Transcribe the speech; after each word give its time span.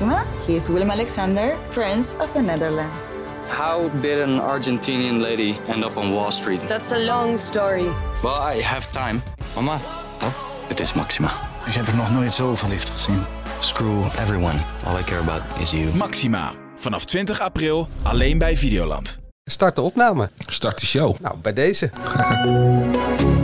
Maxima. 0.00 0.24
He 0.46 0.54
is 0.54 0.68
Willem 0.68 0.90
Alexander, 0.90 1.56
Prince 1.70 2.16
of 2.20 2.32
the 2.32 2.40
Netherlands. 2.40 3.10
How 3.48 3.90
did 4.00 4.20
an 4.20 4.38
Argentinian 4.40 5.20
lady 5.20 5.56
end 5.68 5.84
up 5.84 5.96
on 5.96 6.12
Wall 6.12 6.30
Street? 6.30 6.60
That's 6.68 6.92
a 6.92 6.98
long 6.98 7.38
story. 7.38 7.88
Well, 8.22 8.54
I 8.56 8.62
have 8.62 8.92
time. 8.92 9.22
Mama, 9.54 9.80
Oh, 10.22 10.32
het 10.68 10.80
is 10.80 10.92
Maxima. 10.92 11.28
ik 11.66 11.72
heb 11.74 11.86
er 11.86 11.96
nog 11.96 12.10
nooit 12.12 12.32
zo 12.32 12.54
verliefd 12.54 12.90
gezien. 12.90 13.24
Screw 13.60 14.04
everyone. 14.04 14.58
All 14.86 14.98
I 14.98 15.02
care 15.02 15.20
about 15.20 15.42
is 15.60 15.70
you. 15.70 15.94
Maxima. 15.94 16.52
Vanaf 16.76 17.04
20 17.04 17.40
april 17.40 17.88
alleen 18.02 18.38
bij 18.38 18.56
Videoland. 18.56 19.18
Start 19.44 19.74
de 19.74 19.80
opname. 19.80 20.30
Start 20.46 20.80
de 20.80 20.86
show. 20.86 21.16
Nou, 21.20 21.36
bij 21.36 21.52
deze. 21.52 21.90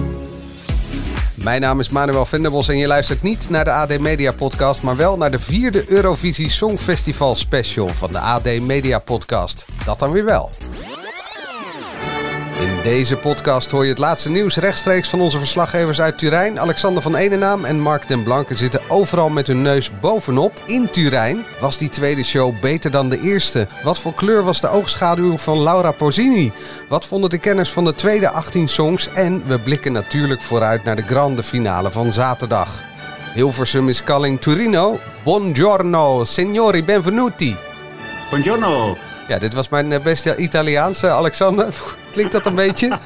Mijn 1.45 1.61
naam 1.61 1.80
is 1.80 1.88
Manuel 1.88 2.26
Venderbos 2.26 2.68
en 2.68 2.79
je 2.79 2.86
luistert 2.86 3.22
niet 3.22 3.50
naar 3.50 3.64
de 3.64 3.70
AD 3.70 3.98
Media 3.98 4.32
Podcast, 4.32 4.82
maar 4.82 4.96
wel 4.96 5.16
naar 5.16 5.30
de 5.30 5.38
vierde 5.38 5.84
Eurovisie 5.88 6.50
Songfestival 6.50 7.34
special 7.34 7.88
van 7.88 8.12
de 8.12 8.18
AD 8.18 8.61
Media 8.61 8.98
Podcast. 8.98 9.67
Dat 9.84 9.98
dan 9.98 10.11
weer 10.12 10.25
wel. 10.25 10.50
Deze 12.84 13.16
podcast 13.16 13.70
hoor 13.70 13.82
je 13.82 13.90
het 13.90 13.98
laatste 13.98 14.30
nieuws 14.30 14.56
rechtstreeks 14.56 15.08
van 15.08 15.20
onze 15.20 15.38
verslaggevers 15.38 16.00
uit 16.00 16.18
Turijn. 16.18 16.61
Alexander 16.61 17.02
van 17.02 17.16
Enenaam 17.16 17.64
en 17.64 17.80
Mark 17.80 18.08
den 18.08 18.22
Blanke 18.22 18.54
zitten 18.54 18.80
overal 18.88 19.29
met 19.29 19.46
hun 19.46 19.62
neus 19.62 19.98
bovenop. 20.00 20.61
In 20.66 20.90
Turijn 20.90 21.44
was 21.61 21.78
die 21.78 21.89
tweede 21.89 22.22
show 22.22 22.61
beter 22.61 22.90
dan 22.90 23.08
de 23.08 23.20
eerste. 23.20 23.66
Wat 23.82 23.98
voor 23.98 24.14
kleur 24.14 24.42
was 24.42 24.61
de 24.61 24.68
oogschaduw 24.68 25.36
van 25.36 25.62
Laura 25.62 25.90
Pozzini? 25.90 26.52
Wat 26.89 27.06
vonden 27.06 27.30
de 27.30 27.39
kenners 27.39 27.70
van 27.70 27.84
de 27.84 27.94
tweede 27.94 28.28
18 28.28 28.68
songs? 28.68 29.08
En 29.08 29.46
we 29.46 29.58
blikken 29.58 29.92
natuurlijk 29.92 30.42
vooruit 30.42 30.84
naar 30.84 30.96
de 30.96 31.06
grande 31.06 31.42
finale 31.42 31.90
van 31.90 32.12
zaterdag. 32.12 32.83
Hilversum 33.34 33.89
is 33.89 34.05
calling 34.05 34.41
Turino. 34.41 34.98
Buongiorno, 35.22 36.25
signori, 36.25 36.84
benvenuti. 36.84 37.56
Buongiorno. 38.30 38.97
Ja, 39.28 39.39
dit 39.39 39.55
was 39.55 39.69
mijn 39.69 39.92
eh, 39.92 40.00
beste 40.00 40.37
Italiaanse, 40.37 41.11
Alexander. 41.11 41.75
Klinkt 42.15 42.33
dat 42.33 42.47
een 42.47 42.55
beetje? 42.55 42.89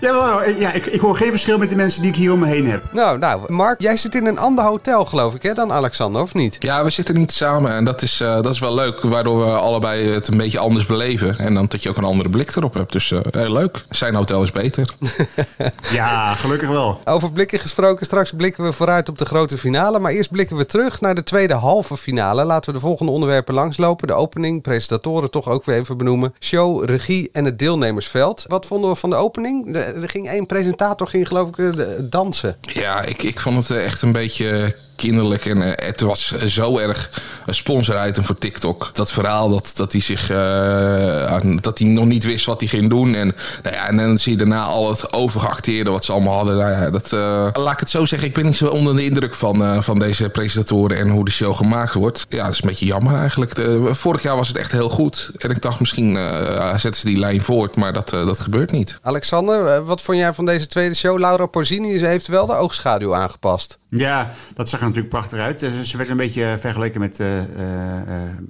Ja, 0.00 0.12
wel, 0.12 0.48
ja 0.48 0.72
ik, 0.72 0.86
ik 0.86 1.00
hoor 1.00 1.16
geen 1.16 1.30
verschil 1.30 1.58
met 1.58 1.68
de 1.68 1.76
mensen 1.76 2.02
die 2.02 2.10
ik 2.10 2.16
hier 2.16 2.32
om 2.32 2.38
me 2.38 2.46
heen 2.46 2.66
heb. 2.66 2.82
Nou, 2.92 3.18
nou, 3.18 3.52
Mark, 3.52 3.80
jij 3.80 3.96
zit 3.96 4.14
in 4.14 4.26
een 4.26 4.38
ander 4.38 4.64
hotel, 4.64 5.04
geloof 5.04 5.34
ik, 5.34 5.42
hè, 5.42 5.52
dan 5.52 5.72
Alexander, 5.72 6.22
of 6.22 6.34
niet? 6.34 6.56
Ja, 6.58 6.84
we 6.84 6.90
zitten 6.90 7.14
niet 7.14 7.32
samen 7.32 7.72
en 7.72 7.84
dat 7.84 8.02
is, 8.02 8.20
eh, 8.20 8.42
dat 8.42 8.52
is 8.52 8.58
wel 8.58 8.74
leuk, 8.74 9.00
waardoor 9.00 9.38
we 9.44 9.52
allebei 9.52 10.08
het 10.08 10.28
een 10.28 10.36
beetje 10.36 10.58
anders 10.58 10.86
beleven. 10.86 11.38
En 11.38 11.54
dan 11.54 11.66
dat 11.68 11.82
je 11.82 11.88
ook 11.88 11.96
een 11.96 12.04
andere 12.04 12.28
blik 12.28 12.56
erop 12.56 12.74
hebt. 12.74 12.92
Dus 12.92 13.10
eh, 13.10 13.20
heel 13.30 13.52
leuk. 13.52 13.84
Zijn 13.90 14.14
hotel 14.14 14.42
is 14.42 14.52
beter. 14.52 14.88
Ja, 15.92 16.34
gelukkig 16.34 16.68
wel. 16.68 17.00
Over 17.04 17.32
blikken 17.32 17.58
gesproken, 17.58 18.06
straks 18.06 18.32
blikken 18.36 18.64
we 18.64 18.72
vooruit 18.72 19.08
op 19.08 19.18
de 19.18 19.24
grote 19.24 19.58
finale. 19.58 19.98
Maar 19.98 20.12
eerst 20.12 20.30
blikken 20.30 20.56
we 20.56 20.66
terug 20.66 21.00
naar 21.00 21.14
de 21.14 21.22
tweede 21.22 21.54
halve 21.54 21.96
finale. 21.96 22.44
Laten 22.44 22.72
we 22.72 22.78
de 22.78 22.84
volgende 22.84 23.12
onderwerpen 23.12 23.54
langslopen. 23.54 24.06
De 24.06 24.14
opening, 24.14 24.62
presentatoren 24.62 25.30
toch 25.30 25.48
ook 25.48 25.64
weer 25.64 25.76
even 25.76 25.96
benoemen. 25.96 26.34
Show, 26.40 26.84
regie 26.84 27.28
en 27.32 27.44
het 27.44 27.58
deelnemersveld. 27.58 28.39
Wat 28.48 28.66
vonden 28.66 28.90
we 28.90 28.96
van 28.96 29.10
de 29.10 29.16
opening? 29.16 29.74
Er 29.76 30.08
ging 30.08 30.28
één 30.28 30.46
presentator, 30.46 31.08
ging 31.08 31.28
geloof 31.28 31.48
ik 31.48 31.58
eh, 31.58 31.86
dansen. 32.00 32.56
Ja, 32.60 33.02
ik, 33.02 33.22
ik 33.22 33.40
vond 33.40 33.56
het 33.56 33.78
eh, 33.78 33.84
echt 33.84 34.02
een 34.02 34.12
beetje 34.12 34.76
kinderlijk. 35.00 35.46
En 35.46 35.62
eh, 35.62 35.86
het 35.86 36.00
was 36.00 36.36
zo 36.46 36.78
erg 36.78 37.10
een 37.46 37.54
sponsor-item 37.54 38.24
voor 38.24 38.38
TikTok. 38.38 38.90
Dat 38.92 39.12
verhaal 39.12 39.48
dat, 39.48 39.72
dat 39.76 39.92
hij 39.92 40.00
zich 40.00 40.30
eh, 40.30 41.40
dat 41.60 41.78
hij 41.78 41.88
nog 41.88 42.04
niet 42.04 42.24
wist 42.24 42.46
wat 42.46 42.60
hij 42.60 42.68
ging 42.68 42.88
doen. 42.90 43.14
En, 43.14 43.34
nou 43.62 43.76
ja, 43.76 43.88
en 43.88 43.96
dan 43.96 44.18
zie 44.18 44.32
je 44.32 44.38
daarna 44.38 44.62
al 44.62 44.88
het 44.88 45.12
overgeacteerde 45.12 45.90
wat 45.90 46.04
ze 46.04 46.12
allemaal 46.12 46.34
hadden. 46.34 46.56
Nou 46.56 46.90
dat, 46.90 47.12
eh, 47.12 47.48
laat 47.52 47.72
ik 47.72 47.80
het 47.80 47.90
zo 47.90 48.04
zeggen, 48.04 48.28
ik 48.28 48.34
ben 48.34 48.44
niet 48.44 48.56
zo 48.56 48.66
onder 48.66 48.96
de 48.96 49.04
indruk 49.04 49.34
van, 49.34 49.82
van 49.82 49.98
deze 49.98 50.28
presentatoren 50.28 50.96
en 50.96 51.08
hoe 51.08 51.24
de 51.24 51.30
show 51.30 51.54
gemaakt 51.54 51.94
wordt. 51.94 52.26
Ja, 52.28 52.42
dat 52.42 52.52
is 52.52 52.62
een 52.62 52.68
beetje 52.68 52.86
jammer 52.86 53.14
eigenlijk. 53.14 53.54
Vorig 53.90 54.22
jaar 54.22 54.36
was 54.36 54.48
het 54.48 54.56
echt 54.56 54.72
heel 54.72 54.88
goed. 54.88 55.30
En 55.38 55.50
ik 55.50 55.62
dacht 55.62 55.80
misschien 55.80 56.18
zetten 56.76 57.00
ze 57.00 57.06
die 57.06 57.18
lijn 57.18 57.42
voort, 57.42 57.76
maar 57.76 57.92
dat, 57.92 58.10
dat 58.10 58.38
gebeurt 58.38 58.72
niet. 58.72 58.98
Alexander, 59.02 59.84
wat 59.84 60.02
vond 60.02 60.18
jij 60.18 60.32
van 60.32 60.44
deze 60.44 60.66
tweede 60.66 60.94
show? 60.94 61.18
Laura 61.18 61.46
Porzini 61.46 61.98
heeft 61.98 62.26
wel 62.26 62.46
de 62.46 62.54
oogschaduw 62.54 63.14
aangepast. 63.14 63.78
Ja, 63.90 64.30
dat 64.54 64.68
zag 64.68 64.80
er 64.80 64.86
natuurlijk 64.86 65.12
prachtig 65.14 65.38
uit. 65.38 65.62
Eh, 65.62 65.70
Ze 65.70 65.96
werd 65.96 66.08
een 66.08 66.16
beetje 66.16 66.56
vergeleken 66.60 67.00
met 67.00 67.20
eh, 67.20 67.38
eh, 67.38 67.44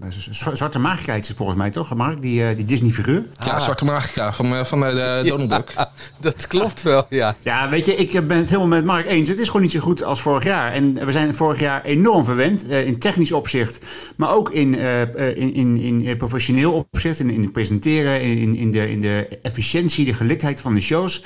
eh, 0.01 0.11
Zwarte 0.53 0.79
Magica, 0.79 1.13
heet 1.13 1.27
ze 1.27 1.35
volgens 1.35 1.59
mij 1.59 1.71
toch, 1.71 1.95
Mark? 1.95 2.21
Die, 2.23 2.45
eh, 2.47 2.57
die 2.57 2.65
Disney-figuur. 2.65 3.23
Ja, 3.45 3.59
Zwarte 3.59 3.85
Magica 3.85 4.33
van, 4.33 4.55
eh, 4.55 4.65
van 4.65 4.85
eh, 4.87 4.91
de 4.95 5.29
Donald 5.29 5.51
Duck. 5.51 5.73
Ah, 5.75 5.87
dat 6.21 6.47
klopt 6.47 6.83
wel, 6.83 7.07
ja. 7.09 7.37
Ja, 7.43 7.69
weet 7.69 7.85
je, 7.87 7.95
ik 7.95 8.27
ben 8.29 8.37
het 8.37 8.49
helemaal 8.49 8.69
met 8.69 8.85
Mark 8.85 9.07
eens. 9.07 9.29
Het 9.29 9.39
is 9.39 9.47
gewoon 9.47 9.63
niet 9.63 9.71
zo 9.71 9.81
goed 9.81 10.05
als 10.05 10.21
vorig 10.23 10.45
jaar. 10.45 10.73
En 10.73 11.05
we 11.07 11.13
zijn 11.13 11.35
vorig 11.35 11.61
jaar 11.61 11.85
enorm 11.85 12.25
verwend 12.25 12.69
eh, 12.69 12.87
in 12.87 12.99
technisch 12.99 13.33
opzicht, 13.33 13.87
maar 14.17 14.31
ook 14.35 14.51
in, 14.51 14.75
eh, 14.79 15.03
eh, 15.03 15.37
in, 15.37 15.55
in, 15.55 15.77
in 15.77 16.07
eh, 16.07 16.17
professioneel 16.17 16.73
opzicht, 16.93 17.21
in, 17.21 17.31
in 17.31 17.41
het 17.43 17.53
presenteren, 17.53 18.21
in, 18.23 18.55
in, 18.57 18.71
de, 18.71 18.91
in 18.91 19.01
de 19.01 19.39
efficiëntie, 19.43 20.05
de 20.05 20.15
geliktheid 20.15 20.61
van 20.61 20.75
de 20.75 20.81
shows. 20.81 21.25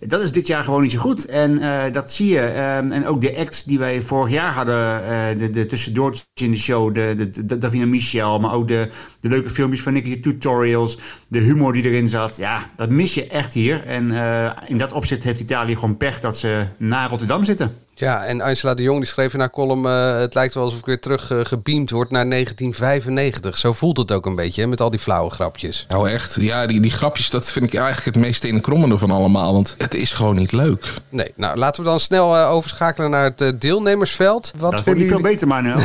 Dat 0.00 0.22
is 0.22 0.32
dit 0.32 0.46
jaar 0.46 0.64
gewoon 0.64 0.82
niet 0.82 0.92
zo 0.92 0.98
goed. 0.98 1.24
En 1.26 1.58
eh, 1.58 1.92
dat 1.92 2.12
zie 2.12 2.28
je. 2.32 2.40
Ehm, 2.40 2.92
en 2.92 3.06
ook 3.06 3.20
de 3.20 3.32
die 3.64 3.78
wij 3.78 4.02
vorig 4.02 4.32
jaar 4.32 4.52
hadden, 4.52 5.04
eh, 5.04 5.38
de, 5.38 5.50
de 5.50 5.66
tussendoortjes 5.66 6.26
in 6.34 6.50
de 6.50 6.56
show, 6.56 6.94
de, 6.94 7.30
de, 7.44 7.58
Davina 7.58 7.86
Michel, 7.86 8.40
maar 8.40 8.52
ook 8.52 8.68
de, 8.68 8.88
de 9.20 9.28
leuke 9.28 9.50
filmpjes 9.50 9.82
van 9.82 9.92
Nicky 9.92 10.20
Tutorials, 10.20 10.98
de 11.28 11.38
humor 11.38 11.72
die 11.72 11.84
erin 11.84 12.08
zat. 12.08 12.36
Ja, 12.36 12.70
dat 12.76 12.90
mis 12.90 13.14
je 13.14 13.26
echt 13.26 13.52
hier. 13.52 13.84
En 13.84 14.10
eh, 14.10 14.52
in 14.66 14.78
dat 14.78 14.92
opzicht 14.92 15.22
heeft 15.22 15.40
Italië 15.40 15.74
gewoon 15.74 15.96
pech 15.96 16.20
dat 16.20 16.36
ze 16.36 16.66
naar 16.76 17.08
Rotterdam 17.08 17.44
zitten. 17.44 17.85
Ja, 17.98 18.24
en 18.24 18.40
Angela 18.40 18.74
de 18.74 18.82
Jong 18.82 18.98
die 18.98 19.08
schreef 19.08 19.34
in 19.34 19.40
haar 19.40 19.50
column... 19.50 19.86
eh, 19.86 20.18
het 20.18 20.34
lijkt 20.34 20.54
wel 20.54 20.62
alsof 20.62 20.78
ik 20.78 20.86
weer 20.86 21.00
terug 21.00 21.30
eh, 21.30 21.40
gebeamd 21.42 21.90
word 21.90 22.10
naar 22.10 22.28
1995. 22.28 23.56
Zo 23.56 23.72
voelt 23.72 23.96
het 23.96 24.12
ook 24.12 24.26
een 24.26 24.34
beetje, 24.34 24.60
hè, 24.60 24.66
met 24.66 24.80
al 24.80 24.90
die 24.90 25.00
flauwe 25.00 25.30
grapjes. 25.30 25.86
Nou 25.88 26.10
echt, 26.10 26.36
ja, 26.40 26.66
die, 26.66 26.80
die 26.80 26.90
grapjes, 26.90 27.30
dat 27.30 27.52
vind 27.52 27.72
ik 27.72 27.78
eigenlijk 27.78 28.16
het 28.16 28.24
meest 28.24 28.40
tenenkrommende 28.40 28.98
van 28.98 29.10
allemaal. 29.10 29.52
Want 29.52 29.74
het 29.78 29.94
is 29.94 30.12
gewoon 30.12 30.36
niet 30.36 30.52
leuk. 30.52 30.94
Nee, 31.08 31.32
nou 31.34 31.56
laten 31.58 31.82
we 31.82 31.88
dan 31.88 32.00
snel 32.00 32.36
eh, 32.36 32.50
overschakelen 32.50 33.10
naar 33.10 33.32
het 33.36 33.60
deelnemersveld. 33.60 34.52
Wat 34.56 34.70
dat 34.70 34.84
wordt 34.84 35.00
niet 35.00 35.08
veel 35.08 35.20
beter, 35.20 35.46
Manuel. 35.46 35.78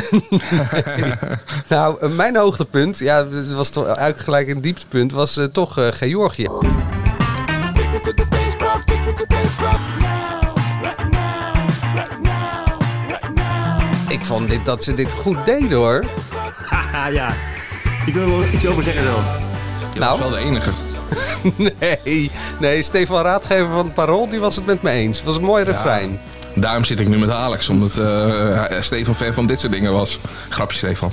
Nou, 1.68 2.08
mijn 2.08 2.36
hoogtepunt, 2.36 2.98
ja, 2.98 3.26
was 3.54 3.70
toch 3.70 3.86
eigenlijk 3.86 4.18
gelijk 4.18 4.48
een 4.48 4.60
dieptepunt, 4.60 5.12
was 5.12 5.36
eh, 5.36 5.44
toch 5.44 5.78
eh, 5.78 5.88
Georgië. 5.90 6.48
Vond 14.32 14.50
dit, 14.50 14.64
dat 14.64 14.84
ze 14.84 14.94
dit 14.94 15.12
goed 15.12 15.44
deden 15.44 15.78
hoor. 15.78 16.04
Haha, 16.68 17.06
ja. 17.20 17.34
Ik 18.06 18.14
wil 18.14 18.22
er 18.22 18.30
wel 18.38 18.44
iets 18.52 18.66
over 18.66 18.82
zeggen 18.82 19.02
zo. 19.04 19.20
Je 19.92 19.98
Nou. 19.98 20.10
was 20.10 20.28
wel 20.28 20.30
de 20.30 20.44
enige. 20.46 20.70
Nee, 21.80 22.30
nee, 22.60 22.82
Stefan 22.82 23.22
Raadgever 23.22 23.66
van 23.68 23.84
het 23.84 23.94
Parool, 23.94 24.28
die 24.28 24.40
was 24.40 24.56
het 24.56 24.66
met 24.66 24.82
me 24.82 24.90
eens. 24.90 25.16
Het 25.16 25.26
was 25.26 25.36
een 25.36 25.42
mooi 25.42 25.64
refrein. 25.64 26.20
Daarom 26.54 26.84
zit 26.84 27.00
ik 27.00 27.08
nu 27.08 27.18
met 27.18 27.30
Alex, 27.30 27.68
omdat 27.68 27.96
eh, 27.98 28.80
Stefan 28.80 29.14
fan 29.14 29.32
van 29.32 29.46
dit 29.46 29.60
soort 29.60 29.72
dingen 29.72 29.92
was. 29.92 30.18
Grapje, 30.48 30.76
Stefan. 30.76 31.12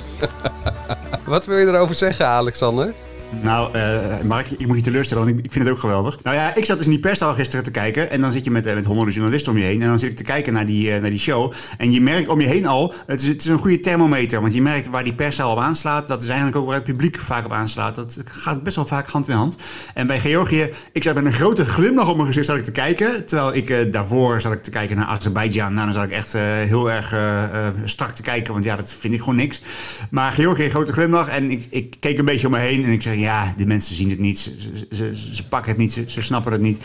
Wat 1.24 1.46
wil 1.46 1.58
je 1.58 1.66
erover 1.66 1.94
zeggen, 1.94 2.26
Alexander? 2.26 2.94
Nou, 3.30 3.74
eh, 3.74 4.20
Mark, 4.24 4.50
ik 4.50 4.66
moet 4.66 4.76
je 4.76 4.82
teleurstellen, 4.82 5.24
want 5.24 5.38
ik, 5.38 5.52
vind 5.52 5.64
het 5.64 5.72
ook 5.72 5.80
geweldig. 5.80 6.18
Nou 6.22 6.36
ja, 6.36 6.54
ik 6.54 6.64
zat 6.64 6.76
dus 6.76 6.86
in 6.86 6.92
die 6.92 7.00
perszaal 7.00 7.34
gisteren 7.34 7.64
te 7.64 7.70
kijken. 7.70 8.10
En 8.10 8.20
dan 8.20 8.32
zit 8.32 8.44
je 8.44 8.50
met, 8.50 8.66
eh, 8.66 8.74
met 8.74 8.84
honderden 8.84 9.14
journalisten 9.14 9.52
om 9.52 9.58
je 9.58 9.64
heen. 9.64 9.82
En 9.82 9.88
dan 9.88 9.98
zit 9.98 10.10
ik 10.10 10.16
te 10.16 10.22
kijken 10.22 10.52
naar 10.52 10.66
die, 10.66 10.92
eh, 10.92 11.00
naar 11.00 11.10
die 11.10 11.18
show. 11.18 11.52
En 11.78 11.92
je 11.92 12.00
merkt 12.00 12.28
om 12.28 12.40
je 12.40 12.46
heen 12.46 12.66
al, 12.66 12.94
het 13.06 13.20
is, 13.20 13.26
het 13.26 13.40
is 13.40 13.46
een 13.46 13.58
goede 13.58 13.80
thermometer. 13.80 14.40
Want 14.40 14.54
je 14.54 14.62
merkt 14.62 14.88
waar 14.88 15.04
die 15.04 15.14
perszaal 15.14 15.52
op 15.52 15.58
aanslaat. 15.58 16.06
Dat 16.06 16.22
is 16.22 16.28
eigenlijk 16.28 16.58
ook 16.58 16.66
waar 16.66 16.74
het 16.74 16.84
publiek 16.84 17.18
vaak 17.18 17.44
op 17.44 17.52
aanslaat. 17.52 17.94
Dat 17.94 18.22
gaat 18.24 18.62
best 18.62 18.76
wel 18.76 18.86
vaak 18.86 19.08
hand 19.08 19.28
in 19.28 19.34
hand. 19.34 19.56
En 19.94 20.06
bij 20.06 20.20
Georgië, 20.20 20.68
ik 20.92 21.02
zat 21.02 21.14
met 21.14 21.24
een 21.24 21.32
grote 21.32 21.64
glimlach 21.64 22.08
op 22.08 22.16
mijn 22.16 22.32
gezicht 22.32 22.48
ik 22.48 22.64
te 22.64 22.72
kijken. 22.72 23.26
Terwijl 23.26 23.54
ik 23.54 23.92
daarvoor 23.92 24.40
zat 24.40 24.52
ik 24.52 24.62
te 24.62 24.70
kijken 24.70 24.96
naar 24.96 25.06
Azerbeidzjan. 25.06 25.72
Nou, 25.72 25.84
dan 25.84 25.94
zat 25.94 26.04
ik 26.04 26.10
echt 26.10 26.32
heel 26.68 26.90
erg 26.90 27.14
strak 27.84 28.10
te 28.10 28.22
kijken. 28.22 28.52
Want 28.52 28.64
ja, 28.64 28.76
dat 28.76 28.92
vind 28.92 29.14
ik 29.14 29.20
gewoon 29.20 29.36
niks. 29.36 29.62
Maar 30.10 30.32
Georgië, 30.32 30.68
grote 30.68 30.92
glimlach. 30.92 31.28
En 31.28 31.50
ik, 31.50 31.66
ik 31.70 31.96
keek 32.00 32.18
een 32.18 32.24
beetje 32.24 32.46
om 32.46 32.52
me 32.52 32.58
heen. 32.58 32.84
En 32.84 32.90
ik 32.90 33.02
zeg, 33.02 33.18
ja, 33.20 33.52
die 33.56 33.66
mensen 33.66 33.96
zien 33.96 34.10
het 34.10 34.18
niet. 34.18 34.38
Ze, 34.38 34.54
ze, 34.74 34.86
ze, 34.90 35.34
ze 35.34 35.48
pakken 35.48 35.70
het 35.70 35.80
niet. 35.80 35.92
Ze, 35.92 36.04
ze 36.06 36.22
snappen 36.22 36.52
het 36.52 36.60
niet. 36.60 36.78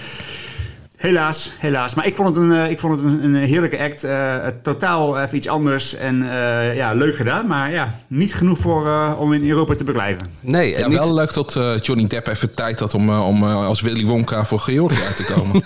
Helaas, 1.05 1.51
helaas. 1.57 1.93
Maar 1.93 2.05
ik 2.05 2.15
vond 2.15 2.35
het 2.35 2.43
een, 2.43 2.51
eh, 2.51 2.69
ik 2.69 2.79
vond 2.79 3.01
het 3.01 3.11
een, 3.11 3.23
een 3.23 3.35
heerlijke 3.35 3.79
act. 3.79 4.03
Eh, 4.03 4.35
totaal 4.61 5.19
even 5.19 5.37
iets 5.37 5.47
anders. 5.47 5.95
En 5.95 6.21
eh, 6.31 6.75
ja, 6.75 6.93
leuk 6.93 7.15
gedaan. 7.15 7.47
Maar 7.47 7.71
ja, 7.71 7.99
niet 8.07 8.35
genoeg 8.35 8.57
voor, 8.57 8.87
eh, 8.87 9.13
om 9.19 9.33
in 9.33 9.49
Europa 9.49 9.73
te 9.73 9.83
blijven. 9.83 10.27
Nee, 10.39 10.73
en 10.75 10.81
Ja, 10.81 10.87
niet... 10.87 10.97
wel 10.97 11.13
leuk 11.13 11.33
dat 11.33 11.55
eh, 11.55 11.77
Johnny 11.77 12.07
Depp 12.07 12.27
even 12.27 12.53
tijd 12.53 12.79
had 12.79 12.93
om, 12.93 13.09
om 13.09 13.43
als 13.43 13.81
Willy 13.81 14.05
Wonka 14.05 14.45
voor 14.45 14.59
Georgië 14.59 15.03
uit 15.05 15.15
te 15.15 15.33
komen. 15.33 15.63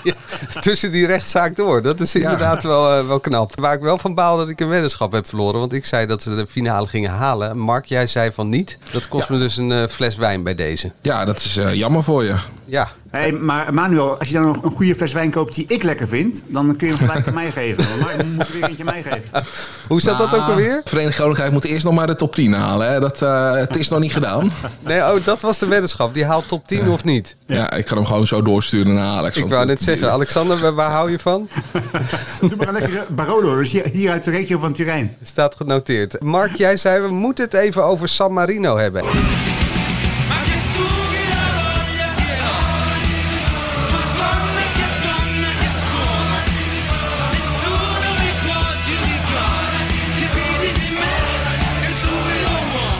tussen 0.60 0.90
die 0.90 1.06
rechtszaak 1.06 1.56
door. 1.56 1.82
Dat 1.82 2.00
is 2.00 2.14
inderdaad 2.14 2.62
wel, 2.62 3.06
wel 3.06 3.20
knap. 3.20 3.60
Waar 3.60 3.74
ik 3.74 3.80
wel 3.80 3.98
van 3.98 4.14
baal 4.14 4.36
dat 4.36 4.48
ik 4.48 4.60
een 4.60 4.68
weddenschap 4.68 5.12
heb 5.12 5.28
verloren. 5.28 5.60
Want 5.60 5.72
ik 5.72 5.84
zei 5.84 6.06
dat 6.06 6.22
ze 6.22 6.34
de 6.34 6.46
finale 6.46 6.86
gingen 6.86 7.10
halen. 7.10 7.58
Mark, 7.58 7.84
jij 7.84 8.06
zei 8.06 8.32
van 8.32 8.48
niet. 8.48 8.78
Dat 8.90 9.08
kost 9.08 9.28
me 9.28 9.38
dus 9.38 9.56
een 9.56 9.88
fles 9.88 10.16
wijn 10.16 10.42
bij 10.42 10.54
deze. 10.54 10.92
ja, 11.02 11.24
dat 11.24 11.36
is 11.36 11.56
eh, 11.56 11.74
jammer 11.74 12.02
voor 12.02 12.24
je. 12.24 12.34
Ja. 12.64 12.88
Hey, 13.12 13.32
maar 13.32 13.74
Manuel, 13.74 14.18
als 14.18 14.28
je 14.28 14.34
dan 14.34 14.42
nog 14.42 14.62
een 14.62 14.70
goede 14.70 14.94
fles 14.94 15.12
wijn 15.12 15.30
koopt 15.30 15.54
die 15.54 15.64
ik 15.68 15.82
lekker 15.82 16.08
vind, 16.08 16.44
dan 16.46 16.76
kun 16.76 16.86
je 16.86 16.94
hem 16.94 17.06
gelijk 17.06 17.26
aan 17.26 17.34
mij 17.34 17.52
geven. 17.60 17.84
Maar 18.00 18.16
dan 18.16 18.32
moet 18.32 18.46
je 18.46 18.52
weer 18.52 18.68
eentje 18.68 18.84
mij 18.84 19.02
geven. 19.02 19.44
Hoe 19.88 20.00
zat 20.00 20.18
dat 20.18 20.34
ook 20.34 20.48
alweer? 20.48 20.80
Verenigd 20.84 21.16
Koninkrijk 21.18 21.52
moet 21.52 21.64
eerst 21.64 21.84
nog 21.84 21.94
maar 21.94 22.06
de 22.06 22.14
top 22.14 22.34
10 22.34 22.52
halen. 22.52 22.92
Hè? 22.92 23.00
Dat, 23.00 23.22
eh, 23.22 23.52
het 23.54 23.76
is 23.76 23.88
nog 23.88 24.00
niet 24.00 24.12
gedaan. 24.12 24.50
Nee, 24.80 24.98
oh, 25.00 25.24
dat 25.24 25.40
was 25.40 25.58
de 25.58 25.66
weddenschap. 25.66 26.14
Die 26.14 26.24
haalt 26.24 26.48
top 26.48 26.66
10 26.66 26.88
of 26.88 27.04
niet? 27.04 27.36
Ja, 27.46 27.72
ik 27.72 27.84
kan 27.84 27.96
hem 27.96 28.06
gewoon 28.06 28.26
zo 28.26 28.42
doorsturen 28.42 28.94
naar 28.94 29.16
Alex. 29.16 29.36
Ik 29.36 29.48
wou 29.48 29.66
net 29.66 29.82
zeggen, 29.82 30.10
Alexander, 30.10 30.58
waar, 30.58 30.74
waar 30.74 30.90
hou 30.90 31.10
je 31.10 31.18
van? 31.18 31.48
Doe 32.40 32.56
maar 32.56 32.68
een 32.68 32.72
lekkere 32.72 33.06
Barolo, 33.08 33.56
dus 33.56 33.72
hier, 33.72 33.84
hier 33.92 34.10
uit 34.10 34.24
de 34.24 34.30
regio 34.30 34.58
van 34.58 34.72
Turijn. 34.72 35.16
Staat 35.22 35.54
genoteerd. 35.56 36.20
Mark, 36.20 36.56
jij 36.56 36.76
zei 36.76 37.00
we 37.02 37.08
moeten 37.08 37.44
het 37.44 37.54
even 37.54 37.84
over 37.84 38.08
San 38.08 38.32
Marino 38.32 38.76
hebben. 38.76 39.02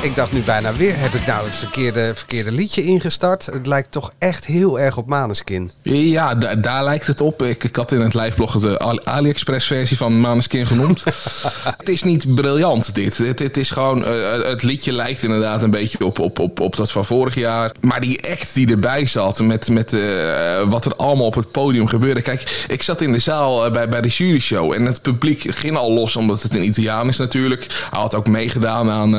Ik 0.03 0.15
dacht 0.15 0.33
nu 0.33 0.41
bijna 0.41 0.73
weer, 0.75 0.99
heb 0.99 1.15
ik 1.15 1.27
nou 1.27 1.45
het 1.47 1.55
verkeerde, 1.55 2.13
verkeerde 2.15 2.53
liedje 2.53 2.83
ingestart? 2.85 3.47
Het 3.47 3.67
lijkt 3.67 3.91
toch 3.91 4.11
echt 4.19 4.45
heel 4.45 4.81
erg 4.81 4.97
op 4.97 5.07
Maneskin. 5.07 5.71
Ja, 5.83 6.35
da- 6.35 6.55
daar 6.55 6.85
lijkt 6.85 7.07
het 7.07 7.21
op. 7.21 7.43
Ik, 7.43 7.65
ik 7.65 7.77
had 7.77 7.93
in 7.93 8.01
het 8.01 8.15
liveblog 8.15 8.59
de 8.61 8.79
Ali- 8.79 9.01
AliExpress 9.03 9.67
versie 9.67 9.97
van 9.97 10.21
Maneskin 10.21 10.67
genoemd. 10.67 11.03
het 11.79 11.89
is 11.89 12.03
niet 12.03 12.35
briljant 12.35 12.95
dit. 12.95 13.19
Het, 13.19 13.39
het 13.39 13.57
is 13.57 13.71
gewoon, 13.71 14.05
eh, 14.05 14.43
het 14.45 14.63
liedje 14.63 14.93
lijkt 14.93 15.23
inderdaad 15.23 15.63
een 15.63 15.71
beetje 15.71 16.05
op, 16.05 16.19
op, 16.19 16.39
op, 16.39 16.61
op 16.61 16.77
dat 16.77 16.91
van 16.91 17.05
vorig 17.05 17.35
jaar. 17.35 17.73
Maar 17.81 18.01
die 18.01 18.31
act 18.31 18.55
die 18.55 18.71
erbij 18.71 19.07
zat 19.07 19.41
met, 19.41 19.69
met 19.69 19.93
eh, 19.93 20.63
wat 20.69 20.85
er 20.85 20.97
allemaal 20.97 21.27
op 21.27 21.35
het 21.35 21.51
podium 21.51 21.87
gebeurde. 21.87 22.23
Kijk, 22.23 22.65
ik 22.69 22.83
zat 22.83 23.01
in 23.01 23.13
de 23.13 23.19
zaal 23.19 23.65
eh, 23.67 23.73
bij, 23.73 23.89
bij 23.89 24.01
de 24.01 24.09
jury 24.09 24.41
show 24.41 24.73
en 24.73 24.85
het 24.87 25.03
publiek 25.03 25.45
ging 25.57 25.77
al 25.77 25.93
los 25.93 26.17
omdat 26.17 26.43
het 26.43 26.55
een 26.55 26.65
Italiaan 26.65 27.09
is 27.09 27.17
natuurlijk. 27.17 27.67
Hij 27.91 28.01
had 28.01 28.15
ook 28.15 28.29
meegedaan 28.29 28.91
aan, 28.91 29.15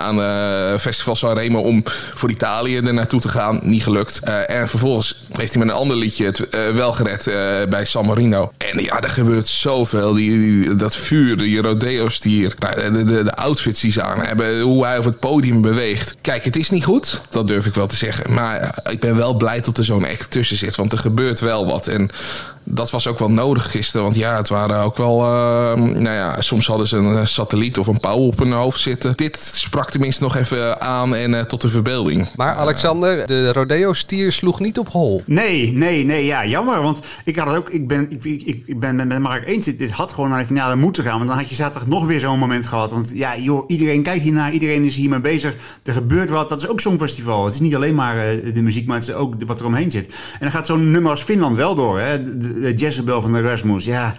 aan 0.00 0.22
eh 0.22 0.78
Festival 0.78 1.16
Sanremo 1.16 1.60
om 1.60 1.82
voor 2.14 2.30
Italië 2.30 2.76
er 2.76 2.94
naartoe 2.94 3.20
te 3.20 3.28
gaan. 3.28 3.60
Niet 3.62 3.82
gelukt. 3.82 4.20
Eh, 4.22 4.50
en 4.50 4.68
vervolgens 4.68 5.24
heeft 5.32 5.54
hij 5.54 5.64
met 5.64 5.74
een 5.74 5.80
ander 5.80 5.96
liedje 5.96 6.24
het 6.24 6.48
eh, 6.48 6.68
wel 6.70 6.92
gered 6.92 7.24
bij 7.68 7.84
San 7.84 8.06
Marino. 8.06 8.52
En 8.58 8.82
ja, 8.82 9.00
er 9.00 9.08
gebeurt 9.10 9.46
zoveel. 9.46 10.12
Die, 10.12 10.30
die- 10.38 10.76
dat 10.76 10.96
vuur, 10.96 11.36
die 11.36 11.62
rodeo-stier. 11.62 12.54
Nou, 12.58 12.92
de, 12.92 13.04
de, 13.04 13.22
de 13.24 13.34
outfits 13.34 13.80
die 13.80 13.90
ze 13.92 14.02
aan 14.02 14.20
hebben. 14.20 14.60
Hoe 14.60 14.84
hij 14.86 14.98
op 14.98 15.04
het 15.04 15.18
podium 15.20 15.60
beweegt. 15.60 16.14
Kijk, 16.20 16.44
het 16.44 16.56
is 16.56 16.70
niet 16.70 16.84
goed. 16.84 17.20
Dat 17.30 17.46
durf 17.46 17.66
ik 17.66 17.74
wel 17.74 17.86
te 17.86 17.96
zeggen. 17.96 18.32
Maar 18.34 18.78
ik 18.90 19.00
ben 19.00 19.16
wel 19.16 19.34
blij 19.34 19.60
dat 19.60 19.78
er 19.78 19.84
zo'n 19.84 20.04
act 20.08 20.30
tussen 20.30 20.56
zit. 20.56 20.76
Want 20.76 20.92
er 20.92 20.98
gebeurt 20.98 21.40
wel 21.40 21.66
wat. 21.66 21.86
En 21.86 22.08
dat 22.70 22.90
was 22.90 23.06
ook 23.08 23.18
wel 23.18 23.30
nodig 23.30 23.70
gisteren. 23.70 24.02
Want 24.02 24.16
ja, 24.16 24.36
het 24.36 24.48
waren 24.48 24.80
ook 24.82 24.96
wel... 24.96 25.18
eh, 25.18 25.74
nou 25.82 26.14
ja, 26.14 26.40
soms 26.40 26.66
hadden 26.66 26.88
ze 26.88 26.96
een 26.96 27.16
eh, 27.18 27.24
satelliet 27.24 27.78
of 27.78 27.86
een 27.86 28.00
pauw 28.00 28.16
op 28.18 28.38
hun 28.38 28.52
hoofd 28.52 28.80
zitten. 28.80 29.12
Dit 29.12 29.50
sprak 29.54 29.90
tenminste 29.90 30.22
nog 30.22 30.36
even 30.36 30.80
aan 30.80 31.14
en 31.14 31.34
eh, 31.34 31.40
tot 31.44 31.60
de 31.60 31.68
verbeelding. 31.68 32.28
Maar 32.36 32.54
Alexander, 32.54 33.26
de 33.26 33.52
rodeo-stier 33.52 34.32
sloeg 34.32 34.60
niet 34.60 34.78
op 34.78 34.88
hol. 34.88 35.22
Nee, 35.26 35.72
nee, 35.72 36.04
nee, 36.04 36.24
ja, 36.24 36.46
jammer. 36.46 36.82
Want 36.82 36.98
ik 37.24 37.36
had 37.36 37.46
het 37.46 37.56
ook, 37.56 37.68
ik 37.70 37.88
ben, 37.88 38.06
ik, 38.10 38.24
ik, 38.24 38.62
ik 38.66 38.80
ben 38.80 38.96
met- 38.96 39.08
met 39.08 39.18
Mark 39.18 39.46
eens. 39.46 39.64
Dit, 39.64 39.78
dit 39.78 39.90
had 39.90 40.12
gewoon 40.12 40.30
naar 40.30 40.38
de 40.38 40.46
finale 40.46 40.76
moeten 40.76 41.04
gaan. 41.04 41.16
Want 41.16 41.28
dan 41.28 41.38
had 41.38 41.48
je 41.48 41.54
zaterdag 41.54 41.88
nog 41.88 42.06
weer 42.06 42.20
zo'n 42.20 42.38
moment 42.38 42.66
gehad. 42.66 42.90
Want 42.90 43.10
ja, 43.14 43.36
joh, 43.38 43.64
iedereen 43.66 44.02
kijkt 44.02 44.22
hiernaar, 44.22 44.52
iedereen 44.52 44.84
is 44.84 44.96
hiermee 44.96 45.20
bezig. 45.20 45.54
Er 45.82 45.92
gebeurt 45.92 46.30
wat. 46.30 46.48
Dat 46.48 46.58
is 46.58 46.68
ook 46.68 46.80
zo'n 46.80 46.98
festival. 46.98 47.44
Het 47.44 47.54
is 47.54 47.60
niet 47.60 47.74
alleen 47.74 47.94
maar 47.94 48.18
eh, 48.18 48.54
de 48.54 48.62
muziek, 48.62 48.86
maar 48.86 48.98
het 48.98 49.08
is 49.08 49.14
ook 49.14 49.40
de- 49.40 49.46
wat 49.46 49.60
er 49.60 49.66
omheen 49.66 49.90
zit. 49.90 50.06
En 50.06 50.38
dan 50.40 50.50
gaat 50.50 50.66
zo'n 50.66 50.90
nummer 50.90 51.10
als 51.10 51.22
Finland 51.22 51.56
wel 51.56 51.74
door. 51.74 52.00
Hè? 52.00 52.22
De, 52.22 52.59
de, 52.60 52.74
de 52.74 52.74
Jezebel 52.74 53.20
van 53.22 53.32
de 53.32 53.40
Rasmus. 53.40 53.84
Ja, 53.84 54.14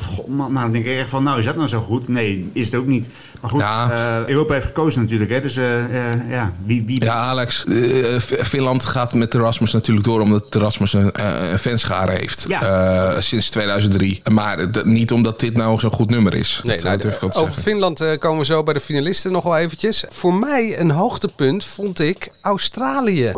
god, 0.00 0.26
man, 0.28 0.52
nou, 0.52 0.64
dan 0.64 0.72
denk 0.72 0.84
ik 0.86 0.98
echt 0.98 1.10
van, 1.10 1.22
nou, 1.22 1.38
is 1.38 1.44
dat 1.44 1.56
nou 1.56 1.68
zo 1.68 1.80
goed? 1.80 2.08
Nee, 2.08 2.50
is 2.52 2.64
het 2.66 2.74
ook 2.74 2.86
niet. 2.86 3.08
Maar 3.40 3.50
goed, 3.50 3.60
Ja. 3.60 3.90
eh, 4.20 4.28
Europa 4.28 4.52
heeft 4.54 4.66
gekozen 4.66 5.02
natuurlijk. 5.02 5.30
Hè? 5.30 5.40
Dus 5.40 5.56
eh, 5.56 6.12
eh, 6.12 6.30
ja, 6.30 6.52
wie... 6.64 6.84
wie 6.86 7.04
Ja, 7.04 7.14
Alex, 7.14 7.64
eh, 7.64 8.18
Finland 8.44 8.84
gaat 8.84 9.14
met 9.14 9.32
de 9.32 9.38
Rasmus 9.38 9.72
natuurlijk 9.72 10.06
door 10.06 10.20
omdat 10.20 10.52
de 10.52 10.58
Rasmus 10.58 10.92
een, 10.92 11.12
eh, 11.12 11.50
een 11.50 11.58
fanschare 11.58 12.12
heeft. 12.12 12.44
Ja. 12.48 12.62
Eh, 12.62 13.20
sinds 13.20 13.50
2003. 13.50 14.22
Maar 14.32 14.68
niet 14.84 15.12
omdat 15.12 15.40
dit 15.40 15.56
nou 15.56 15.78
zo'n 15.78 15.92
goed 15.92 16.10
nummer 16.10 16.34
is. 16.34 16.60
Nee, 16.64 16.76
dat 16.76 16.84
nou, 16.84 16.98
eh, 17.00 17.06
over 17.06 17.32
zeggen. 17.32 17.62
Finland 17.62 18.00
eh, 18.00 18.18
komen 18.18 18.38
we 18.38 18.44
zo 18.44 18.62
bij 18.62 18.74
de 18.74 18.80
finalisten 18.80 19.32
nog 19.32 19.44
wel 19.44 19.56
eventjes. 19.56 20.04
Voor 20.08 20.34
mij 20.34 20.80
een 20.80 20.90
hoogtepunt 20.90 21.64
vond 21.64 22.00
ik 22.00 22.28
Australië. 22.40 23.32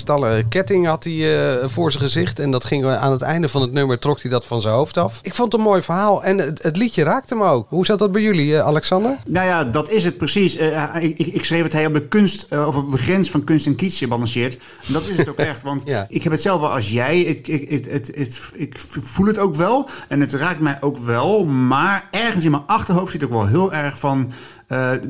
Kristallen 0.00 0.48
ketting 0.48 0.86
had 0.86 1.04
hij 1.04 1.48
eh, 1.60 1.68
voor 1.68 1.90
zijn 1.92 2.04
gezicht. 2.04 2.38
En 2.38 2.50
dat 2.50 2.64
ging 2.64 2.84
eh, 2.84 3.02
aan 3.02 3.12
het 3.12 3.22
einde 3.22 3.48
van 3.48 3.62
het 3.62 3.72
nummer, 3.72 3.98
trok 3.98 4.22
hij 4.22 4.30
dat 4.30 4.46
van 4.46 4.60
zijn 4.60 4.74
hoofd 4.74 4.96
af. 4.96 5.18
Ik 5.22 5.34
vond 5.34 5.52
het 5.52 5.60
een 5.60 5.66
mooi 5.66 5.82
verhaal. 5.82 6.24
En 6.24 6.38
het, 6.38 6.62
het 6.62 6.76
liedje 6.76 7.02
raakte 7.02 7.34
me 7.34 7.44
ook. 7.44 7.66
Hoe 7.68 7.86
zat 7.86 7.98
dat 7.98 8.12
bij 8.12 8.22
jullie, 8.22 8.56
eh, 8.56 8.66
Alexander? 8.66 9.16
Nou 9.26 9.46
ja, 9.46 9.64
dat 9.64 9.90
is 9.90 10.04
het 10.04 10.16
precies. 10.16 10.56
Ik, 10.56 11.18
ik, 11.18 11.18
ik 11.18 11.44
schreef 11.44 11.62
het 11.62 11.72
hij 11.72 11.86
op 11.86 11.94
de 11.94 12.08
kunst, 12.08 12.46
of 12.66 12.76
op 12.76 12.90
de 12.90 12.96
grens 12.98 13.30
van 13.30 13.44
kunst 13.44 13.66
en 13.66 13.74
kitsch 13.74 14.06
balanceert. 14.08 14.58
En 14.86 14.92
dat 14.92 15.06
is 15.06 15.16
het 15.16 15.28
ook 15.28 15.38
echt. 15.50 15.62
Want 15.62 15.82
Ja. 15.84 16.06
ik 16.08 16.22
heb 16.22 16.32
het 16.32 16.42
zelf 16.42 16.60
wel 16.60 16.72
als 16.72 16.90
jij. 16.90 17.20
Ik, 17.20 17.48
ik, 17.48 17.70
het, 17.70 17.90
het, 17.90 18.10
het, 18.14 18.50
ik 18.54 18.74
voel 18.88 19.26
het 19.26 19.38
ook 19.38 19.54
wel. 19.54 19.88
En 20.08 20.20
het 20.20 20.32
raakt 20.32 20.60
mij 20.60 20.76
ook 20.80 20.98
wel. 20.98 21.44
Maar 21.44 22.08
ergens 22.10 22.44
in 22.44 22.50
mijn 22.50 22.62
achterhoofd 22.66 23.12
zit 23.12 23.24
ook 23.24 23.30
wel 23.30 23.46
heel 23.46 23.72
erg 23.72 23.98
van. 23.98 24.30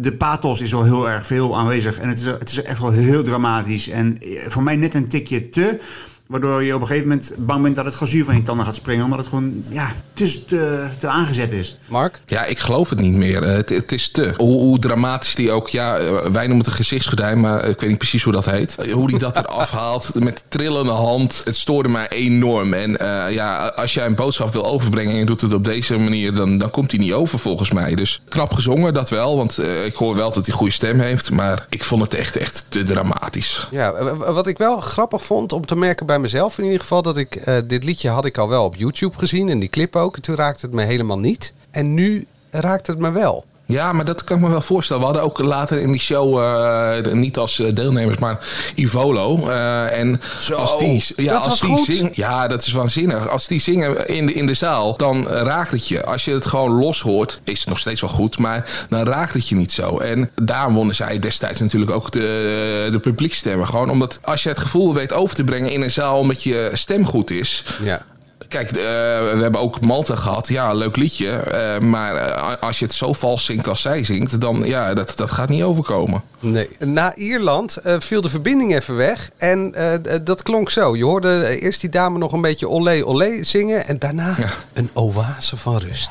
de 0.00 0.14
pathos 0.18 0.60
is 0.60 0.70
wel 0.72 0.84
heel 0.84 1.08
erg 1.08 1.26
veel 1.26 1.56
aanwezig. 1.56 1.98
En 1.98 2.08
het 2.08 2.18
is, 2.18 2.24
het 2.24 2.50
is 2.50 2.62
echt 2.62 2.80
wel 2.80 2.90
heel 2.90 3.22
dramatisch. 3.22 3.88
En 3.88 4.18
voor 4.46 4.62
mij 4.62 4.75
net 4.76 4.94
een 4.94 5.08
tikje 5.08 5.48
te. 5.48 5.78
Waardoor 6.26 6.64
je 6.64 6.74
op 6.74 6.80
een 6.80 6.86
gegeven 6.86 7.08
moment 7.08 7.32
bang 7.38 7.62
bent 7.62 7.74
dat 7.74 7.84
het 7.84 7.94
glazuur 7.94 8.24
van 8.24 8.36
je 8.36 8.42
tanden 8.42 8.64
gaat 8.66 8.74
springen. 8.74 9.04
Omdat 9.04 9.18
het 9.18 9.28
gewoon 9.28 9.64
ja, 9.70 9.92
te, 10.12 10.44
te, 10.44 10.86
te 10.98 11.08
aangezet 11.08 11.52
is. 11.52 11.78
Mark? 11.88 12.20
Ja, 12.26 12.44
ik 12.44 12.58
geloof 12.58 12.90
het 12.90 13.00
niet 13.00 13.14
meer. 13.14 13.42
Eh, 13.42 13.54
Het, 13.56 13.68
het 13.68 13.92
is 13.92 14.08
te. 14.10 14.32
Hoe, 14.36 14.60
hoe 14.60 14.78
dramatisch 14.78 15.34
die 15.34 15.50
ook... 15.52 15.68
Ja, 15.68 15.96
eh, 15.98 16.06
wij 16.12 16.42
noemen 16.46 16.58
het 16.58 16.66
een 16.66 16.72
gezichtsgordijn, 16.72 17.40
maar 17.40 17.64
ik 17.68 17.80
weet 17.80 17.88
niet 17.88 17.98
precies 17.98 18.22
hoe 18.22 18.32
dat 18.32 18.44
heet. 18.44 18.76
Eh, 18.78 18.92
Hoe 18.92 19.08
die 19.08 19.18
dat 19.18 19.36
eraf 19.46 19.70
haalt 19.70 20.14
met 20.20 20.44
trillende 20.48 20.92
hand. 20.92 21.42
Het 21.44 21.56
stoorde 21.56 21.88
mij 21.88 22.08
enorm. 22.08 22.72
En 22.74 22.98
eh, 22.98 23.34
ja, 23.34 23.66
als 23.66 23.94
jij 23.94 24.06
een 24.06 24.14
boodschap 24.14 24.52
wil 24.52 24.66
overbrengen 24.66 25.12
en 25.12 25.18
je 25.18 25.24
doet 25.26 25.40
het 25.40 25.52
op 25.52 25.64
deze 25.64 25.96
manier... 25.96 26.34
dan, 26.34 26.58
dan 26.58 26.70
komt 26.70 26.90
hij 26.90 27.00
niet 27.00 27.12
over 27.12 27.38
volgens 27.38 27.70
mij. 27.72 27.94
Dus 27.94 28.22
knap 28.28 28.52
gezongen, 28.52 28.94
dat 28.94 29.10
wel. 29.10 29.36
Want 29.36 29.58
ik 29.84 29.94
hoor 29.94 30.14
wel 30.14 30.26
dat 30.32 30.34
hij 30.44 30.44
een 30.46 30.58
goede 30.58 30.72
stem 30.72 31.00
heeft. 31.00 31.30
Maar 31.30 31.66
ik 31.68 31.84
vond 31.84 32.02
het 32.02 32.14
echt, 32.14 32.36
echt 32.36 32.64
te 32.68 32.82
dramatisch. 32.82 33.68
Ja, 33.70 34.14
wat 34.16 34.46
ik 34.46 34.58
wel 34.58 34.80
grappig 34.80 35.24
vond 35.24 35.52
om 35.52 35.66
te 35.66 35.76
merken 35.76 36.06
bij 36.06 36.15
mezelf 36.20 36.58
in 36.58 36.64
ieder 36.64 36.80
geval... 36.80 37.02
dat 37.02 37.16
ik 37.16 37.36
eh, 37.36 37.56
dit 37.64 37.84
liedje 37.84 38.08
had 38.08 38.24
ik 38.24 38.38
al 38.38 38.48
wel 38.48 38.64
op 38.64 38.76
YouTube 38.76 39.18
gezien 39.18 39.48
en 39.48 39.58
die 39.58 39.68
clip 39.68 39.96
ook. 39.96 40.16
En 40.16 40.22
toen 40.22 40.36
raakte 40.36 40.66
het 40.66 40.74
me 40.74 40.82
helemaal 40.82 41.18
niet. 41.18 41.54
En 41.70 41.94
nu 41.94 42.26
raakt 42.50 42.86
het 42.86 42.98
me 42.98 43.10
wel. 43.10 43.44
Ja, 43.68 43.92
maar 43.92 44.04
dat 44.04 44.24
kan 44.24 44.36
ik 44.36 44.42
me 44.42 44.48
wel 44.48 44.60
voorstellen. 44.60 45.00
We 45.02 45.08
hadden 45.08 45.24
ook 45.24 45.38
later 45.38 45.80
in 45.80 45.92
die 45.92 46.00
show, 46.00 46.38
eh, 46.38 47.12
niet 47.12 47.38
als 47.38 47.60
eh, 47.60 47.74
deelnemers, 47.74 48.18
maar 48.18 48.46
Ivolo. 48.74 49.48
eh, 49.48 49.98
en 49.98 50.20
als 50.54 50.78
die, 50.78 51.04
ja, 51.16 51.32
dat 51.32 51.44
als 51.44 51.60
die 51.60 51.78
zingt, 51.84 52.16
ja, 52.16 52.48
dat 52.48 52.62
is 52.66 52.72
waanzinnig. 52.72 53.28
Als 53.28 53.46
die 53.46 53.60
zingen 53.60 54.08
in 54.08 54.26
de, 54.26 54.32
in 54.32 54.46
de 54.46 54.54
zaal, 54.54 54.96
dan 54.96 55.26
raakt 55.28 55.70
het 55.70 55.88
je. 55.88 56.04
Als 56.04 56.24
je 56.24 56.32
het 56.32 56.46
gewoon 56.46 56.70
los 56.70 57.00
hoort, 57.00 57.40
is 57.44 57.58
het 57.60 57.68
nog 57.68 57.78
steeds 57.78 58.00
wel 58.00 58.10
goed, 58.10 58.38
maar 58.38 58.86
dan 58.88 59.04
raakt 59.06 59.34
het 59.34 59.48
je 59.48 59.54
niet 59.56 59.72
zo. 59.72 59.98
En 59.98 60.30
daar 60.42 60.72
wonnen 60.72 60.94
zij 60.94 61.18
destijds 61.18 61.60
natuurlijk 61.60 61.90
ook 61.92 62.10
de, 62.10 62.88
de 62.90 62.98
publiekstemmen. 62.98 63.66
Gewoon 63.66 63.90
omdat 63.90 64.18
als 64.22 64.42
je 64.42 64.48
het 64.48 64.58
gevoel 64.58 64.94
weet 64.94 65.12
over 65.12 65.34
te 65.34 65.44
brengen 65.44 65.72
in 65.72 65.82
een 65.82 65.90
zaal 65.90 66.18
omdat 66.18 66.42
je 66.42 66.70
stem 66.72 67.06
goed 67.06 67.30
is, 67.30 67.64
Ja. 67.82 68.02
Kijk, 68.48 68.68
eh, 68.70 68.74
we 68.74 69.38
hebben 69.40 69.60
ook 69.60 69.80
Malta 69.84 70.14
gehad. 70.16 70.48
Ja, 70.48 70.72
leuk 70.72 70.96
liedje. 70.96 71.30
eh, 71.30 71.78
maar 71.78 72.16
eh, 72.16 72.52
als 72.60 72.78
je 72.78 72.84
het 72.84 72.94
zo 72.94 73.12
vals 73.12 73.44
zingt 73.44 73.68
als 73.68 73.80
zij 73.82 74.04
zingt, 74.04 74.40
dan 74.40 74.62
ja, 74.64 74.94
dat, 74.94 75.12
dat 75.16 75.30
gaat 75.30 75.48
niet 75.48 75.62
overkomen. 75.62 76.22
Nee. 76.40 76.68
Na 76.78 77.14
Ierland 77.14 77.76
eh, 77.76 77.94
viel 77.98 78.20
de 78.20 78.28
verbinding 78.28 78.74
even 78.74 78.96
weg. 78.96 79.30
En 79.36 79.74
eh, 79.74 80.16
dat 80.24 80.42
klonk 80.42 80.70
zo. 80.70 80.96
Je 80.96 81.04
hoorde 81.04 81.60
eerst 81.60 81.80
die 81.80 81.90
dame 81.90 82.18
nog 82.18 82.32
een 82.32 82.40
beetje 82.40 82.68
olé 82.68 83.04
olé 83.04 83.44
zingen. 83.44 83.86
En 83.86 83.98
daarna 83.98 84.34
Ja. 84.38 84.48
een 84.72 84.90
oase 84.92 85.56
van 85.56 85.76
rust. 85.76 86.10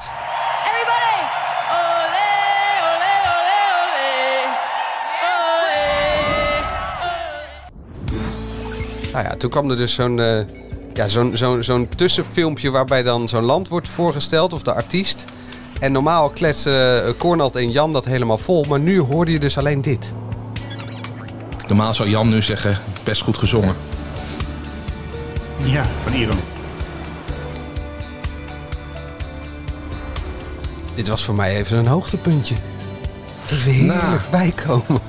Everybody! 0.66 1.22
Ole, 1.72 2.26
ole, 2.92 3.14
ole, 3.36 3.58
ole. 3.82 4.44
Ole. 9.06 9.12
Nou 9.12 9.26
ja, 9.26 9.36
toen 9.36 9.50
kwam 9.50 9.70
er 9.70 9.78
dus 9.78 9.94
zo'n 9.94 10.20
eh, 10.20 10.40
ja, 10.96 11.08
zo'n 11.08 11.38
zo'n 11.38 11.64
zo'n 11.64 11.88
tussenfilmpje 11.96 12.72
waarbij 12.72 13.04
dan 13.04 13.28
zo'n 13.28 13.44
land 13.44 13.68
wordt 13.68 13.88
voorgesteld 13.88 14.54
of 14.54 14.62
de 14.64 14.74
artiest. 14.74 15.26
En 15.80 15.92
normaal 15.92 16.30
kletsen 16.30 17.06
eh, 17.06 17.12
Cornald 17.18 17.56
en 17.56 17.72
Jan 17.72 17.94
dat 17.94 18.06
helemaal 18.06 18.38
vol, 18.38 18.66
maar 18.70 18.80
nu 18.80 19.00
hoorde 19.00 19.32
je 19.32 19.40
dus 19.40 19.58
alleen 19.58 19.82
dit. 19.82 20.14
Normaal 21.68 21.94
zou 21.94 22.10
Jan 22.10 22.28
nu 22.28 22.42
zeggen, 22.42 22.80
best 23.04 23.22
goed 23.22 23.38
gezongen. 23.38 23.76
Ja, 25.64 25.86
van 26.04 26.14
Iran. 26.14 26.40
Dit 30.94 31.08
was 31.08 31.24
voor 31.24 31.36
mij 31.36 31.56
even 31.56 31.78
een 31.78 31.88
hoogtepuntje. 31.88 32.56
Even 33.52 33.72
heerlijk 33.72 34.00
Nou. 34.02 34.20
bijkomen. 34.32 35.02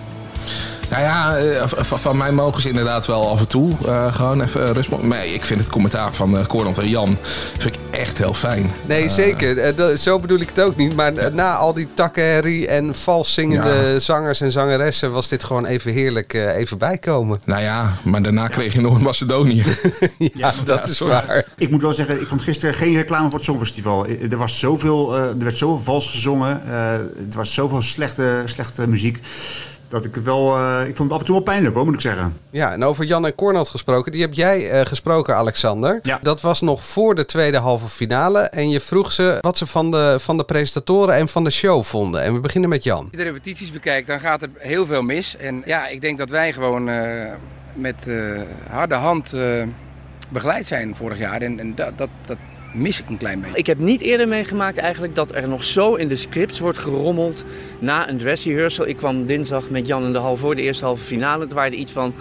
Nou 0.90 1.02
ja, 1.02 1.36
eh, 1.36 1.66
van 1.82 2.16
mij 2.16 2.32
mogen 2.32 2.62
ze 2.62 2.68
inderdaad 2.68 3.06
wel 3.06 3.28
af 3.30 3.40
en 3.40 3.48
toe 3.48 3.72
eh, 3.86 4.14
gewoon 4.14 4.40
even 4.42 4.72
rust. 4.72 4.90
mo- 4.90 4.98
Maar 5.02 5.26
ik 5.26 5.44
vind 5.44 5.60
het 5.60 5.70
commentaar 5.70 6.14
van 6.14 6.36
uh, 6.36 6.46
Cornald 6.46 6.78
en 6.78 6.88
Jan 6.88 7.16
vind 7.58 7.74
ik 7.74 7.80
echt 7.90 8.18
heel 8.18 8.34
fijn. 8.34 8.72
Nee, 8.86 9.08
zeker. 9.08 9.58
Eh, 9.58 9.76
dat- 9.76 10.00
zo 10.00 10.18
bedoel 10.20 10.40
ik 10.40 10.48
het 10.48 10.60
ook 10.60 10.76
niet. 10.76 10.96
Maar 10.96 11.14
eh, 11.14 11.32
na 11.32 11.56
al 11.56 11.74
die 11.74 11.88
takkenherrie 11.94 12.66
en 12.68 12.94
vals 12.94 13.32
zingende 13.34 14.00
zangers 14.00 14.40
en 14.40 14.52
zangeressen... 14.52 15.12
was 15.12 15.28
dit 15.28 15.44
gewoon 15.44 15.66
even 15.66 15.92
heerlijk 15.92 16.34
eh, 16.34 16.56
even 16.56 16.78
bijkomen. 16.78 17.40
Nou 17.44 17.62
ja, 17.62 17.92
maar 18.02 18.22
daarna 18.22 18.48
kreeg 18.48 18.72
je 18.72 18.80
nog 18.80 19.00
Macedonië. 19.00 19.64
Ja, 20.18 20.52
dat 20.64 20.88
is 20.88 20.98
waar. 20.98 21.44
Ik 21.56 21.70
moet 21.70 21.82
wel 21.82 21.92
zeggen, 21.92 22.20
ik 22.20 22.26
vond 22.26 22.42
gisteren 22.42 22.74
geen 22.74 22.94
reclame 22.94 23.24
voor 23.24 23.38
het 23.38 23.44
Songfestival. 23.44 24.06
Eh, 24.06 24.32
Er, 24.32 24.38
was 24.38 24.58
zoveel, 24.58 25.14
eh, 25.16 25.20
er 25.22 25.38
werd 25.38 25.56
zoveel 25.56 25.84
vals 25.84 26.08
gezongen. 26.10 26.62
eh, 26.68 26.92
er 26.92 27.36
was 27.36 27.54
zoveel 27.54 27.82
slechte, 27.82 28.42
slechte 28.44 28.88
muziek. 28.88 29.18
Dat 29.88 30.04
ik 30.04 30.14
het 30.14 30.24
wel. 30.24 30.56
eh, 30.56 30.88
ik 30.88 30.96
vond 30.96 31.08
het 31.08 31.12
af 31.12 31.18
en 31.18 31.24
toe 31.24 31.34
wel 31.34 31.44
pijnlijk 31.44 31.74
hoor, 31.74 31.84
moet 31.84 31.94
ik 31.94 32.00
zeggen. 32.00 32.36
Ja, 32.50 32.72
en 32.72 32.84
over 32.84 33.04
Jan 33.04 33.26
en 33.26 33.34
Cornald 33.34 33.68
gesproken. 33.68 34.12
Die 34.12 34.20
heb 34.20 34.34
jij 34.34 34.70
eh, 34.70 34.86
gesproken, 34.86 35.36
Alexander. 35.36 35.98
Ja. 36.02 36.18
Dat 36.22 36.40
was 36.40 36.60
nog 36.60 36.84
voor 36.84 37.14
de 37.14 37.24
tweede 37.24 37.58
halve 37.58 37.88
finale. 37.88 38.40
En 38.40 38.70
je 38.70 38.80
vroeg 38.80 39.12
ze 39.12 39.38
wat 39.40 39.58
ze 39.58 39.66
van 39.66 39.90
de, 39.90 40.16
van 40.20 40.36
de 40.36 40.44
presentatoren 40.44 41.14
en 41.14 41.28
van 41.28 41.44
de 41.44 41.50
show 41.50 41.82
vonden. 41.82 42.22
En 42.22 42.34
we 42.34 42.40
beginnen 42.40 42.70
met 42.70 42.84
Jan. 42.84 42.98
Als 42.98 43.06
je 43.10 43.16
de 43.16 43.22
repetities 43.22 43.72
bekijkt, 43.72 44.06
dan 44.06 44.20
gaat 44.20 44.42
er 44.42 44.50
heel 44.58 44.86
veel 44.86 45.02
mis. 45.02 45.36
En 45.36 45.62
ja, 45.66 45.86
ik 45.88 46.00
denk 46.00 46.18
dat 46.18 46.30
wij 46.30 46.52
gewoon 46.52 46.88
eh, 46.88 47.32
met 47.72 48.08
eh, 48.08 48.16
harde 48.70 48.94
hand 48.94 49.32
eh, 49.32 49.62
begeleid 50.28 50.66
zijn 50.66 50.94
vorig 50.96 51.18
jaar. 51.18 51.40
En, 51.42 51.58
en 51.58 51.74
dat, 51.74 51.98
dat, 51.98 52.08
dat 52.24 52.36
mis 52.74 53.00
ik 53.00 53.08
een 53.08 53.18
klein 53.18 53.40
beetje. 53.40 53.58
Ik 53.58 53.66
heb 53.66 53.78
niet 53.78 54.00
eerder 54.00 54.28
meegemaakt 54.28 54.78
eigenlijk 54.78 55.14
dat 55.14 55.34
er 55.34 55.48
nog 55.48 55.64
zo 55.64 55.94
in 55.94 56.08
de 56.08 56.16
scripts 56.16 56.58
wordt 56.58 56.78
gerommeld 56.78 57.44
na 57.78 58.08
een 58.08 58.18
dress 58.18 58.44
rehearsal. 58.44 58.86
Ik 58.86 58.96
kwam 58.96 59.26
dinsdag 59.26 59.70
met 59.70 59.86
Jan 59.86 60.04
in 60.04 60.12
de 60.12 60.18
hal 60.18 60.36
voor 60.36 60.54
de 60.54 60.62
eerste 60.62 60.84
halve 60.84 61.04
finale. 61.04 61.44
Het 61.44 61.52
waren 61.52 61.80
iets 61.80 61.92
van 61.92 62.14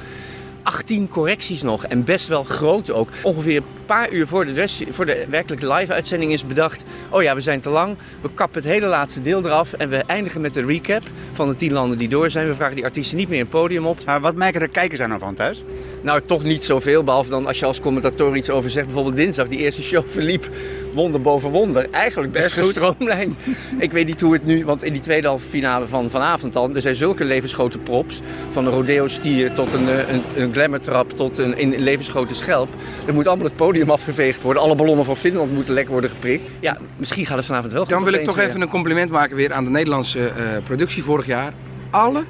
18 0.66 1.08
correcties 1.08 1.62
nog 1.62 1.86
en 1.86 2.04
best 2.04 2.28
wel 2.28 2.44
groot 2.44 2.92
ook. 2.92 3.10
Ongeveer 3.22 3.56
een 3.56 3.64
paar 3.86 4.12
uur 4.12 4.28
voor 4.28 4.46
de, 4.46 4.52
dress, 4.52 4.84
voor 4.90 5.06
de 5.06 5.26
werkelijke 5.30 5.74
live-uitzending 5.74 6.32
is 6.32 6.46
bedacht... 6.46 6.86
oh 7.10 7.24
ja, 7.24 7.36
we 7.36 7.42
zijn 7.42 7.60
te 7.60 7.70
lang, 7.70 7.98
we 8.22 8.30
kappen 8.34 8.62
het 8.62 8.72
hele 8.72 8.86
laatste 8.86 9.22
deel 9.22 9.46
eraf... 9.46 9.74
en 9.74 9.90
we 9.90 9.98
eindigen 9.98 10.42
met 10.42 10.54
de 10.54 10.66
recap 10.66 11.04
van 11.32 11.50
de 11.50 11.56
10 11.56 11.74
landen 11.74 11.98
die 11.98 12.10
door 12.10 12.30
zijn. 12.30 12.48
We 12.48 12.56
vragen 12.56 12.76
die 12.76 12.84
artiesten 12.84 13.18
niet 13.18 13.30
meer 13.30 13.40
een 13.40 13.48
podium 13.48 13.86
op. 13.86 14.06
Maar 14.06 14.22
wat 14.22 14.36
merken 14.36 14.60
de 14.60 14.68
kijkers 14.68 15.00
daar 15.00 15.08
nou 15.08 15.20
van 15.20 15.36
thuis? 15.36 15.64
Nou, 16.02 16.22
toch 16.22 16.44
niet 16.44 16.64
zoveel, 16.64 17.04
behalve 17.04 17.30
dan 17.30 17.46
als 17.48 17.60
je 17.60 17.66
als 17.66 17.80
commentator 17.80 18.36
iets 18.36 18.50
over 18.50 18.70
zegt. 18.70 18.86
Bijvoorbeeld 18.86 19.16
dinsdag, 19.16 19.48
die 19.48 19.60
eerste 19.60 19.84
show 19.84 20.04
verliep 20.08 20.50
wonder 20.96 21.22
boven 21.22 21.50
wonder. 21.50 21.88
Eigenlijk 21.92 22.34
best 22.34 22.54
gestroomlijnd. 22.54 23.38
Ik 23.78 23.92
weet 23.92 24.06
niet 24.06 24.22
hoe 24.22 24.34
het 24.34 24.46
nu, 24.46 24.66
want 24.66 24.84
in 24.84 24.92
die 24.92 25.02
tweede 25.02 25.28
halve 25.28 25.48
finale 25.48 25.88
van 25.88 26.10
vanavond 26.10 26.54
dan... 26.54 26.76
er 26.76 26.82
zijn 26.82 26.96
zulke 26.96 27.24
levensgrote 27.24 27.78
props, 27.78 28.20
van 28.52 28.66
een 28.66 28.72
rodeo-stier 28.72 29.54
tot 29.54 29.74
een, 29.74 29.90
eh, 29.90 30.10
een, 30.10 30.22
een 30.36 30.54
glamour-trap... 30.54 31.12
tot 31.12 31.38
een, 31.38 31.62
een 31.62 31.80
levensgrote 31.80 32.36
schelp. 32.36 32.70
Er 33.08 33.14
moet 33.14 33.28
allemaal 33.28 33.46
het 33.46 33.56
podium 33.56 33.90
afgeveegd 33.90 34.42
worden. 34.42 34.64
Alle 34.64 34.76
ballonnen 34.76 35.06
van 35.06 35.18
Finland 35.18 35.54
moeten 35.54 35.74
lek 35.74 35.90
worden 35.90 36.10
geprikt. 36.10 36.50
Ja, 36.60 36.78
misschien 36.98 37.26
gaat 37.26 37.38
het 37.38 37.46
vanavond 37.46 37.74
wel 37.74 37.82
goed. 37.82 37.92
Dan 37.92 38.04
wil 38.04 38.14
ik 38.14 38.26
toch 38.26 38.38
even 38.38 38.62
een 38.62 38.70
compliment 38.70 39.10
maken 39.12 39.36
weer 39.36 39.54
aan 39.54 39.64
de 39.64 39.70
Nederlandse 39.70 40.28
eh, 40.28 40.64
productie 40.64 41.04
vorig 41.04 41.26
jaar. 41.26 41.54
Alle 41.90 42.24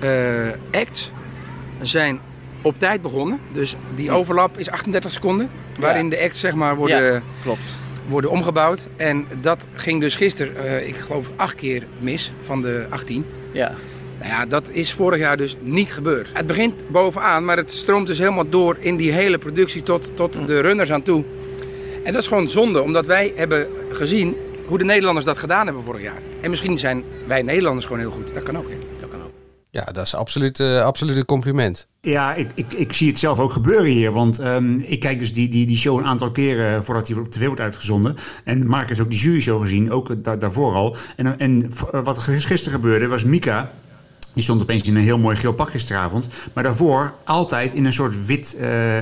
eh, 0.00 0.80
acts 0.80 1.12
zijn 1.80 2.20
op 2.62 2.78
tijd 2.78 3.02
begonnen. 3.02 3.40
Dus 3.52 3.76
die 3.94 4.10
overlap 4.10 4.58
is 4.58 4.70
38 4.70 5.12
seconden. 5.12 5.50
Waarin 5.78 6.08
de 6.08 6.20
acts 6.22 6.40
zeg 6.40 6.54
maar 6.54 6.76
worden, 6.76 7.12
Ja, 7.12 7.22
klopt. 7.42 7.60
worden 8.08 8.30
omgebouwd. 8.30 8.86
En 8.96 9.26
dat 9.40 9.66
ging 9.74 10.00
dus 10.00 10.14
gisteren, 10.14 10.64
eh, 10.64 10.88
ik 10.88 10.96
geloof, 10.96 11.30
acht 11.36 11.54
keer 11.54 11.82
mis 11.98 12.32
van 12.40 12.62
de 12.62 12.86
18. 12.90 13.26
Ja. 13.52 13.72
Nou 14.18 14.30
ja, 14.30 14.46
dat 14.46 14.70
is 14.70 14.92
vorig 14.92 15.18
jaar 15.18 15.36
dus 15.36 15.56
niet 15.60 15.92
gebeurd. 15.92 16.28
Het 16.32 16.46
begint 16.46 16.74
bovenaan, 16.88 17.44
maar 17.44 17.56
het 17.56 17.70
stroomt 17.70 18.06
dus 18.06 18.18
helemaal 18.18 18.48
door 18.48 18.76
in 18.78 18.96
die 18.96 19.12
hele 19.12 19.38
productie 19.38 19.82
tot, 19.82 20.10
tot 20.14 20.46
de 20.46 20.60
runners 20.60 20.92
aan 20.92 21.02
toe. 21.02 21.24
En 22.02 22.12
dat 22.12 22.22
is 22.22 22.28
gewoon 22.28 22.50
zonde, 22.50 22.82
omdat 22.82 23.06
wij 23.06 23.32
hebben 23.36 23.66
gezien 23.92 24.36
hoe 24.66 24.78
de 24.78 24.84
Nederlanders 24.84 25.26
dat 25.26 25.38
gedaan 25.38 25.64
hebben 25.66 25.82
vorig 25.84 26.02
jaar. 26.02 26.20
En 26.40 26.50
misschien 26.50 26.78
zijn 26.78 27.04
wij 27.26 27.42
Nederlanders 27.42 27.86
gewoon 27.86 28.00
heel 28.00 28.10
goed. 28.10 28.34
Dat 28.34 28.42
kan 28.42 28.58
ook. 28.58 28.68
Hè? 28.68 28.76
Ja, 29.76 29.84
dat 29.84 30.04
is 30.04 30.14
absoluut, 30.14 30.60
eh, 30.60 30.80
absoluut 30.82 31.16
een 31.16 31.24
compliment. 31.24 31.86
Ja, 32.00 32.34
ik, 32.34 32.50
ik, 32.54 32.72
ik 32.72 32.92
zie 32.92 33.08
het 33.08 33.18
zelf 33.18 33.38
ook 33.38 33.52
gebeuren 33.52 33.86
hier. 33.90 34.12
Want 34.12 34.38
ehm, 34.38 34.78
ik 34.78 35.00
kijk 35.00 35.18
dus 35.18 35.32
die, 35.32 35.48
die, 35.48 35.66
die 35.66 35.76
show 35.76 35.98
een 35.98 36.04
aantal 36.04 36.30
keren 36.30 36.84
voordat 36.84 37.06
die 37.06 37.18
op 37.18 37.30
tv 37.30 37.46
wordt 37.46 37.60
uitgezonden. 37.60 38.16
En 38.44 38.66
Mark 38.66 38.88
heeft 38.88 39.00
ook 39.00 39.10
die 39.10 39.18
jury 39.18 39.40
show 39.40 39.60
gezien, 39.60 39.90
ook 39.90 40.24
da- 40.24 40.36
daarvoor 40.36 40.74
al. 40.74 40.96
En, 41.16 41.38
en 41.38 41.70
wat 42.04 42.16
er 42.16 42.22
gisteren 42.42 42.72
gebeurde 42.80 43.06
was 43.06 43.24
Mika. 43.24 43.70
Die 44.36 44.44
stond 44.44 44.62
opeens 44.62 44.82
in 44.82 44.96
een 44.96 45.02
heel 45.02 45.18
mooi 45.18 45.36
geel 45.36 45.52
pak 45.52 45.70
gisteravond. 45.70 46.26
Maar 46.52 46.62
daarvoor 46.62 47.14
altijd 47.24 47.72
in 47.72 47.84
een 47.84 47.92
soort 47.92 48.26
wit 48.26 48.56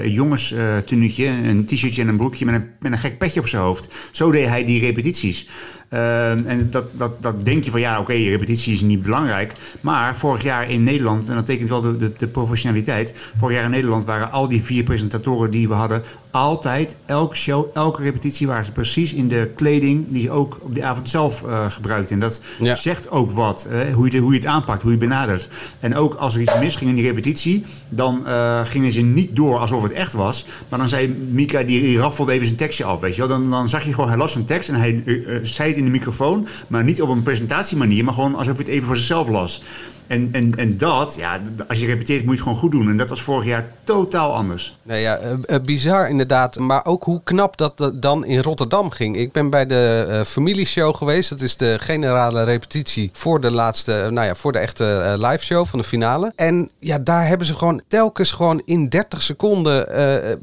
jongens 0.04 0.52
eh, 0.52 0.76
tenuutje. 0.76 1.26
Een 1.26 1.66
t-shirtje 1.66 2.02
en 2.02 2.08
een 2.08 2.16
broekje 2.16 2.44
met 2.44 2.54
een, 2.54 2.70
met 2.78 2.92
een 2.92 2.98
gek 2.98 3.18
petje 3.18 3.40
op 3.40 3.48
zijn 3.48 3.62
hoofd. 3.62 3.94
Zo 4.10 4.30
deed 4.30 4.48
hij 4.48 4.64
die 4.64 4.80
repetities. 4.80 5.48
Ehm, 5.88 6.46
en 6.46 6.70
dat, 6.70 6.90
dat, 6.94 7.22
dat 7.22 7.44
denk 7.44 7.64
je 7.64 7.70
van 7.70 7.80
ja, 7.80 8.00
oké, 8.00 8.12
repetitie 8.12 8.72
is 8.72 8.80
niet 8.80 9.02
belangrijk. 9.02 9.52
Maar 9.80 10.16
vorig 10.16 10.42
jaar 10.42 10.70
in 10.70 10.82
Nederland, 10.82 11.28
en 11.28 11.34
dat 11.34 11.46
tekent 11.46 11.68
wel 11.68 11.80
de, 11.80 12.12
de 12.16 12.26
professionaliteit. 12.26 13.14
Vorig 13.36 13.56
jaar 13.56 13.64
in 13.64 13.70
Nederland 13.70 14.04
waren 14.04 14.32
al 14.32 14.48
die 14.48 14.62
vier 14.62 14.82
presentatoren 14.82 15.50
die 15.50 15.68
we 15.68 15.74
hadden. 15.74 16.02
Altijd, 16.34 16.96
elke 17.06 17.36
show, 17.36 17.66
elke 17.74 18.02
repetitie 18.02 18.46
waren 18.46 18.64
ze 18.64 18.72
precies 18.72 19.12
in 19.12 19.28
de 19.28 19.50
kleding 19.56 20.04
die 20.08 20.22
ze 20.22 20.30
ook 20.30 20.58
op 20.60 20.74
die 20.74 20.84
avond 20.84 21.08
zelf 21.08 21.42
eh 21.42 21.64
gebruikten. 21.70 22.14
En 22.14 22.20
dat 22.20 22.40
Ja. 22.60 22.74
zegt 22.74 23.10
ook 23.10 23.30
wat, 23.30 23.68
hoe, 23.94 24.04
je, 24.04 24.10
de- 24.10 24.18
hoe 24.18 24.32
je 24.32 24.38
het 24.38 24.46
aanpakt, 24.46 24.82
hoe 24.82 24.90
je 24.92 24.96
het 24.98 25.08
benadert. 25.08 25.48
En 25.80 25.96
ook 25.96 26.14
als 26.14 26.34
er 26.34 26.40
iets 26.40 26.58
misging 26.58 26.90
in 26.90 26.96
die 26.96 27.04
repetitie, 27.06 27.64
dan 27.88 28.26
eh, 28.26 28.60
gingen 28.64 28.92
ze 28.92 29.00
niet 29.00 29.36
door 29.36 29.58
alsof 29.58 29.82
het 29.82 29.92
echt 29.92 30.12
was. 30.12 30.46
Maar 30.68 30.78
dan 30.78 30.88
zei 30.88 31.08
Mika, 31.30 31.62
die, 31.62 31.80
die 31.80 31.98
raffelde 31.98 32.32
even 32.32 32.46
zijn 32.46 32.58
tekstje 32.58 32.84
af, 32.84 33.00
weet 33.00 33.14
je 33.14 33.26
wel. 33.26 33.28
Dan, 33.40 33.50
dan 33.50 33.68
zag 33.68 33.84
je 33.84 33.92
gewoon, 33.94 34.08
hij 34.08 34.18
las 34.18 34.32
zijn 34.32 34.44
tekst 34.44 34.68
en 34.68 34.74
hij 34.74 35.02
eh, 35.06 35.38
zei 35.42 35.68
het 35.68 35.78
in 35.78 35.84
de 35.84 35.90
microfoon. 35.90 36.46
Maar 36.68 36.84
niet 36.84 37.02
op 37.02 37.08
een 37.08 37.22
presentatiemanier, 37.22 38.04
maar 38.04 38.14
gewoon 38.14 38.34
alsof 38.34 38.52
hij 38.56 38.64
het 38.64 38.68
even 38.74 38.86
voor 38.86 38.96
zichzelf 38.96 39.28
las. 39.28 39.62
En, 40.06 40.28
en, 40.32 40.56
en 40.56 40.76
dat, 40.76 41.14
ja, 41.18 41.40
als 41.68 41.80
je 41.80 41.86
repeteert 41.86 42.24
moet 42.24 42.28
je 42.28 42.40
het 42.40 42.42
gewoon 42.42 42.58
goed 42.58 42.72
doen. 42.72 42.88
En 42.88 42.96
dat 42.96 43.08
was 43.08 43.22
vorig 43.22 43.44
jaar 43.44 43.68
totaal 43.84 44.34
anders. 44.34 44.76
Nou 44.82 45.00
ja, 45.00 45.16
eh, 45.16 45.32
eh, 45.46 45.62
bizar 45.62 46.08
inderdaad. 46.08 46.58
Maar 46.58 46.84
ook 46.84 47.04
hoe 47.04 47.20
knap 47.24 47.56
dat 47.56 47.78
dat 47.78 48.02
dan 48.02 48.24
in 48.24 48.40
Rotterdam 48.40 48.90
ging. 48.90 49.16
Ik 49.16 49.32
ben 49.32 49.50
bij 49.50 49.66
de 49.66 50.06
eh, 50.08 50.20
familieshow 50.20 50.96
geweest. 50.96 51.30
Dat 51.30 51.40
is 51.40 51.56
de 51.56 51.76
generale 51.80 52.44
repetitie 52.44 53.10
voor 53.12 53.40
de 53.40 53.50
laatste, 53.50 54.08
nou 54.10 54.26
ja, 54.26 54.34
voor 54.34 54.52
de 54.52 54.58
echte 54.58 55.16
live 55.18 55.44
show 55.44 55.66
van 55.66 55.78
de 55.78 55.84
finale. 55.84 56.32
En 56.36 56.70
ja, 56.78 56.98
daar 56.98 57.26
hebben 57.26 57.46
ze 57.46 57.54
gewoon 57.54 57.82
telkens 57.88 58.32
gewoon 58.32 58.62
in 58.64 58.88
30 58.88 59.22
seconden 59.22 59.72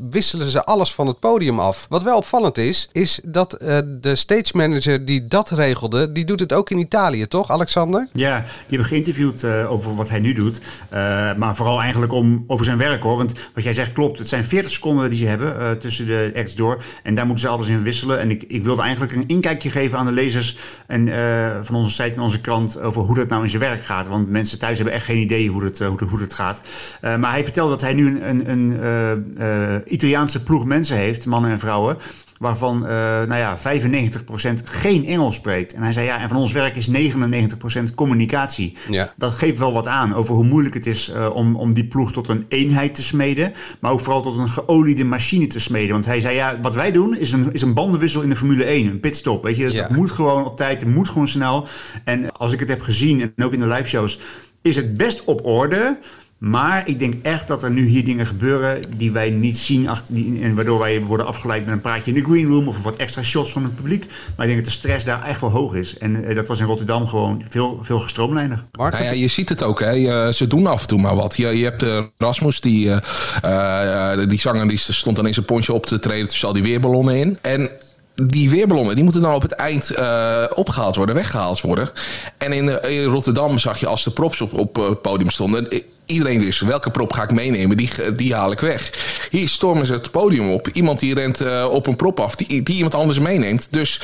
wisselen 0.10 0.50
ze 0.50 0.64
alles 0.64 0.94
van 0.94 1.08
het 1.08 1.20
podium 1.20 1.60
af. 1.60 1.86
Wat 1.90 2.04
wel 2.04 2.18
opvallend 2.18 2.58
is, 2.58 2.90
is 2.92 3.20
dat 3.24 3.50
de 4.02 4.16
stage 4.16 4.52
manager 4.54 5.06
die 5.06 5.28
dat 5.28 5.50
regelde, 5.50 6.12
die 6.12 6.26
doet 6.26 6.40
het 6.40 6.54
ook 6.54 6.70
in 6.70 6.78
Italië, 6.78 7.28
toch, 7.28 7.52
Alexander? 7.52 8.08
Ja, 8.14 8.40
die 8.40 8.50
hebben 8.68 8.88
geïnterviewd 8.88 9.44
eh, 9.60 9.72
over 9.72 9.96
wat 9.96 10.10
hij 10.10 10.20
nu 10.20 10.34
doet. 10.34 10.62
Eh, 10.90 11.00
maar 11.36 11.56
vooral 11.56 11.82
eigenlijk 11.82 12.14
om, 12.14 12.44
over 12.48 12.66
zijn 12.66 12.78
werk 12.78 13.04
hoor. 13.04 13.18
Want 13.18 13.50
wat 13.54 13.64
jij 13.64 13.74
zegt 13.74 13.94
klopt. 13.94 14.18
Het 14.18 14.28
zijn 14.28 14.44
40 14.44 14.72
seconden 14.72 15.10
die 15.10 15.20
ze 15.20 15.26
hebben 15.26 15.60
eh, 15.60 15.72
tussen 15.72 16.06
de 16.06 16.32
acts 16.36 16.56
door. 16.56 16.84
En 17.04 17.14
daar 17.14 17.26
moeten 17.26 17.44
ze 17.44 17.52
alles 17.52 17.68
in 17.68 17.84
wisselen. 17.84 18.20
En 18.20 18.30
ik, 18.30 18.44
ik 18.48 18.64
wilde 18.64 18.82
eigenlijk 18.82 19.12
een 19.12 19.28
inkijkje 19.28 19.70
geven 19.70 19.98
aan 19.98 20.06
de 20.06 20.12
lezers 20.12 20.58
en, 20.88 21.10
van 21.62 21.76
onze 21.76 21.94
site 21.94 22.16
en 22.16 22.22
onze 22.22 22.42
krant. 22.42 22.80
Over 22.80 23.02
hoe 23.02 23.16
dat 23.16 23.30
nou 23.30 23.44
in 23.44 23.50
zijn 23.50 23.62
werk 23.62 23.86
gaat. 23.86 24.08
Want 24.08 24.30
mensen 24.30 24.60
thuis 24.60 24.78
hebben 24.78 24.96
echt 24.96 25.06
geen 25.06 25.18
idee 25.18 25.50
hoe 25.50 25.64
het, 25.64 25.80
hoe 25.80 26.04
hoe 26.10 26.20
het 26.20 26.34
gaat. 26.34 26.62
Maar 27.02 27.32
hij 27.32 27.44
vertelde 27.44 27.72
dat 27.72 27.82
hij 27.82 27.94
nu 27.94 28.22
een, 28.22 28.50
een, 28.50 28.86
een 28.86 29.84
Italiaanse 29.86 30.44
ploeg 30.44 30.66
mensen 30.66 30.98
heeft, 30.98 31.26
mannen 31.26 31.52
en 31.52 31.60
vrouwen 31.60 31.98
waarvan 32.42 32.86
eh, 32.86 32.92
nou 33.28 33.36
ja, 33.36 33.58
95% 33.58 33.62
geen 34.64 35.06
Engels 35.06 35.36
spreekt. 35.36 35.74
En 35.74 35.82
hij 35.84 35.94
zei 35.94 36.06
ja, 36.06 36.20
en 36.20 36.28
van 36.30 36.38
ons 36.38 36.52
werk 36.52 36.76
is 36.76 36.90
99% 36.90 36.94
communicatie. 37.96 38.78
Ja. 38.90 39.14
Dat 39.18 39.34
geeft 39.34 39.60
wel 39.60 39.74
wat 39.74 39.88
aan 39.88 40.14
over 40.14 40.36
hoe 40.36 40.44
moeilijk 40.44 40.74
het 40.76 40.86
is 40.86 41.10
eh, 41.10 41.36
om, 41.36 41.56
om 41.56 41.74
die 41.74 41.88
ploeg 41.88 42.12
tot 42.12 42.28
een 42.28 42.46
eenheid 42.50 42.96
te 42.96 43.04
smeden. 43.04 43.54
Maar 43.80 43.92
ook 43.92 44.00
vooral 44.00 44.22
tot 44.22 44.38
een 44.38 44.48
geoliede 44.50 45.04
machine 45.06 45.48
te 45.48 45.60
smeden. 45.60 45.92
Want 45.92 46.06
hij 46.06 46.20
zei 46.20 46.36
ja, 46.36 46.60
wat 46.62 46.76
wij 46.76 46.92
doen 46.92 47.18
is 47.18 47.32
een, 47.32 47.54
is 47.54 47.62
een 47.62 47.74
bandenwissel 47.74 48.22
in 48.22 48.30
de 48.30 48.36
Formule 48.36 48.64
1, 48.64 48.88
een 48.88 49.00
pitstop. 49.00 49.44
Weet 49.44 49.58
je, 49.58 49.64
het 49.64 49.74
Ja. 49.74 49.88
moet 49.92 50.12
gewoon 50.12 50.46
op 50.46 50.58
tijd, 50.58 50.80
het 50.80 50.90
moet 50.90 51.10
gewoon 51.10 51.28
snel. 51.28 51.68
En 52.04 52.32
als 52.32 52.54
ik 52.54 52.60
het 52.60 52.70
heb 52.70 52.82
gezien 52.82 53.22
en 53.36 53.46
ook 53.46 53.54
in 53.54 53.60
de 53.60 53.68
live 53.68 53.88
shows, 53.88 54.20
is 54.62 54.76
het 54.76 54.98
best 54.98 55.24
op 55.24 55.46
orde. 55.46 56.00
Maar 56.42 56.88
ik 56.88 57.00
denk 57.00 57.14
echt 57.22 57.48
dat 57.48 57.64
er 57.64 57.72
nu 57.72 57.86
hier 57.88 58.04
dingen 58.04 58.26
gebeuren 58.28 58.82
die 58.98 59.12
wij 59.12 59.30
niet 59.30 59.58
zien. 59.58 59.90
Achter, 59.90 60.14
die, 60.14 60.42
en 60.42 60.56
waardoor 60.56 60.80
wij 60.80 61.02
worden 61.02 61.26
afgeleid 61.26 61.66
met 61.66 61.74
een 61.74 61.82
praatje 61.82 62.12
in 62.14 62.24
de 62.24 62.30
green 62.30 62.48
room 62.48 62.68
of 62.68 62.84
wat 62.84 62.96
extra 62.96 63.24
shots 63.24 63.52
van 63.52 63.64
het 63.64 63.76
publiek. 63.76 64.06
Maar 64.36 64.46
ik 64.48 64.52
denk 64.54 64.56
dat 64.66 64.66
de 64.74 64.80
stress 64.80 65.06
daar 65.06 65.24
echt 65.26 65.42
wel 65.42 65.50
hoog 65.50 65.74
is. 65.74 65.98
En 65.98 66.26
eh, 66.26 66.36
dat 66.36 66.48
was 66.48 66.60
in 66.60 66.66
Rotterdam 66.66 67.08
gewoon 67.08 67.42
veel, 67.50 67.80
veel 67.82 68.00
gestroomlijnder. 68.00 68.64
Nou 68.92 69.04
ja, 69.04 69.12
je 69.12 69.28
ziet 69.28 69.50
het 69.50 69.64
ook, 69.64 69.80
hè. 69.80 69.90
Je- 69.90 70.34
ze 70.34 70.48
doen 70.48 70.68
af 70.68 70.82
en 70.82 70.88
toe 70.88 71.00
maar 71.02 71.16
wat. 71.16 71.38
Je, 71.38 71.58
je 71.58 71.64
hebt 71.64 71.84
eh, 71.84 72.04
Rasmus, 72.18 72.60
die, 72.62 72.92
eh, 73.42 74.12
eh, 74.14 74.30
die 74.30 74.40
zanger, 74.40 74.68
die 74.68 74.78
stond 74.78 75.16
dan 75.16 75.28
in 75.28 75.34
zijn 75.34 75.46
poncho 75.46 75.74
op 75.74 75.86
te 75.86 76.00
treden 76.00 76.28
tussen 76.28 76.48
al 76.48 76.54
die 76.54 76.64
weerballonnen 76.64 77.16
in. 77.16 77.38
En 77.42 77.70
die 78.16 78.50
weerballonnen, 78.50 78.96
die 78.96 79.04
moeten 79.04 79.22
dan 79.22 79.34
op 79.34 79.42
het 79.42 79.52
eind 79.52 79.90
eh, 79.92 80.44
opgehaald 80.56 80.96
worden, 80.96 81.16
weggehaald 81.16 81.62
worden. 81.62 81.90
En 82.38 82.54
in, 82.54 82.84
in 82.90 83.04
Rotterdam 83.04 83.60
zag 83.60 83.80
je 83.80 83.88
als 83.88 84.04
de 84.04 84.12
props 84.12 84.42
op, 84.42 84.54
op 84.54 84.76
het 84.76 85.02
podium 85.02 85.30
stonden... 85.30 85.68
Iedereen 86.12 86.40
wist, 86.40 86.60
welke 86.60 86.90
prop 86.90 87.14
ga 87.14 87.24
ik 87.24 87.32
meenemen, 87.32 87.78
die, 87.78 87.90
die 88.16 88.34
haal 88.34 88.52
ik 88.52 88.60
weg. 88.60 88.92
Hier 89.30 89.50
stormen 89.50 89.86
ze 89.86 89.94
het 89.94 90.12
podium 90.12 90.52
op. 90.52 90.68
Iemand 90.68 91.00
die 91.00 91.14
rent 91.14 91.42
eh, 91.42 91.68
op 91.72 91.88
een 91.88 91.96
prop 91.96 92.20
af, 92.20 92.36
die, 92.36 92.64
die 92.64 92.76
iemand 92.76 92.96
anders 92.96 93.20
meeneemt. 93.20 93.68
Dus 93.70 94.02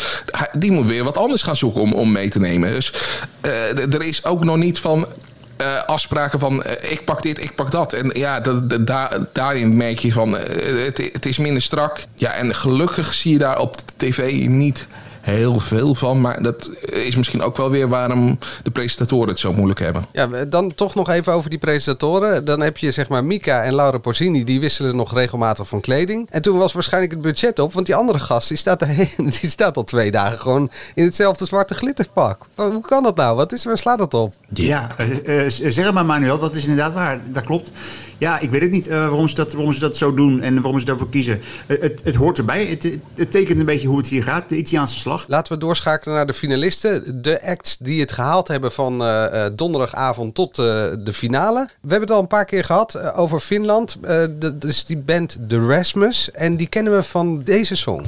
die 0.54 0.72
moet 0.72 0.88
weer 0.88 1.04
wat 1.04 1.18
anders 1.18 1.42
gaan 1.42 1.56
zoeken 1.56 1.82
om, 1.82 1.94
om 1.94 2.12
mee 2.12 2.30
te 2.30 2.40
nemen. 2.40 2.72
Dus 2.72 2.94
eh, 3.42 3.94
er 3.94 4.04
is 4.04 4.26
ook 4.26 4.44
nog 4.44 4.58
niet 4.58 4.80
van 4.80 5.08
eh, 5.58 5.84
afspraken 5.84 6.40
van 6.40 6.64
ik 6.90 7.06
pak 7.06 7.22
dit, 7.22 7.44
ik 7.44 7.56
pak 7.56 7.72
dat. 7.72 7.94
En 7.94 8.10
ja, 8.14 8.42
daarin 9.34 9.78
merk 9.78 10.00
je 10.00 10.12
van 10.12 10.38
het, 10.38 10.98
het 11.14 11.26
is 11.26 11.38
minder 11.38 11.62
strak. 11.62 12.06
Ja, 12.16 12.32
en 12.32 12.56
gelukkig 12.56 13.14
zie 13.14 13.32
je 13.32 13.38
daar 13.38 13.60
op 13.60 13.78
de 13.78 13.94
tv 13.98 14.48
niet 14.48 14.88
heel 15.28 15.60
veel 15.60 15.96
van. 15.96 16.22
Maar 16.22 16.44
dat 16.44 16.70
is 16.86 17.16
misschien 17.16 17.42
ook 17.42 17.58
wel 17.58 17.70
weer 17.70 17.88
waarom 17.88 18.38
de 18.64 18.72
presentatoren 18.72 19.28
het 19.28 19.40
zo 19.40 19.54
moeilijk 19.54 19.80
hebben. 19.80 20.06
Ja, 20.14 20.46
dan 20.46 20.76
toch 20.76 20.96
nog 20.96 21.10
even 21.10 21.34
over 21.34 21.50
die 21.50 21.60
presentatoren. 21.60 22.46
Dan 22.46 22.62
heb 22.62 22.78
je 22.78 22.92
zeg 22.92 23.10
maar 23.10 23.24
Mika 23.24 23.64
en 23.64 23.76
Laura 23.76 23.98
Porzini, 23.98 24.44
die 24.44 24.60
wisselen 24.60 24.96
nog 24.96 25.14
regelmatig 25.14 25.68
van 25.68 25.82
kleding. 25.82 26.28
En 26.32 26.42
toen 26.42 26.58
was 26.58 26.74
waarschijnlijk 26.74 27.14
het 27.14 27.22
budget 27.22 27.60
op, 27.60 27.74
want 27.74 27.86
die 27.86 27.96
andere 27.96 28.20
gast 28.20 28.48
die 28.48 28.58
staat, 28.58 28.86
die 29.42 29.50
staat 29.50 29.78
al 29.78 29.84
twee 29.84 30.12
dagen 30.12 30.40
gewoon 30.40 30.72
in 30.96 31.04
hetzelfde 31.04 31.46
zwarte 31.46 31.74
glitterpak. 31.74 32.46
Hoe 32.56 32.82
kan 32.82 33.04
dat 33.04 33.16
nou? 33.16 33.36
Wat 33.36 33.54
is, 33.54 33.66
waar 33.66 33.78
slaat 33.78 33.98
dat 33.98 34.14
op? 34.14 34.34
Ja, 34.54 34.90
eh, 34.98 35.46
eh, 35.46 35.50
zeg 35.50 35.94
maar 35.94 36.06
Manuel, 36.06 36.40
dat 36.40 36.56
is 36.56 36.68
inderdaad 36.68 36.94
waar. 36.94 37.20
Dat 37.32 37.44
klopt. 37.44 37.72
Ja, 38.18 38.40
ik 38.40 38.52
weet 38.52 38.62
het 38.62 38.72
niet 38.72 38.88
eh, 38.88 38.98
waarom, 38.98 39.28
ze 39.28 39.36
dat, 39.36 39.54
waarom 39.54 39.74
ze 39.74 39.80
dat 39.80 39.98
zo 39.98 40.14
doen 40.14 40.42
en 40.42 40.62
waarom 40.62 40.80
ze 40.80 40.86
daarvoor 40.86 41.10
kiezen. 41.10 41.42
Het, 41.68 42.02
het 42.04 42.16
hoort 42.16 42.38
erbij. 42.38 42.66
Het, 42.66 42.84
het, 42.84 43.00
het 43.16 43.32
tekent 43.32 43.60
een 43.60 43.66
beetje 43.66 43.88
hoe 43.88 43.98
het 43.98 44.08
hier 44.08 44.24
gaat. 44.24 44.50
De 44.50 44.58
Italiaanse 44.58 45.00
slag. 45.00 45.17
Laten 45.28 45.54
we 45.54 45.60
doorschakelen 45.60 46.16
naar 46.16 46.26
de 46.26 46.34
finalisten. 46.34 47.22
De 47.22 47.42
acts 47.42 47.78
die 47.78 48.02
het 48.02 48.12
gehaald 48.12 48.48
hebben 48.48 48.72
van 48.72 49.02
eh, 49.02 49.46
eh, 49.46 49.52
donderdagavond 49.56 50.36
tot 50.36 50.60
eh, 50.60 50.66
de 51.00 51.14
finale. 51.14 51.70
We 51.82 51.90
hebben 51.90 52.08
het 52.08 52.12
al 52.12 52.22
een 52.22 52.28
paar 52.28 52.46
keer 52.46 52.64
gehad 52.64 52.94
eh, 52.94 53.20
over 53.20 53.40
Finland. 53.40 53.98
Eh, 54.02 54.24
dat 54.30 54.64
is 54.64 54.86
die 54.86 54.98
band 54.98 55.38
The 55.48 55.66
Rasmus. 55.66 56.32
En 56.32 56.56
die 56.56 56.68
kennen 56.68 56.96
we 56.96 57.04
van 57.04 57.44
deze 57.44 57.76
song. 57.76 58.06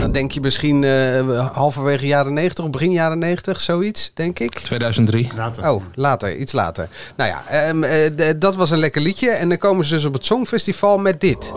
Dan 0.00 0.12
denk 0.12 0.30
je 0.30 0.40
misschien 0.40 0.84
eh, 0.84 1.48
halverwege 1.52 2.06
jaren 2.06 2.32
90 2.32 2.64
of 2.64 2.70
begin 2.70 2.92
jaren 2.92 3.18
90, 3.18 3.60
zoiets, 3.60 4.10
denk 4.14 4.38
ik. 4.38 4.58
2003. 4.58 5.28
Later. 5.36 5.70
Oh, 5.70 5.82
later, 5.94 6.36
iets 6.36 6.52
later. 6.52 6.88
Nou 7.16 7.30
ja, 7.30 7.42
ehm, 7.48 7.82
eh, 7.82 8.34
dat 8.38 8.56
was 8.56 8.70
een 8.70 8.78
lekker 8.78 9.00
liedje. 9.02 9.30
En 9.30 9.48
dan 9.48 9.58
komen 9.58 9.84
ze 9.84 9.94
dus 9.94 10.04
op 10.04 10.12
het 10.12 10.24
Songfestival 10.24 10.98
met 10.98 11.20
dit. 11.20 11.52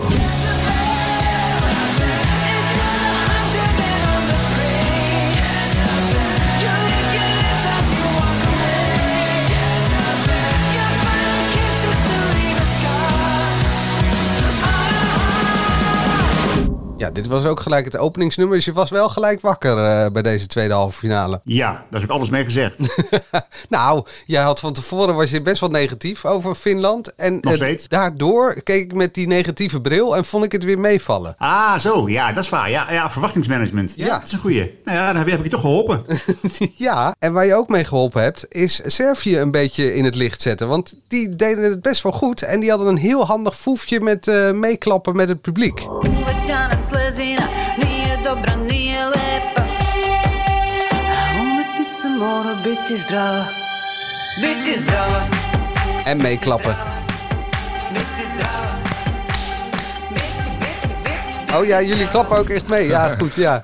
Dit 17.14 17.28
was 17.28 17.46
ook 17.46 17.60
gelijk 17.60 17.86
het 17.86 17.98
openingsnummer. 17.98 18.56
Dus 18.56 18.66
je 18.66 18.74
was 18.74 18.90
wel 18.90 19.10
gelijk 19.10 19.42
wakker 19.42 19.78
eh, 19.78 20.12
bij 20.12 20.22
deze 20.22 20.48
tweede 20.48 20.74
halve 20.74 20.98
finale. 20.98 21.42
Ja, 21.64 21.86
daar 21.90 22.02
is 22.02 22.08
ook 22.08 22.16
alles 22.16 22.30
mee 22.30 22.44
gezegd. 22.44 22.78
Nou, 23.70 24.06
jij 24.26 24.44
had 24.44 24.60
van 24.60 24.74
tevoren 24.74 25.16
was 25.16 25.30
je 25.30 25.42
best 25.42 25.60
wel 25.62 25.70
negatief 25.70 26.26
over 26.26 26.56
Finland. 26.56 27.16
En 27.16 27.38
Nog 27.42 27.58
daardoor 27.88 28.62
keek 28.64 28.84
ik 28.84 28.94
met 28.94 29.14
die 29.14 29.28
negatieve 29.28 29.82
bril 29.82 30.16
en 30.16 30.26
vond 30.26 30.44
ik 30.46 30.52
het 30.52 30.64
weer 30.64 30.80
meevallen. 30.80 31.36
Ah, 31.38 31.78
zo. 31.80 32.10
Ja, 32.10 32.32
dat 32.32 32.44
is 32.44 32.50
waar. 32.50 32.70
Ja, 32.70 32.92
ja 32.92 33.10
verwachtingsmanagement. 33.10 33.94
Ja, 33.96 34.06
Ja. 34.06 34.18
dat 34.18 34.28
is 34.28 34.34
een 34.34 34.40
goeie. 34.40 34.80
Nou 34.84 34.98
ja, 34.98 35.08
dan 35.08 35.16
heb, 35.16 35.30
heb 35.30 35.38
ik 35.38 35.44
je 35.44 35.52
toch 35.52 35.62
geholpen. 35.62 36.06
Ja, 36.76 37.16
en 37.20 37.34
waar 37.34 37.46
je 37.46 37.56
ook 37.56 37.70
mee 37.70 37.84
geholpen 37.86 38.22
hebt, 38.22 38.46
is 38.50 38.82
Servië 38.86 39.38
een 39.40 39.52
beetje 39.52 39.94
in 39.94 40.06
het 40.06 40.16
licht 40.16 40.42
zetten. 40.42 40.68
Want 40.68 40.94
die 41.08 41.36
deden 41.36 41.64
het 41.64 41.82
best 41.82 42.04
wel 42.04 42.12
goed. 42.12 42.42
En 42.42 42.60
die 42.60 42.70
hadden 42.70 42.88
een 42.88 42.98
heel 42.98 43.26
handig 43.26 43.56
foefje 43.56 44.00
met 44.00 44.28
eh, 44.28 44.52
meeklappen 44.52 45.16
met 45.16 45.28
het 45.28 45.42
publiek. 45.42 45.88
Mora 52.24 52.56
biti 52.64 52.98
zdrava 52.98 53.46
Biti 54.42 54.80
zdrava, 54.80 55.28
En 56.06 56.18
meeklappen. 56.18 56.76
Oh 61.56 61.66
ja, 61.66 61.82
jullie 61.82 62.08
klappen 62.08 62.38
ook 62.38 62.50
echt 62.50 62.68
mee. 62.68 62.88
Ja, 62.88 63.16
goed, 63.20 63.36
ja. 63.36 63.64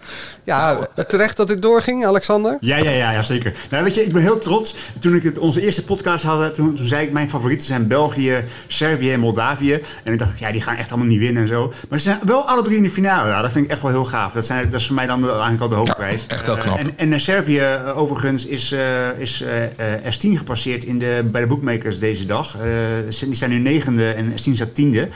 Ja, 0.49 0.87
terecht 1.07 1.37
dat 1.37 1.47
dit 1.47 1.61
doorging, 1.61 2.05
Alexander. 2.05 2.57
Ja, 2.61 2.77
ja, 2.77 2.89
ja, 2.91 3.11
ja, 3.11 3.21
zeker. 3.21 3.53
Nou, 3.69 3.83
weet 3.83 3.95
je, 3.95 4.03
ik 4.05 4.13
ben 4.13 4.21
heel 4.21 4.37
trots. 4.37 4.75
Toen 4.99 5.15
ik 5.15 5.23
het, 5.23 5.37
onze 5.39 5.61
eerste 5.61 5.83
podcast 5.83 6.23
hadden, 6.23 6.53
toen, 6.53 6.75
toen 6.75 6.87
zei 6.87 7.05
ik 7.05 7.11
mijn 7.11 7.29
favorieten 7.29 7.67
zijn 7.67 7.87
België, 7.87 8.43
Servië 8.67 9.11
en 9.11 9.19
Moldavië. 9.19 9.73
En 10.03 10.13
ik 10.13 10.19
dacht, 10.19 10.39
ja, 10.39 10.51
die 10.51 10.61
gaan 10.61 10.75
echt 10.75 10.89
allemaal 10.89 11.07
niet 11.07 11.19
winnen 11.19 11.41
en 11.41 11.47
zo. 11.47 11.73
Maar 11.89 11.99
ze 11.99 12.03
zijn 12.03 12.19
wel 12.25 12.47
alle 12.47 12.61
drie 12.61 12.77
in 12.77 12.83
de 12.83 12.89
finale. 12.89 13.29
Ja, 13.29 13.41
dat 13.41 13.51
vind 13.51 13.65
ik 13.65 13.71
echt 13.71 13.81
wel 13.81 13.91
heel 13.91 14.05
gaaf. 14.05 14.33
Dat, 14.33 14.45
zijn, 14.45 14.69
dat 14.69 14.79
is 14.79 14.85
voor 14.85 14.95
mij 14.95 15.07
dan 15.07 15.21
de- 15.21 15.27
eigenlijk 15.31 15.61
al 15.61 15.69
de 15.69 15.75
hoofdprijs. 15.75 16.27
echt 16.27 16.45
heel 16.45 16.55
Eh, 16.57 16.61
knap. 16.63 16.77
en 16.77 16.91
en 16.95 17.13
eh, 17.13 17.19
Servië, 17.19 17.59
eh, 17.59 17.97
overigens, 17.97 18.45
is, 18.45 18.71
eh, 18.71 19.19
is 19.19 19.41
eh, 19.41 19.63
eh, 19.63 20.13
S10 20.13 20.37
gepasseerd 20.37 20.83
in 20.83 20.99
de, 20.99 21.21
bij 21.31 21.41
de 21.41 21.47
bookmakers 21.47 21.99
deze 21.99 22.25
dag. 22.25 22.55
Eh, 22.55 23.19
die 23.25 23.35
zijn 23.35 23.49
nu 23.49 23.57
negende 23.57 24.11
en 24.11 24.31
S10 24.31 24.53
staat 24.53 24.75
tiende. 24.75 25.07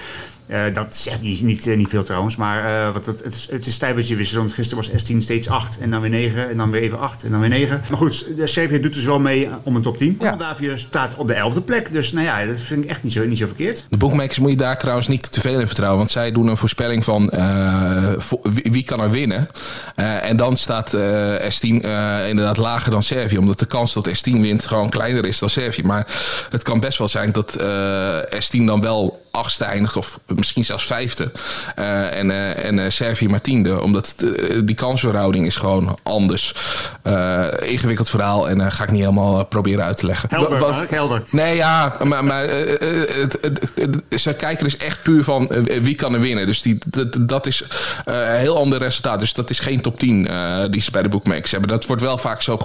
Eh, 0.48 0.62
dat 0.74 0.96
zegt 0.96 1.22
niet, 1.22 1.42
niet, 1.42 1.68
eh, 1.68 1.78
niet 1.78 1.88
veel 1.90 2.04
trouwens, 2.04 2.36
maar 2.36 2.66
eh, 2.88 2.94
wat 2.94 3.06
het, 3.06 3.24
het, 3.24 3.34
is, 3.34 3.48
het 3.52 3.66
is 3.66 3.78
tijdens 3.78 4.10
wisselen. 4.10 4.42
Want 4.42 4.54
gisteren 4.54 4.84
was 4.92 5.04
S10 5.12 5.18
steeds 5.18 5.50
8 5.50 5.78
en 5.80 5.90
dan 5.90 6.02
weer 6.02 6.10
9 6.10 6.50
en 6.50 6.58
dan 6.58 6.72
weer 6.72 6.82
even 6.82 7.00
8 7.00 7.24
en 7.24 7.32
dan 7.32 7.40
weer 7.40 7.50
9. 7.50 7.82
Maar 7.90 7.98
goed, 7.98 8.26
de 8.38 8.48
Servië 8.48 8.80
doet 8.80 8.94
dus 8.94 9.06
wel 9.06 9.20
mee 9.20 9.50
om 9.64 9.76
een 9.76 9.82
top 9.82 9.98
10. 9.98 10.18
Ja. 10.20 10.30
Moldavië 10.30 10.72
staat 10.76 11.16
op 11.16 11.28
de 11.28 11.34
11e 11.36 11.64
plek, 11.66 11.92
dus 11.92 12.12
nou 12.12 12.26
ja, 12.26 12.46
dat 12.46 12.60
vind 12.60 12.84
ik 12.84 12.90
echt 12.90 13.04
niet 13.04 13.14
zo, 13.14 13.26
niet 13.26 13.38
zo 13.38 13.46
verkeerd. 13.46 13.86
De 13.90 13.98
bookmakers 13.98 14.40
moet 14.40 14.50
je 14.50 14.56
daar 14.58 14.78
trouwens 14.80 15.08
niet 15.08 15.32
te 15.32 15.42
veel 15.42 15.60
in 15.60 15.66
vertrouwen. 15.66 15.98
Want 16.00 16.12
zij 16.12 16.32
doen 16.32 16.48
een 16.48 16.58
voorspelling 16.58 17.04
van 17.04 17.30
eh, 17.30 18.12
vo- 18.18 18.42
wie, 18.44 18.72
wie 18.72 18.84
kan 18.84 19.02
er 19.02 19.10
winnen. 19.12 19.48
Eh, 19.96 20.30
en 20.30 20.38
dan 20.38 20.56
staat 20.56 20.94
eh, 20.94 21.34
S10 21.36 21.82
eh, 21.82 22.30
inderdaad 22.30 22.58
lager 22.58 22.92
dan 22.92 23.04
Servië. 23.04 23.38
Omdat 23.38 23.60
de 23.60 23.66
kans 23.66 23.94
dat 23.94 24.08
S10 24.10 24.32
wint 24.32 24.66
gewoon 24.66 24.90
kleiner 24.90 25.26
is 25.26 25.40
dan 25.40 25.50
Servië. 25.50 25.84
Maar 25.84 26.08
het 26.50 26.64
kan 26.64 26.80
best 26.80 26.98
wel 26.98 27.08
zijn 27.08 27.32
dat 27.32 27.56
eh, 27.56 28.18
S10 28.20 28.64
dan 28.66 28.82
wel 28.82 29.22
achtste 29.36 29.66
eindigt. 29.66 29.96
Of 29.96 30.20
misschien 30.36 30.66
zelfs 30.66 30.86
vijfde. 30.86 31.32
Eh, 31.76 32.18
en 32.18 32.32
eh, 32.32 32.66
en 32.66 32.80
eh, 32.80 32.90
Servië 32.90 33.28
maar 33.28 33.42
tiende. 33.42 33.82
Omdat 33.82 34.16
het, 34.18 34.26
die 34.68 34.76
kansverhouding 34.76 35.46
is 35.46 35.56
gewoon 35.56 35.98
anders. 36.04 36.54
Eh, 37.02 37.46
ingewikkeld 37.62 38.10
verhaal. 38.10 38.50
En 38.50 38.62
eh, 38.62 38.72
ga 38.72 38.84
ik 38.84 38.92
niet 38.92 39.00
helemaal 39.00 39.46
proberen 39.46 39.84
uit 39.86 39.98
te 39.98 40.06
leggen. 40.06 40.30
Helder, 40.32 40.88
helder. 40.90 41.22
Nee, 41.30 41.56
ja, 41.56 41.98
maar, 42.04 42.24
maar 42.26 42.44
het, 42.50 43.38
het, 43.42 43.60
het- 43.76 44.22
ze 44.22 44.34
kijken 44.34 44.64
dus 44.64 44.78
echt 44.78 45.02
puur 45.04 45.24
van 45.24 45.48
wie 45.82 45.96
kan 45.96 46.14
er 46.14 46.20
winnen. 46.20 46.46
Dus 46.46 46.62
die, 46.62 46.78
dat, 46.88 47.18
dat 47.20 47.46
is 47.46 47.64
eh, 48.06 48.16
een 48.16 48.38
heel 48.38 48.58
ander 48.58 48.80
resultaat. 48.80 49.20
Dus 49.20 49.34
dat 49.34 49.50
is 49.50 49.60
geen 49.60 49.82
top 49.82 50.00
10 50.00 50.28
eh, 50.28 50.64
die 50.70 50.82
ze 50.82 50.92
bij 50.92 51.02
de 51.02 51.10
bookmakers 51.10 51.52
hebben. 51.52 51.70
Dat 51.70 51.86
wordt 51.86 52.02
wel 52.02 52.18
vaak 52.18 52.42
zo 52.42 52.58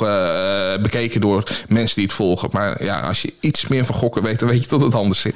bekeken 0.83 1.21
door 1.21 1.43
mensen 1.69 1.95
die 1.97 2.05
het 2.05 2.15
volgen. 2.15 2.49
Maar 2.53 2.85
ja, 2.85 3.01
als 3.01 3.23
je 3.23 3.33
iets 3.41 3.67
meer 3.67 3.85
van 3.85 3.95
gokken 3.95 4.23
weet, 4.23 4.39
dan 4.39 4.49
weet 4.49 4.63
je 4.63 4.69
dat 4.69 4.81
het 4.81 4.95
anders 4.95 5.21
zit. 5.21 5.35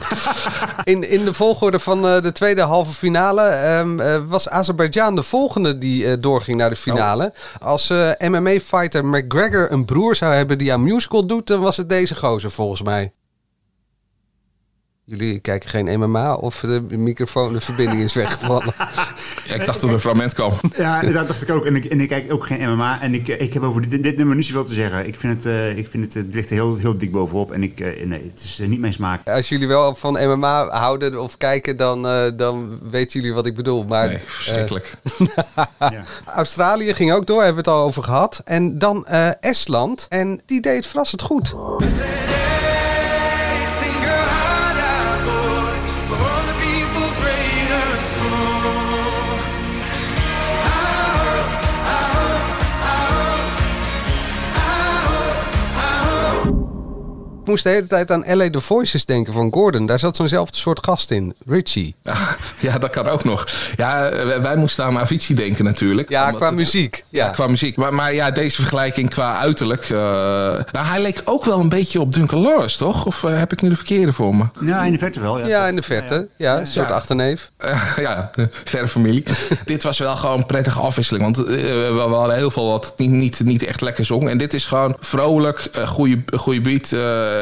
In, 0.85 1.11
in 1.11 1.21
de 1.24 1.35
volgorde 1.35 1.78
van 1.78 2.06
eh, 2.06 2.22
de 2.22 2.32
tweede 2.32 2.61
halve 2.61 2.94
finale 2.94 3.42
ehm, 3.42 4.00
eh, 4.00 4.16
was 4.26 4.48
Azerbeidzjan 4.48 5.14
de 5.14 5.22
volgende 5.22 5.78
die 5.78 6.06
eh, 6.06 6.18
doorging 6.18 6.56
naar 6.56 6.70
de 6.70 6.76
finale. 6.76 7.32
Als 7.61 7.90
eh, 7.90 8.11
MMA-fighter 8.18 9.04
McGregor 9.04 9.72
een 9.72 9.85
broer 9.85 10.16
zou 10.16 10.35
hebben 10.35 10.58
die 10.58 10.72
aan 10.72 10.82
musical 10.82 11.26
doet, 11.26 11.46
dan 11.46 11.61
was 11.61 11.76
het 11.76 11.88
deze 11.88 12.14
gozer 12.14 12.50
volgens 12.50 12.82
mij. 12.82 13.12
Jullie 15.04 15.38
kijken 15.38 15.68
geen 15.68 15.98
MMA 15.98 16.35
of 16.35 16.61
de 16.61 16.80
microfoon, 16.80 17.52
de 17.52 17.61
verbinding 17.61 18.02
is 18.02 18.14
weggevallen. 18.14 18.74
ik 19.54 19.66
dacht 19.66 19.80
dat 19.80 19.88
er 19.88 19.94
een 19.94 20.00
fragment 20.00 20.34
kwam. 20.34 20.52
Ja, 20.76 21.00
dat 21.02 21.28
dacht 21.28 21.42
ik 21.42 21.50
ook. 21.50 21.66
En 21.66 21.76
ik, 21.76 21.84
en 21.84 22.00
ik 22.00 22.08
kijk 22.08 22.32
ook 22.32 22.46
geen 22.46 22.70
MMA. 22.70 23.00
En 23.00 23.14
ik, 23.14 23.28
ik 23.28 23.52
heb 23.52 23.62
over 23.62 23.88
dit, 23.88 24.02
dit 24.02 24.16
nummer 24.16 24.36
niet 24.36 24.46
zoveel 24.46 24.64
te 24.64 24.74
zeggen. 24.74 25.06
Ik 25.06 25.18
vind 25.18 25.34
het, 25.34 25.46
eh, 25.46 25.76
ik 25.78 25.88
vind 25.88 26.04
het, 26.04 26.14
het 26.14 26.34
ligt 26.34 26.48
er 26.50 26.54
heel, 26.54 26.76
heel 26.76 26.98
dik 26.98 27.12
bovenop. 27.12 27.52
En 27.52 27.62
ik, 27.62 27.80
eh, 27.80 28.06
nee, 28.06 28.22
het 28.30 28.40
is 28.42 28.60
eh, 28.60 28.68
niet 28.68 28.80
mijn 28.80 28.92
smaak. 28.92 29.28
Als 29.28 29.48
jullie 29.48 29.68
wel 29.68 29.94
van 29.94 30.12
MMA 30.12 30.68
houden 30.68 31.20
of 31.22 31.36
kijken, 31.36 31.76
dan, 31.76 32.06
eh, 32.06 32.22
dan 32.36 32.78
weten 32.90 33.20
jullie 33.20 33.34
wat 33.34 33.46
ik 33.46 33.54
bedoel. 33.54 33.84
Maar, 33.84 34.08
Nee, 34.08 34.18
verschrikkelijk. 34.26 34.94
eh, 35.78 35.88
Australië 36.26 36.94
ging 36.94 37.12
ook 37.12 37.26
door, 37.26 37.42
hebben 37.42 37.64
we 37.64 37.70
het 37.70 37.78
al 37.78 37.84
over 37.84 38.02
gehad. 38.02 38.40
En 38.44 38.78
dan 38.78 39.06
eh, 39.06 39.28
Estland. 39.40 40.06
En 40.08 40.40
die 40.46 40.60
deed 40.60 40.76
het 40.76 40.86
verrassend 40.86 41.22
goed. 41.22 41.54
Moest 57.52 57.64
de 57.64 57.70
hele 57.70 57.86
tijd 57.86 58.10
aan 58.10 58.24
LA 58.36 58.50
The 58.50 58.60
Voices 58.60 59.04
denken 59.04 59.32
van 59.32 59.52
Gordon. 59.52 59.86
Daar 59.86 59.98
zat 59.98 60.16
zo'nzelfde 60.16 60.56
soort 60.58 60.84
gast 60.84 61.10
in, 61.10 61.34
Richie. 61.46 61.94
Ja, 62.60 62.78
dat 62.78 62.90
kan 62.90 63.08
ook 63.08 63.24
nog. 63.24 63.46
Ja, 63.76 64.10
wij, 64.40 64.56
moesten 64.56 64.84
aan 64.84 64.98
Avicii 64.98 65.34
denken 65.36 65.64
natuurlijk. 65.64 66.08
Ja, 66.08 66.30
qua 66.30 66.46
het- 66.46 66.54
muziek. 66.54 67.04
Ja. 67.08 67.28
Qua 67.28 67.46
muziek. 67.46 67.76
Maar, 67.76 67.94
maar 67.94 68.14
ja, 68.14 68.30
deze 68.30 68.56
vergelijking 68.56 69.10
qua 69.10 69.38
uiterlijk. 69.38 69.82
eh, 69.82 69.98
nou, 70.72 70.86
hij 70.86 71.02
leek 71.02 71.22
ook 71.24 71.44
wel 71.44 71.60
een 71.60 71.68
beetje 71.68 72.00
op 72.00 72.12
Duncan 72.12 72.40
Lawrence, 72.40 72.78
toch? 72.78 73.06
Of 73.06 73.24
eh, 73.24 73.38
heb 73.38 73.52
ik 73.52 73.62
nu 73.62 73.68
de 73.68 73.76
verkeerde 73.76 74.12
voor 74.12 74.36
me? 74.36 74.44
Ja, 74.60 74.82
in 74.82 74.92
de 74.92 74.98
verte 74.98 75.20
wel. 75.20 75.38
Ja, 75.38 75.46
Ja, 75.46 75.66
in 75.66 75.76
de 75.76 75.82
verte. 75.82 76.28
Ja, 76.36 76.58
een 76.58 76.66
soort 76.66 76.88
Ja. 76.88 76.94
achterneef. 76.94 77.50
Ja, 77.96 78.30
verre 78.64 78.88
familie. 78.88 79.24
dit 79.64 79.82
was 79.82 79.98
wel 79.98 80.16
gewoon 80.16 80.38
een 80.38 80.46
prettige 80.46 80.78
afwisseling. 80.80 81.24
Want 81.24 81.38
eh, 81.38 81.44
we, 81.94 82.06
hadden 82.10 82.36
heel 82.36 82.50
veel 82.50 82.66
wat 82.68 82.92
niet, 82.96 83.10
niet, 83.10 83.40
niet 83.44 83.62
echt 83.64 83.80
lekker 83.80 84.04
zong. 84.04 84.28
En 84.28 84.38
dit 84.38 84.54
is 84.54 84.66
gewoon 84.66 84.96
vrolijk, 85.00 85.68
goede, 85.86 86.22
goede 86.36 86.60
beat, 86.60 86.92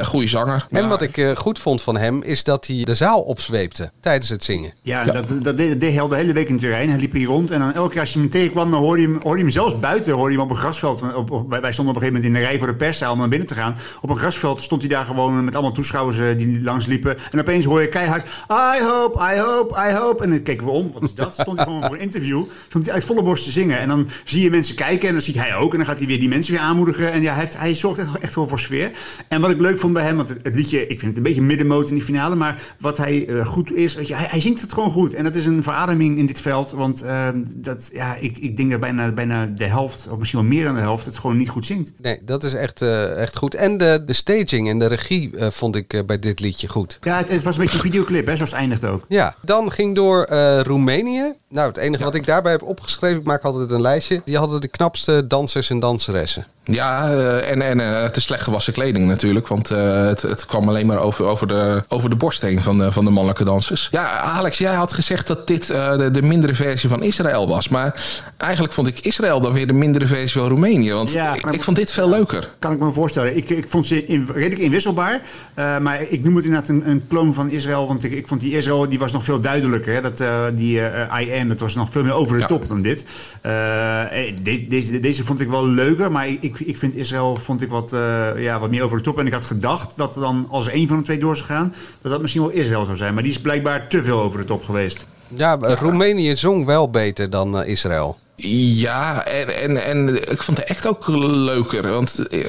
eh 0.00 0.06
goede 0.06 0.26
zanger. 0.26 0.66
En 0.70 0.88
wat 0.88 1.02
ik 1.02 1.16
eh, 1.16 1.36
goed 1.36 1.58
vond 1.58 1.82
van 1.82 1.96
hem, 1.96 2.22
is 2.22 2.44
dat 2.44 2.66
hij 2.66 2.84
de 2.84 2.94
zaal 2.94 3.20
opzweepte 3.20 3.90
tijdens 4.00 4.28
het 4.28 4.44
zingen. 4.44 4.72
Ja, 4.82 5.04
Dat, 5.04 5.26
dat 5.42 5.56
deed, 5.56 5.80
deed 5.80 5.92
hij 5.92 6.00
al 6.00 6.08
de 6.08 6.16
hele 6.16 6.32
week 6.32 6.48
in 6.48 6.58
Turijn. 6.58 6.90
Hij 6.90 6.98
liep 6.98 7.12
hier 7.12 7.26
rond 7.26 7.50
en 7.50 7.58
dan 7.60 7.72
elke 7.72 7.90
keer 7.90 8.00
als 8.00 8.12
je 8.12 8.18
hem 8.18 8.30
tegenkwam, 8.30 8.70
dan 8.70 8.80
hoorde 8.80 9.02
je 9.02 9.08
hem, 9.08 9.16
hoorde 9.22 9.38
je 9.38 9.44
hem 9.44 9.52
zelfs 9.52 9.78
buiten. 9.78 10.12
Hoorde 10.12 10.32
je 10.32 10.38
hem 10.38 10.46
op 10.46 10.52
een 10.52 10.60
grasveld. 10.62 11.14
Op, 11.14 11.30
op- 11.30 11.50
wij 11.50 11.60
wij 11.60 11.72
stonden 11.72 11.94
op 11.94 12.00
een 12.02 12.06
gegeven 12.08 12.22
moment 12.22 12.24
in 12.24 12.32
de 12.32 12.38
rij 12.50 12.58
voor 12.58 12.66
de 12.66 12.84
perszaal 12.84 13.12
om 13.12 13.18
naar 13.18 13.28
binnen 13.28 13.48
te 13.48 13.54
gaan. 13.54 13.76
Op 14.00 14.10
een 14.10 14.16
grasveld 14.16 14.62
stond 14.62 14.80
hij 14.80 14.90
daar 14.90 15.04
gewoon 15.04 15.44
met 15.44 15.54
allemaal 15.54 15.72
toeschouwers 15.72 16.18
eh, 16.18 16.38
die 16.38 16.62
langs 16.62 16.86
liepen. 16.86 17.16
En 17.30 17.40
opeens 17.40 17.64
hoor 17.64 17.80
je 17.80 17.88
keihard, 17.88 18.28
I 18.50 18.82
hope, 18.84 19.18
I 19.34 19.38
hope, 19.40 19.74
I 19.90 19.94
hope. 19.94 20.22
En 20.24 20.30
dan 20.30 20.42
keken 20.42 20.64
we 20.64 20.70
om, 20.72 20.90
wat 20.92 21.02
is 21.02 21.14
dat? 21.14 21.34
Stond 21.34 21.56
hij 21.56 21.66
gewoon 21.66 21.82
voor 21.84 21.94
een 21.94 22.00
interview. 22.00 22.44
Stond 22.68 22.84
hij 22.84 22.94
uit 22.94 23.04
volle 23.04 23.22
borst 23.22 23.44
te 23.44 23.50
zingen. 23.50 23.78
En 23.78 23.88
dan 23.88 24.08
zie 24.24 24.42
je 24.42 24.50
mensen 24.50 24.76
kijken 24.76 25.06
en 25.08 25.14
dan 25.14 25.22
ziet 25.22 25.38
hij 25.38 25.54
ook. 25.56 25.70
En 25.72 25.76
dan 25.78 25.86
gaat 25.86 25.98
hij 25.98 26.06
weer 26.06 26.18
die 26.20 26.28
mensen 26.28 26.52
weer 26.52 26.62
aanmoedigen. 26.62 27.12
En 27.12 27.22
ja, 27.22 27.30
hij, 27.32 27.40
heeft, 27.40 27.58
hij 27.58 27.74
zorgt 27.74 28.00
echt, 28.00 28.18
echt 28.18 28.34
wel 28.34 28.48
voor 28.48 28.58
sfeer. 28.60 28.90
En 29.28 29.40
wat 29.40 29.50
ik 29.50 29.60
leuk 29.60 29.78
vond 29.78 29.89
bij 29.92 30.02
hem, 30.02 30.16
want 30.16 30.28
het, 30.28 30.54
liedje, 30.54 30.80
ik 30.80 30.88
vind 30.88 31.02
het 31.02 31.16
een 31.16 31.22
beetje 31.22 31.42
middenmoot 31.42 31.88
in 31.88 31.94
die 31.94 32.04
finale. 32.04 32.34
Maar 32.34 32.74
wat 32.80 32.96
hij 32.96 33.26
eh, 33.26 33.46
goed 33.46 33.72
is, 33.72 33.94
weet 33.94 34.08
je, 34.08 34.14
hij, 34.14 34.26
hij 34.30 34.40
zingt 34.40 34.60
het 34.60 34.72
gewoon 34.72 34.90
goed. 34.90 35.14
En 35.14 35.24
dat 35.24 35.36
is 35.36 35.46
een 35.46 35.62
verademing 35.62 36.18
in 36.18 36.26
dit 36.26 36.40
veld. 36.40 36.70
Want 36.70 37.02
eh, 37.02 37.28
dat, 37.56 37.90
ja, 37.92 38.16
ik, 38.20 38.38
ik 38.38 38.56
denk 38.56 38.70
dat 38.70 38.80
bijna, 38.80 39.12
bijna 39.12 39.46
de 39.46 39.64
helft, 39.64 40.08
of 40.10 40.18
misschien 40.18 40.40
wel 40.40 40.48
meer 40.48 40.64
dan 40.64 40.74
de 40.74 40.80
helft, 40.80 41.04
het 41.04 41.18
gewoon 41.18 41.36
niet 41.36 41.48
goed 41.48 41.66
zingt. 41.66 41.92
Nee, 41.96 42.20
dat 42.24 42.44
is 42.44 42.54
echt, 42.54 42.82
eh, 42.82 43.22
echt 43.22 43.36
goed. 43.36 43.54
En 43.54 43.76
de, 43.78 44.02
de 44.06 44.12
staging 44.12 44.68
en 44.68 44.78
de 44.78 44.86
regie 44.86 45.36
eh, 45.36 45.50
vond 45.50 45.76
ik 45.76 45.92
eh, 45.92 46.04
bij 46.04 46.18
dit 46.18 46.40
liedje 46.40 46.68
goed. 46.68 46.98
Ja, 47.00 47.16
het, 47.16 47.28
het 47.28 47.42
was 47.42 47.56
een 47.56 47.62
beetje 47.62 47.76
een 47.76 47.84
videoclip, 47.84 48.26
hè, 48.26 48.36
zoals 48.36 48.50
het 48.50 48.60
eindigt 48.60 48.84
ook. 48.84 49.04
Ja, 49.08 49.34
dan 49.42 49.72
ging 49.72 49.94
door 49.94 50.24
eh, 50.24 50.60
Roemenië. 50.60 51.32
Nou, 51.48 51.68
het 51.68 51.76
enige 51.76 52.04
wat 52.04 52.14
ik 52.14 52.26
daarbij 52.26 52.52
heb 52.52 52.62
opgeschreven, 52.62 53.20
ik 53.20 53.26
maak 53.26 53.42
altijd 53.42 53.70
een 53.70 53.80
lijstje. 53.80 54.22
Die 54.24 54.38
hadden 54.38 54.60
de 54.60 54.68
knapste 54.68 55.26
dansers 55.26 55.70
en 55.70 55.80
danseressen. 55.80 56.46
Ja, 56.64 57.10
eh, 57.10 57.50
en, 57.50 57.62
en 57.62 57.80
eh, 57.80 58.08
te 58.08 58.20
slecht 58.20 58.42
gewassen 58.42 58.72
kleding 58.72 59.06
natuurlijk. 59.06 59.48
Want 59.48 59.70
het, 59.80 60.22
het 60.22 60.46
kwam 60.46 60.68
alleen 60.68 60.86
maar 60.86 60.98
over, 60.98 61.24
over, 61.24 61.46
de, 61.46 61.82
over 61.88 62.10
de 62.10 62.16
borst 62.16 62.42
heen 62.42 62.62
van 62.62 62.78
de, 62.78 62.92
van 62.92 63.04
de 63.04 63.10
mannelijke 63.10 63.44
dansers. 63.44 63.88
Ja, 63.90 64.18
Alex, 64.18 64.58
jij 64.58 64.74
had 64.74 64.92
gezegd 64.92 65.26
dat 65.26 65.46
dit 65.46 65.70
eh, 65.70 65.96
de, 65.96 66.10
de 66.10 66.22
mindere 66.22 66.54
versie 66.54 66.88
van 66.88 67.02
Israël 67.02 67.48
was. 67.48 67.68
Maar 67.68 68.04
eigenlijk 68.36 68.72
vond 68.72 68.86
ik 68.86 69.00
Israël 69.00 69.40
dan 69.40 69.52
weer 69.52 69.66
de 69.66 69.72
mindere 69.72 70.06
versie 70.06 70.40
van 70.40 70.48
Roemenië. 70.48 70.92
Want 70.92 71.12
Ja, 71.12 71.34
ik, 71.34 71.46
ik 71.50 71.62
vond 71.62 71.76
dit 71.76 71.92
veel 71.92 72.08
leuker. 72.08 72.48
Kan 72.58 72.72
ik 72.72 72.78
me 72.78 72.92
voorstellen. 72.92 73.36
Ik, 73.36 73.50
ik 73.50 73.68
vond 73.68 73.86
ze 73.86 74.06
in, 74.06 74.28
redelijk 74.34 74.60
inwisselbaar. 74.60 75.22
Eh, 75.54 75.78
maar 75.78 76.02
ik 76.08 76.24
noem 76.24 76.36
het 76.36 76.44
inderdaad 76.44 76.68
een, 76.68 76.88
een 76.88 77.02
kloon 77.08 77.34
van 77.34 77.50
Israël. 77.50 77.86
Want 77.86 78.04
ik, 78.04 78.12
ik 78.12 78.28
vond 78.28 78.40
die 78.40 78.56
Israël 78.56 78.88
die 78.88 78.98
was 78.98 79.12
nog 79.12 79.24
veel 79.24 79.40
duidelijker. 79.40 79.94
Hè? 79.94 80.00
Dat, 80.00 80.20
eh, 80.20 80.44
die 80.54 80.80
eh, 80.80 81.20
I 81.26 81.32
am, 81.40 81.48
dat 81.48 81.60
was 81.60 81.74
nog 81.74 81.90
veel 81.90 82.02
meer 82.02 82.12
over 82.12 82.34
de 82.34 82.40
Ja. 82.40 82.46
top 82.46 82.68
dan 82.68 82.82
dit. 82.82 83.04
Eh, 83.42 84.00
eh, 84.28 84.34
de- 84.42 84.66
deze, 84.68 85.00
deze 85.00 85.24
vond 85.24 85.40
ik 85.40 85.48
wel 85.48 85.66
leuker. 85.66 86.12
Maar 86.12 86.28
ik, 86.28 86.60
ik 86.60 86.78
vind 86.78 86.94
Israël 86.94 87.36
vond 87.36 87.62
ik 87.62 87.68
wat, 87.68 87.92
eh, 87.92 88.26
ja, 88.36 88.58
wat 88.58 88.70
meer 88.70 88.82
over 88.82 88.96
de 88.96 89.02
top. 89.02 89.18
En 89.18 89.26
ik 89.26 89.32
had 89.32 89.46
gedacht 89.60 89.96
dat 89.96 90.14
er 90.14 90.20
dan 90.20 90.46
als 90.50 90.68
één 90.68 90.88
van 90.88 90.96
de 90.96 91.02
twee 91.02 91.18
door 91.18 91.36
zou 91.36 91.48
gaan... 91.48 91.74
dat 92.00 92.12
dat 92.12 92.20
misschien 92.20 92.42
wel 92.42 92.50
Israël 92.50 92.84
zou 92.84 92.96
zijn. 92.96 93.14
Maar 93.14 93.22
die 93.22 93.32
is 93.32 93.40
blijkbaar 93.40 93.88
te 93.88 94.02
veel 94.02 94.20
over 94.20 94.38
de 94.38 94.44
top 94.44 94.64
geweest. 94.64 95.06
Ja, 95.28 95.58
eh, 95.58 95.76
Roemenië 95.76 96.36
zong 96.36 96.66
wel 96.66 96.90
beter 96.90 97.30
dan 97.30 97.60
eh, 97.60 97.68
Israël. 97.68 98.18
Ja, 98.36 99.24
en, 99.24 99.62
en, 99.62 99.84
en 99.84 100.30
ik 100.30 100.42
vond 100.42 100.56
de 100.56 100.68
act 100.68 100.86
ook 100.86 101.08
leuker. 101.08 101.90
Want 101.90 102.28
eh, 102.28 102.46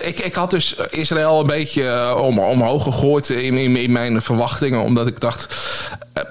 ik, 0.00 0.18
ik 0.18 0.34
had 0.34 0.50
dus 0.50 0.76
Israël 0.90 1.40
een 1.40 1.46
beetje 1.46 2.16
om, 2.16 2.38
omhoog 2.38 2.82
gegooid 2.82 3.30
in, 3.30 3.54
in, 3.54 3.76
in 3.76 3.92
mijn 3.92 4.22
verwachtingen. 4.22 4.80
Omdat 4.80 5.06
ik 5.06 5.20
dacht, 5.20 5.54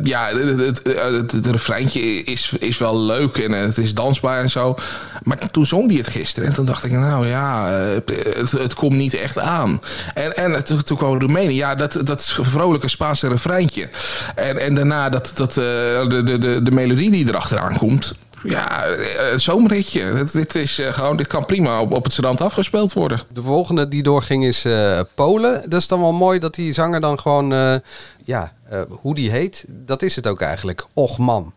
ja, 0.04 0.26
het, 0.26 0.60
het, 0.60 0.82
het, 0.98 1.32
het 1.32 1.46
refreintje 1.46 2.02
is, 2.24 2.54
is 2.60 2.78
wel 2.78 3.00
leuk 3.00 3.38
en 3.38 3.52
het 3.52 3.78
is 3.78 3.94
dansbaar 3.94 4.42
en 4.42 4.50
zo. 4.50 4.76
Maar 5.24 5.52
toen 5.52 5.66
zong 5.66 5.90
hij 5.90 5.98
het 5.98 6.08
gisteren 6.08 6.50
en 6.50 6.56
toen 6.56 6.66
dacht 6.66 6.86
ik, 6.86 6.92
nou 6.92 7.28
ja, 7.28 7.80
eh, 7.82 8.16
het, 8.60 8.74
komt 8.74 8.96
niet 8.96 9.14
echt 9.14 9.40
aan. 9.40 9.82
En, 10.14 10.36
en 10.38 10.64
toen, 10.64 10.84
toen 10.84 10.98
kwam 10.98 11.20
Roemenië, 11.20 11.56
ja, 11.56 11.76
dat, 11.76 12.00
dat 12.04 12.38
vrolijke 12.42 12.88
Spaanse 12.88 13.28
refreintje. 13.28 13.90
En, 14.36 14.58
en 14.58 14.76
daarna 14.76 15.10
dat, 15.10 15.32
dat, 15.36 15.50
eh, 15.50 15.64
de, 16.08 16.22
de, 16.24 16.38
de, 16.38 16.62
de 16.62 16.72
melodie 16.72 17.12
die 17.12 17.28
erachteraan 17.28 17.78
komt. 17.78 18.14
Ja, 18.44 18.86
eh, 18.86 19.32
het 19.32 19.42
zomerritje. 19.42 20.24
Dit, 20.32 20.56
is, 20.56 20.80
eh, 20.80 20.94
gewoon, 20.94 21.18
dit 21.18 21.28
kan 21.28 21.46
prima 21.46 21.82
op, 21.82 21.92
op 21.92 22.04
het 22.04 22.14
strand 22.14 22.42
afgespeeld 22.42 22.94
worden. 22.94 23.20
De 23.34 23.42
volgende 23.42 23.88
die 23.88 24.04
doorging 24.04 24.46
is 24.46 24.66
eh, 24.66 25.00
Polen. 25.16 25.70
Dat 25.70 25.80
is 25.82 25.88
dan 25.88 26.00
wel 26.00 26.12
mooi 26.12 26.40
dat 26.40 26.56
die 26.56 26.74
zanger 26.74 27.02
dan 27.02 27.20
gewoon, 27.20 27.54
eh, 27.54 27.76
ja, 28.24 28.54
eh, 28.74 28.82
hoe 28.90 29.16
die 29.16 29.32
heet, 29.32 29.66
dat 29.68 30.02
is 30.02 30.16
het 30.16 30.28
ook 30.28 30.42
eigenlijk. 30.42 30.86
Och 30.94 31.18
man. 31.18 31.54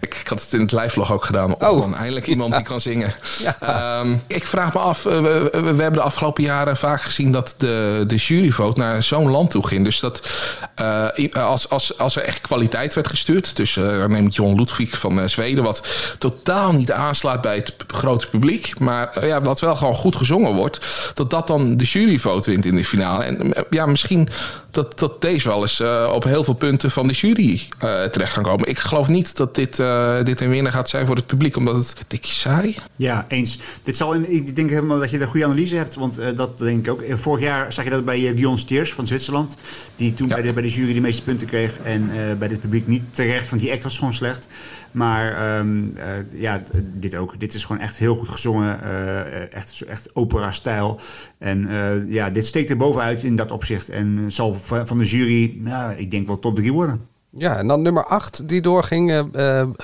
Ik, 0.00 0.14
ik 0.14 0.28
had 0.28 0.42
het 0.42 0.52
in 0.52 0.60
het 0.60 0.72
live 0.72 1.12
ook 1.12 1.24
gedaan. 1.24 1.54
Oh, 1.54 1.78
man, 1.78 1.96
eindelijk 1.96 2.26
iemand 2.26 2.54
die 2.54 2.62
kan 2.72 2.80
zingen. 2.80 3.14
Ehm, 3.60 4.16
ik 4.26 4.46
vraag 4.46 4.72
me 4.72 4.78
af, 4.78 5.06
eh, 5.06 5.20
we, 5.20 5.50
hebben 5.52 5.92
de 5.92 6.00
afgelopen 6.00 6.42
jaren 6.42 6.76
vaak 6.76 7.02
gezien 7.02 7.32
dat 7.32 7.54
de, 7.58 8.04
de 8.06 8.16
juryvote 8.16 8.80
naar 8.80 9.02
zo'n 9.02 9.30
land 9.30 9.50
toe 9.50 9.66
ging. 9.66 9.84
Dus 9.84 10.00
dat 10.00 10.30
eh, 10.74 11.32
als, 11.32 11.68
als, 11.68 11.98
als 11.98 12.16
er 12.16 12.22
echt 12.22 12.40
kwaliteit 12.40 12.94
werd 12.94 13.08
gestuurd. 13.08 13.56
Dus 13.56 13.76
neem 14.08 14.26
John 14.26 14.56
Ludwig 14.56 14.98
van 14.98 15.28
Zweden, 15.28 15.64
wat 15.64 15.82
totaal 16.18 16.72
niet 16.72 16.92
aanslaat 16.92 17.40
bij 17.40 17.56
het 17.56 17.74
grote 17.86 18.28
publiek. 18.28 18.78
Maar 18.78 19.26
ja, 19.26 19.42
wat 19.42 19.60
wel 19.60 19.76
gewoon 19.76 19.94
goed 19.94 20.16
gezongen 20.16 20.54
wordt. 20.54 21.10
Dat 21.14 21.30
dat 21.30 21.46
dan 21.46 21.76
de 21.76 21.84
juryvote 21.84 22.50
wint 22.50 22.64
in 22.64 22.76
de 22.76 22.84
finale. 22.84 23.24
En 23.24 23.52
ja, 23.70 23.86
misschien 23.86 24.28
dat, 24.74 24.98
dat 24.98 25.20
deze 25.20 25.48
wel 25.48 25.60
eens 25.60 25.80
eh, 25.80 26.10
op 26.14 26.24
heel 26.24 26.44
veel 26.44 26.54
punten 26.54 26.90
van 26.90 27.06
de 27.06 27.12
jury 27.12 27.60
eh, 27.78 28.04
terecht 28.04 28.32
gaan 28.32 28.42
komen. 28.42 28.68
Ik 28.68 28.78
geloof 28.78 29.08
niet 29.08 29.36
dat 29.36 29.54
dit, 29.54 29.78
eh, 29.78 30.22
dit 30.22 30.40
een 30.40 30.48
winnaar 30.48 30.72
gaat 30.72 30.88
zijn 30.88 31.06
voor 31.06 31.16
het 31.16 31.26
publiek, 31.26 31.56
omdat 31.56 31.76
het 31.76 32.04
dik 32.08 32.24
saai. 32.24 32.76
Ja, 32.96 33.24
eens. 33.28 33.58
Dit 33.82 33.96
zal 33.96 34.12
in, 34.12 34.32
ik 34.32 34.56
denk 34.56 34.70
helemaal 34.70 34.98
dat 34.98 35.10
je 35.10 35.20
een 35.20 35.26
goede 35.26 35.46
analyse 35.46 35.76
hebt, 35.76 35.94
want 35.94 36.20
dat 36.34 36.58
denk 36.58 36.86
ik 36.86 36.92
ook. 36.92 37.02
Vorig 37.10 37.42
jaar 37.44 37.72
zag 37.72 37.84
je 37.84 37.90
dat 37.90 38.04
bij 38.04 38.20
Guillaume 38.20 38.58
Steers 38.58 38.92
van 38.92 39.06
Zwitserland, 39.06 39.56
die 39.96 40.12
toen 40.12 40.28
bij, 40.28 40.42
de, 40.42 40.52
bij 40.52 40.62
de 40.62 40.68
jury 40.68 40.94
de 40.94 41.00
meeste 41.00 41.22
punten 41.22 41.46
kreeg 41.46 41.78
en 41.82 42.10
bij 42.38 42.48
dit 42.48 42.60
publiek 42.60 42.86
niet 42.86 43.02
terecht, 43.10 43.50
want 43.50 43.62
die 43.62 43.72
act 43.72 43.82
was 43.82 43.98
gewoon 43.98 44.14
slecht. 44.14 44.46
Maar 44.94 45.32
ehm, 45.32 45.96
eh, 45.96 46.40
ja, 46.40 46.62
dit 46.74 47.16
ook. 47.16 47.40
Dit 47.40 47.54
is 47.54 47.64
gewoon 47.64 47.82
echt 47.82 47.96
heel 47.96 48.14
goed 48.14 48.28
gezongen, 48.28 48.82
eh, 48.82 49.52
echt, 49.52 49.82
echt 49.88 50.16
opera-stijl. 50.16 51.00
En 51.38 51.66
eh, 51.66 52.12
ja, 52.12 52.30
dit 52.30 52.46
steekt 52.46 52.70
er 52.70 52.76
bovenuit 52.76 53.22
in 53.22 53.36
dat 53.36 53.50
opzicht 53.50 53.88
en 53.88 54.32
zal 54.32 54.54
van 54.84 54.98
de 54.98 55.04
jury, 55.04 55.60
ja, 55.64 55.92
ik 55.92 56.10
denk 56.10 56.26
wel 56.26 56.38
top 56.38 56.56
3 56.56 56.72
worden. 56.72 57.06
Ja, 57.30 57.56
en 57.56 57.68
dan 57.68 57.82
nummer 57.82 58.04
8 58.04 58.48
die 58.48 58.60
doorging, 58.60 59.30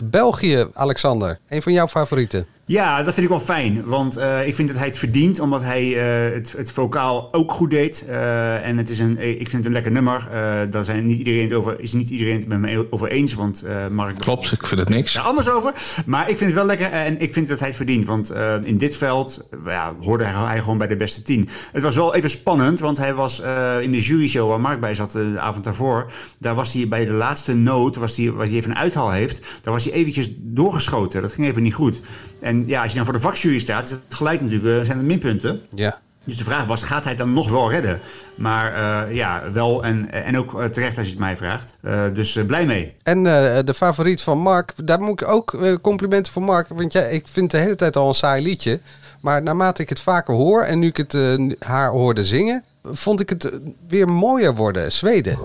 België, 0.05 0.67
Alexander. 0.73 1.39
Een 1.49 1.63
van 1.63 1.73
jouw 1.73 1.89
favorieten. 1.89 2.47
Ja, 2.71 3.03
dat 3.03 3.15
vind 3.15 3.27
ik 3.27 3.33
wel 3.33 3.41
fijn. 3.41 3.85
Want 3.85 4.17
eh, 4.17 4.47
ik 4.47 4.55
vind 4.55 4.69
dat 4.69 4.77
hij 4.77 4.87
het 4.87 4.99
verdient, 4.99 5.41
omdat 5.41 5.63
hij 5.63 5.83
eh, 5.97 6.35
het, 6.35 6.55
het 6.57 6.73
vocaal 6.73 7.29
ook 7.33 7.53
goed 7.53 7.71
deed. 7.71 8.05
Eh, 8.09 8.67
en 8.67 8.77
het 8.77 8.89
is 8.89 8.99
een, 8.99 9.19
ik 9.19 9.49
vind 9.49 9.53
het 9.53 9.65
een 9.65 9.73
lekker 9.73 9.93
nummer. 9.93 10.29
Daar 10.71 10.85
zijn 10.85 11.07
niet 11.07 11.19
iedereen 11.19 11.43
het 11.43 11.53
over, 11.53 11.81
is 11.81 11.93
niet 11.93 12.11
iedereen 12.11 12.37
het 12.37 12.49
met 12.49 12.59
me 12.59 12.87
over 12.91 13.09
eens. 13.09 13.35
Want 13.35 13.65
Mark... 13.91 14.19
Klopt, 14.19 14.53
ik 14.53 14.67
vind 14.67 14.81
het 14.81 14.89
niks. 14.89 15.13
Ja, 15.13 15.21
anders 15.21 15.49
over. 15.49 15.73
Maar 16.07 16.31
ik 16.31 16.37
vind 16.37 16.51
het 16.51 16.59
wel 16.59 16.65
lekker 16.65 16.87
en 16.87 17.21
ik 17.21 17.33
vind 17.33 17.49
dat 17.49 17.59
hij 17.59 17.69
het 17.69 17.77
verdient. 17.77 18.07
Want 18.07 18.33
in 18.65 18.79
dit 18.79 18.97
veld 18.97 19.49
ja, 19.65 19.95
hoorde 20.01 20.25
hij, 20.25 20.59
gewoon 20.59 20.79
bij 20.79 20.87
de 20.87 20.97
beste 20.97 21.23
tien. 21.23 21.49
Het 21.73 21.83
was 21.83 21.97
wel 21.97 22.15
even 22.15 22.31
spannend, 22.31 22.81
want 22.81 22.97
hij 22.97 23.15
was 23.15 23.43
in 23.81 23.91
de 23.91 24.01
juryshow 24.01 24.49
waar 24.49 24.61
Mark 24.61 24.81
bij 24.81 24.95
zat 24.95 25.13
de 25.13 25.37
avond 25.39 25.65
daarvoor. 25.65 26.13
Daar 26.39 26.55
was 26.55 26.73
hij 26.73 26.89
bij 26.89 27.05
de 27.05 27.13
laatste 27.13 27.55
noot, 27.55 27.97
was 27.97 28.17
hij, 28.17 28.33
waar 28.33 28.47
hij 28.47 28.57
even 28.57 28.71
een 28.71 28.77
uithaal 28.77 29.11
heeft. 29.11 29.47
Daar 29.63 29.73
was 29.73 29.85
hij 29.85 29.93
eventjes 29.93 30.31
doorgeschoten. 30.37 31.23
Dat 31.23 31.33
ging 31.33 31.47
even 31.47 31.63
niet 31.63 31.75
goed. 31.75 32.03
En 32.41 32.67
ja, 32.67 32.83
als 32.83 32.91
je 32.91 32.97
dan 32.97 33.05
voor 33.05 33.15
de 33.15 33.21
vakjury 33.21 33.59
staat, 33.59 33.85
is 33.85 33.91
het 33.91 34.01
gelijk 34.09 34.41
natuurlijk, 34.41 34.79
eh, 34.79 34.85
zijn 34.85 34.99
het 34.99 35.07
minpunten. 35.07 35.61
Ja. 35.75 35.99
Dus 36.25 36.37
de 36.37 36.45
vraag 36.45 36.67
was, 36.67 36.83
gaat 36.83 37.03
hij 37.03 37.13
het 37.13 37.21
dan 37.21 37.33
nog 37.33 37.51
wel 37.51 37.71
redden? 37.71 38.01
Maar 38.35 38.75
eh, 38.75 39.15
ja, 39.17 39.43
wel 39.53 39.85
en, 39.85 40.13
en 40.13 40.39
ook 40.39 40.61
eh, 40.61 40.67
terecht 40.67 40.99
als 40.99 41.07
je 41.07 41.13
het 41.13 41.21
mij 41.21 41.37
vraagt. 41.37 41.77
Dus 42.13 42.39
blij 42.47 42.67
mee. 42.67 42.95
En 43.03 43.23
de 43.65 43.75
favoriet 43.75 44.23
van 44.23 44.39
Mark, 44.39 44.73
daar 44.85 45.01
moet 45.01 45.21
ik 45.21 45.29
ook 45.29 45.79
complimenten 45.83 46.33
voor 46.33 46.43
Mark. 46.43 46.69
Want 46.69 46.93
ja, 46.93 47.01
ik 47.01 47.29
vind 47.29 47.51
de 47.51 47.59
hele 47.59 47.77
tijd 47.77 47.97
al 47.97 48.09
een 48.09 48.15
saai 48.15 48.43
liedje. 48.43 48.81
Maar 49.21 49.43
naarmate 49.43 49.83
ik 49.83 49.89
het 49.89 50.01
vaker 50.01 50.35
hoor 50.35 50.63
en 50.63 50.79
nu 50.79 50.87
ik 50.87 50.97
het 50.97 51.17
haar 51.59 51.91
hoorde 51.91 52.25
zingen, 52.25 52.65
vond 52.85 53.21
ik 53.21 53.29
het 53.29 53.51
weer 53.89 54.09
mooier 54.09 54.55
worden. 54.55 54.93
Zweden. 54.93 55.39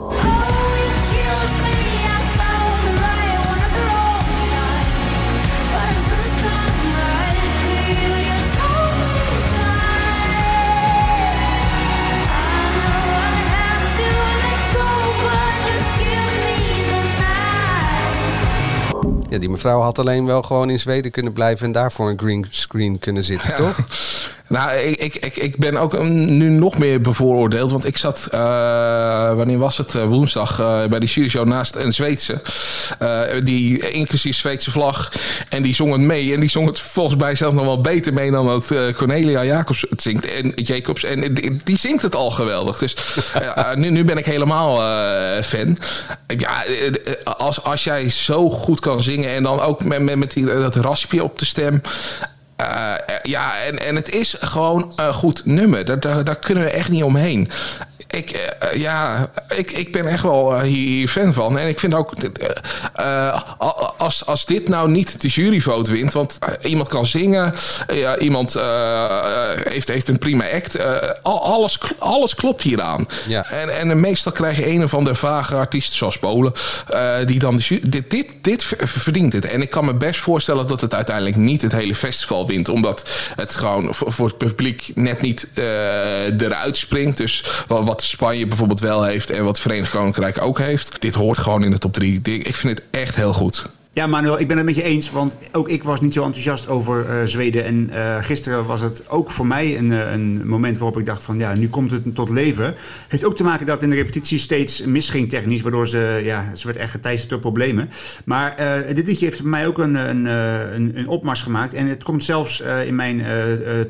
Ja, 19.36 19.42
die 19.42 19.50
mevrouw 19.50 19.82
had 19.82 20.00
alleen 20.00 20.26
wel 20.26 20.42
gewoon 20.42 20.70
in 20.70 20.80
Zweden 20.80 21.12
kunnen 21.12 21.34
blijven 21.34 21.66
en 21.66 21.72
daarvoor 21.72 22.10
een 22.10 22.20
green 22.20 22.46
screen 22.50 23.00
kunnen 23.00 23.24
zitten, 23.24 23.56
toch? 23.56 23.78
Nou, 24.48 24.78
ik, 24.80 25.16
ik, 25.16 25.38
ik, 25.38 25.58
ben 25.58 25.78
ook 25.78 26.04
nu 26.10 26.50
nog 26.50 26.78
meer 26.78 27.02
bevooroordeeld. 27.02 27.72
Want 27.72 27.86
ik 27.86 27.98
zat, 27.98 28.28
eh, 28.32 28.40
wanneer 29.36 29.58
was 29.58 29.78
het? 29.78 29.96
Eh, 29.96 30.06
woensdag 30.06 30.60
eh, 30.60 30.86
bij 30.86 31.00
die 31.00 31.10
Syrishow 31.10 31.48
naast 31.48 31.76
een 31.76 31.92
Zweedse. 31.92 32.42
die 33.44 33.90
inclusief 33.92 34.38
Zweedse 34.38 34.72
vlag. 34.72 35.12
En 35.50 35.64
die 35.64 35.74
zong 35.74 35.92
het 35.92 36.02
mee. 36.02 36.34
En 36.34 36.40
die 36.40 36.50
zong 36.50 36.68
het 36.68 36.80
volgens 36.80 37.22
mij 37.22 37.36
zelfs 37.36 37.56
nog 37.56 37.66
wel 37.66 37.82
beter 37.82 38.14
mee 38.14 38.32
dan 38.32 38.46
dat 38.46 38.72
Cornelia 38.96 39.46
Jacobs 39.46 39.86
het 39.90 40.02
zingt. 40.02 40.28
En 40.28 40.50
Jacobs. 40.56 41.04
En 41.04 41.34
die, 41.64 41.78
zingt 41.78 42.02
het 42.02 42.16
al 42.16 42.32
geweldig. 42.32 42.78
Dus 42.78 42.96
nu, 43.76 43.90
nu 43.90 44.04
ben 44.04 44.18
ik 44.18 44.26
helemaal 44.26 44.76
fan. 45.44 45.78
Ja, 46.38 46.64
als, 47.24 47.64
als 47.64 47.84
jij 47.84 48.10
zo 48.10 48.50
goed 48.50 48.80
kan 48.80 49.04
zingen. 49.04 49.30
En 49.30 49.44
dan 49.44 49.60
ook 49.60 49.84
met, 49.84 50.02
met, 50.02 50.16
met 50.16 50.34
die, 50.34 50.46
dat 50.46 50.76
raspje 50.76 51.24
op 51.24 51.40
de 51.40 51.46
stem. 51.46 51.82
Uh, 52.62 52.94
ja, 53.22 53.54
en, 53.64 53.80
en 53.80 53.96
het 53.96 54.10
is 54.10 54.36
gewoon 54.40 54.94
een 54.96 55.14
goed 55.14 55.46
nummer. 55.46 56.00
Daar, 56.00 56.24
daar 56.24 56.40
kunnen 56.40 56.64
we 56.64 56.70
echt 56.70 56.90
niet 56.90 57.04
omheen. 57.04 57.50
Ik, 58.16 58.32
uh, 58.32 58.82
ja, 58.82 59.30
ik, 59.56 59.72
ik 59.72 59.92
ben 59.92 60.08
echt 60.08 60.24
wel 60.24 60.56
uh, 60.56 60.62
hier, 60.62 60.88
hier, 60.88 61.08
fan 61.08 61.34
van. 61.34 61.60
En 61.60 61.68
ik 61.68 61.80
vind 61.80 61.94
ook, 61.94 62.14
als, 63.98 64.26
als 64.26 64.46
dit 64.46 64.68
nou 64.68 64.90
niet 64.90 65.22
de 65.22 65.28
juryvote 65.28 65.92
wint... 65.92 66.14
want 66.14 66.38
iemand 66.62 66.90
kan 66.90 67.06
zingen, 67.06 67.54
iemand 68.20 68.54
heeft, 69.64 69.88
heeft 69.88 70.08
een 70.08 70.18
prima 70.18 70.52
act... 70.52 70.78
alles, 71.24 71.80
alles 71.98 72.36
klopt 72.36 72.62
hieraan. 72.62 73.06
Ja. 73.28 73.46
En, 73.50 73.70
en 73.70 74.00
meestal 74.00 74.32
krijg 74.32 74.58
je 74.58 74.70
een 74.70 74.84
of 74.84 74.94
andere 74.94 75.16
vage 75.16 75.56
artiest 75.56 75.94
zoals 75.94 76.20
Polen... 76.20 76.54
die 77.26 77.40
dan 77.40 77.56
de 77.56 77.80
dit, 77.90 78.10
dit, 78.10 78.28
dit 78.42 78.66
verdient 78.78 79.34
het. 79.34 79.46
En 79.46 79.62
ik 79.62 79.70
kan 79.70 79.86
me 79.86 79.94
best 79.94 80.20
voorstellen 80.20 80.68
dat 80.68 80.82
het 80.82 80.94
uiteindelijk 80.94 81.36
niet 81.36 81.62
het 81.62 81.72
hele 81.72 81.96
festival 81.96 82.48
wint. 82.48 82.70
Omdat 82.70 83.10
het 83.36 83.56
gewoon 83.56 83.88
voor 83.92 84.28
het 84.28 84.38
publiek 84.38 84.92
net 84.94 85.22
niet 85.22 85.48
uh, 85.56 86.42
eruit 86.42 86.78
springt. 86.78 87.18
Dus 87.18 87.44
wat 87.68 88.04
Spanje 88.10 88.48
bijvoorbeeld 88.48 88.80
wel 88.80 89.04
heeft 89.04 89.30
en 89.30 89.44
wat 89.44 89.60
Verenigd 89.60 89.92
Koninkrijk 89.92 90.42
ook 90.42 90.60
heeft. 90.60 91.02
Dit 91.02 91.16
hoort 91.16 91.38
gewoon 91.38 91.64
in 91.64 91.72
de 91.72 91.78
top 91.78 91.94
3. 91.94 92.20
Ik 92.22 92.56
vind 92.56 92.78
het 92.78 92.88
echt 92.92 93.16
heel 93.16 93.34
goed. 93.34 93.66
Ja, 93.96 94.08
Manuel, 94.08 94.40
ik 94.40 94.48
ben 94.48 94.58
het 94.58 94.66
met 94.66 94.76
je 94.76 94.84
eens. 94.84 95.12
Want 95.12 95.38
ook 95.52 95.70
ik 95.70 95.84
was 95.84 96.02
niet 96.02 96.14
zo 96.14 96.24
enthousiast 96.24 96.68
over 96.68 97.06
uh, 97.10 97.26
Zweden. 97.26 97.66
En 97.66 97.90
uh, 97.94 98.18
gisteren 98.20 98.66
was 98.66 98.82
het 98.82 99.10
ook 99.10 99.32
voor 99.32 99.46
mij 99.46 99.78
een, 99.78 99.90
een, 99.90 100.48
moment 100.48 100.78
waarop 100.78 101.00
ik 101.00 101.06
dacht 101.06 101.24
van... 101.24 101.40
ja, 101.40 101.54
nu 101.54 101.70
komt 101.70 101.92
het 101.92 102.16
tot 102.16 102.30
leven. 102.30 102.76
Heeft 103.08 103.26
ook 103.26 103.36
te 103.36 103.44
maken 103.44 103.66
dat 103.66 103.84
in 103.84 103.90
de 103.90 103.96
repetitie 103.96 104.38
steeds 104.38 104.86
misging 104.86 105.30
technisch. 105.30 105.62
Waardoor 105.62 105.88
ze, 105.88 106.22
ja, 106.24 106.56
ze 106.56 106.66
werd 106.66 106.80
echt 106.80 106.92
geteisterd 106.92 107.30
door 107.30 107.40
problemen. 107.40 107.90
Maar 108.26 108.56
dit 108.94 109.08
liedje 109.08 109.26
heeft 109.26 109.44
mij 109.44 109.68
ook 109.68 109.78
een, 109.78 109.96
een, 109.96 110.26
een, 110.76 111.08
opmars 111.08 111.42
gemaakt. 111.42 111.74
En 111.74 111.88
het 111.88 112.04
komt 112.04 112.24
zelfs 112.24 112.64
in 112.86 112.96
mijn 112.96 113.24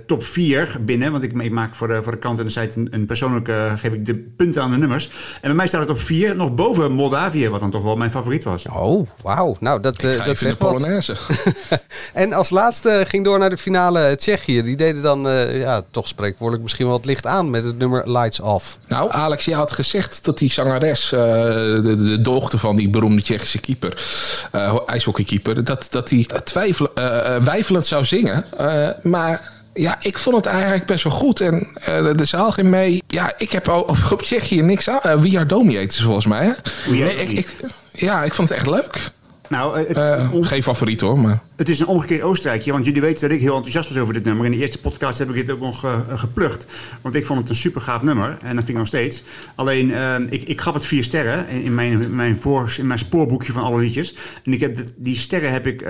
top 0.05 0.23
4 0.23 0.77
binnen. 0.81 1.11
Want 1.11 1.23
ik, 1.23 1.51
maak 1.51 1.75
voor 1.75 1.87
de, 1.87 2.01
voor 2.01 2.11
de 2.11 2.17
kant 2.17 2.39
en 2.39 2.45
de 2.45 2.51
site 2.51 2.79
een, 2.79 2.87
een 2.91 3.05
persoonlijke... 3.05 3.73
geef 3.75 3.93
ik 3.93 4.05
de 4.05 4.15
punten 4.15 4.61
aan 4.61 4.71
de 4.71 4.77
nummers. 4.77 5.07
En 5.35 5.41
bij 5.41 5.53
mij 5.53 5.67
staat 5.67 5.81
het 5.81 5.89
op 5.89 5.99
4, 5.99 6.35
nog 6.35 6.53
boven 6.53 6.91
Moldavië. 6.91 7.49
Wat 7.49 7.59
dan 7.59 7.71
toch 7.71 7.83
wel 7.83 7.95
mijn 7.95 8.11
favoriet 8.11 8.43
was. 8.43 8.67
Oh, 8.67 9.07
wauw. 9.21 9.55
Nou, 9.59 9.81
dat 9.81 9.94
dat, 10.01 10.11
uh, 10.11 10.25
dat 10.25 10.37
zegt 10.37 10.57
Polonaise. 10.57 11.15
en 12.13 12.33
als 12.33 12.49
laatste 12.49 13.03
ging 13.07 13.25
door 13.25 13.39
naar 13.39 13.49
de 13.49 13.57
finale 13.57 14.15
Tsjechië. 14.15 14.61
Die 14.61 14.75
deden 14.75 15.01
dan, 15.01 15.27
uh, 15.27 15.59
ja, 15.59 15.83
toch 15.91 16.07
spreekwoordelijk 16.07 16.63
misschien 16.63 16.85
wel 16.85 16.95
het 16.95 17.05
licht 17.05 17.25
aan 17.25 17.49
met 17.49 17.63
het 17.63 17.77
nummer 17.77 18.11
Lights 18.11 18.39
Off. 18.39 18.77
Nou, 18.87 19.11
Alex, 19.11 19.45
je 19.45 19.55
had 19.55 19.71
gezegd 19.71 20.25
dat 20.25 20.37
die 20.37 20.51
zangeres, 20.51 21.11
uh, 21.11 21.19
de, 21.19 21.95
de, 21.95 22.21
dochter 22.21 22.59
van 22.59 22.75
die 22.75 22.89
beroemde 22.89 23.21
Tsjechische 23.21 23.59
keeper, 23.59 24.03
ijshockeykeeper, 24.85 25.63
dat, 25.63 25.87
dat 25.89 26.07
die 26.07 26.27
twijfel, 26.43 26.89
wijfelend 27.43 27.85
zou 27.85 28.05
zingen. 28.05 28.45
maar 29.03 29.53
ja, 29.75 29.97
ik 30.01 30.17
vond 30.17 30.35
het 30.35 30.45
eigenlijk 30.45 30.85
best 30.85 31.03
wel 31.03 31.13
goed. 31.13 31.41
En 31.41 31.67
uh, 31.89 32.13
de 32.15 32.25
zaal 32.25 32.51
ging 32.51 32.67
mee. 32.67 33.03
Ja, 33.07 33.33
ik 33.37 33.51
heb 33.51 33.67
op, 33.67 33.97
op 34.11 34.21
Tsjechië 34.21 34.61
niks 34.61 34.89
aan. 34.89 34.99
Uh, 35.05 35.21
We 35.21 35.35
Are 35.35 35.45
Domi 35.45 35.77
heet 35.77 35.93
ze 35.93 36.03
volgens 36.03 36.25
mij. 36.25 36.45
Hè? 36.45 36.51
Nee, 36.91 37.15
ik, 37.15 37.31
ik, 37.31 37.55
ja, 37.91 38.23
ik 38.23 38.33
vond 38.33 38.49
het 38.49 38.57
echt 38.57 38.67
leuk. 38.67 39.11
Nou, 39.49 39.77
het, 39.77 39.97
uh, 39.97 40.29
geen 40.41 40.63
favoriet 40.63 41.01
hoor, 41.01 41.19
maar... 41.19 41.39
Het 41.55 41.69
is 41.69 41.79
een 41.79 41.87
omgekeerd 41.87 42.21
Oostenrijkje, 42.21 42.71
want 42.71 42.85
jullie 42.85 43.01
weten 43.01 43.21
dat 43.21 43.37
ik 43.37 43.43
heel 43.43 43.55
enthousiast 43.55 43.89
was 43.89 43.97
over 43.97 44.13
dit 44.13 44.23
nummer. 44.23 44.45
In 44.45 44.51
de 44.51 44.57
eerste 44.57 44.79
podcast 44.79 45.19
heb 45.19 45.29
ik 45.29 45.35
dit 45.35 45.51
ook 45.51 45.59
nog 45.59 45.85
uh, 45.85 45.99
geplukt. 46.09 46.65
Want 47.01 47.15
ik 47.15 47.25
vond 47.25 47.39
het 47.39 47.49
een 47.49 47.55
super 47.55 47.81
gaaf 47.81 48.01
nummer, 48.01 48.29
en 48.29 48.55
dat 48.55 48.65
vind 48.65 48.69
ik 48.69 48.75
nog 48.75 48.87
steeds. 48.87 49.23
Alleen, 49.55 49.89
uh, 49.89 50.15
ik, 50.29 50.43
ik 50.43 50.61
gaf 50.61 50.73
het 50.73 50.85
vier 50.85 51.03
sterren 51.03 51.47
in 51.49 51.75
mijn, 51.75 52.15
mijn, 52.15 52.37
voor, 52.37 52.75
in 52.77 52.87
mijn 52.87 52.99
spoorboekje 52.99 53.51
van 53.51 53.63
alle 53.63 53.79
liedjes. 53.79 54.15
En 54.43 54.53
ik 54.53 54.59
heb 54.59 54.75
dit, 54.75 54.93
die 54.97 55.15
sterren 55.15 55.51
heb 55.51 55.67
ik 55.67 55.87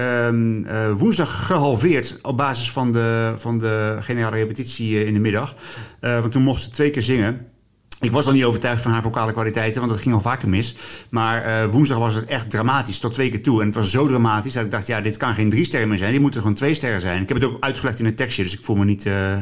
woensdag 0.97 1.45
gehalveerd 1.45 2.17
op 2.21 2.37
basis 2.37 2.71
van 2.71 2.91
de, 2.91 3.33
van 3.35 3.57
de 3.57 3.97
generale 3.99 4.35
repetitie 4.35 5.05
in 5.05 5.13
de 5.13 5.19
middag. 5.19 5.55
want 5.99 6.31
toen 6.31 6.43
mocht 6.43 6.61
ze 6.61 6.69
twee 6.69 6.89
keer 6.89 7.01
zingen. 7.01 7.54
Ik 7.99 8.11
was 8.11 8.25
al 8.25 8.33
niet 8.33 8.43
overtuigd 8.43 8.81
van 8.81 8.91
haar 8.91 9.01
vocale 9.01 9.31
kwaliteiten, 9.31 9.79
want 9.79 9.91
dat 9.93 10.01
ging 10.01 10.13
al 10.15 10.21
vaker 10.21 10.49
mis. 10.49 10.75
Maar 11.09 11.47
uh, 11.47 11.71
woensdag 11.71 11.97
was 11.97 12.13
het 12.13 12.25
echt 12.25 12.49
dramatisch, 12.49 12.99
tot 12.99 13.13
twee 13.13 13.29
keer 13.29 13.43
toe. 13.43 13.59
En 13.59 13.65
het 13.65 13.75
was 13.75 13.91
zo 13.91 14.07
dramatisch 14.07 14.53
dat 14.53 14.63
ik 14.63 14.71
dacht, 14.71 14.87
ja, 14.87 15.01
dit 15.01 15.17
kan 15.17 15.33
geen 15.33 15.49
drie 15.49 15.65
sterren 15.65 15.89
meer 15.89 15.97
zijn. 15.97 16.11
Die 16.11 16.19
moeten 16.19 16.41
gewoon 16.41 16.55
twee 16.55 16.73
sterren 16.73 17.01
zijn. 17.01 17.21
Ik 17.21 17.27
heb 17.27 17.41
het 17.41 17.49
ook 17.49 17.63
uitgelegd 17.63 17.99
in 17.99 18.05
het 18.05 18.17
tekstje, 18.17 18.43
dus 18.43 18.53
ik 18.53 18.63
voel 18.63 18.75
me 18.75 18.85
niet 18.85 19.05
uh, 19.05 19.31
uh, 19.31 19.39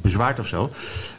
bezwaard 0.00 0.38
of 0.38 0.46
zo. 0.46 0.70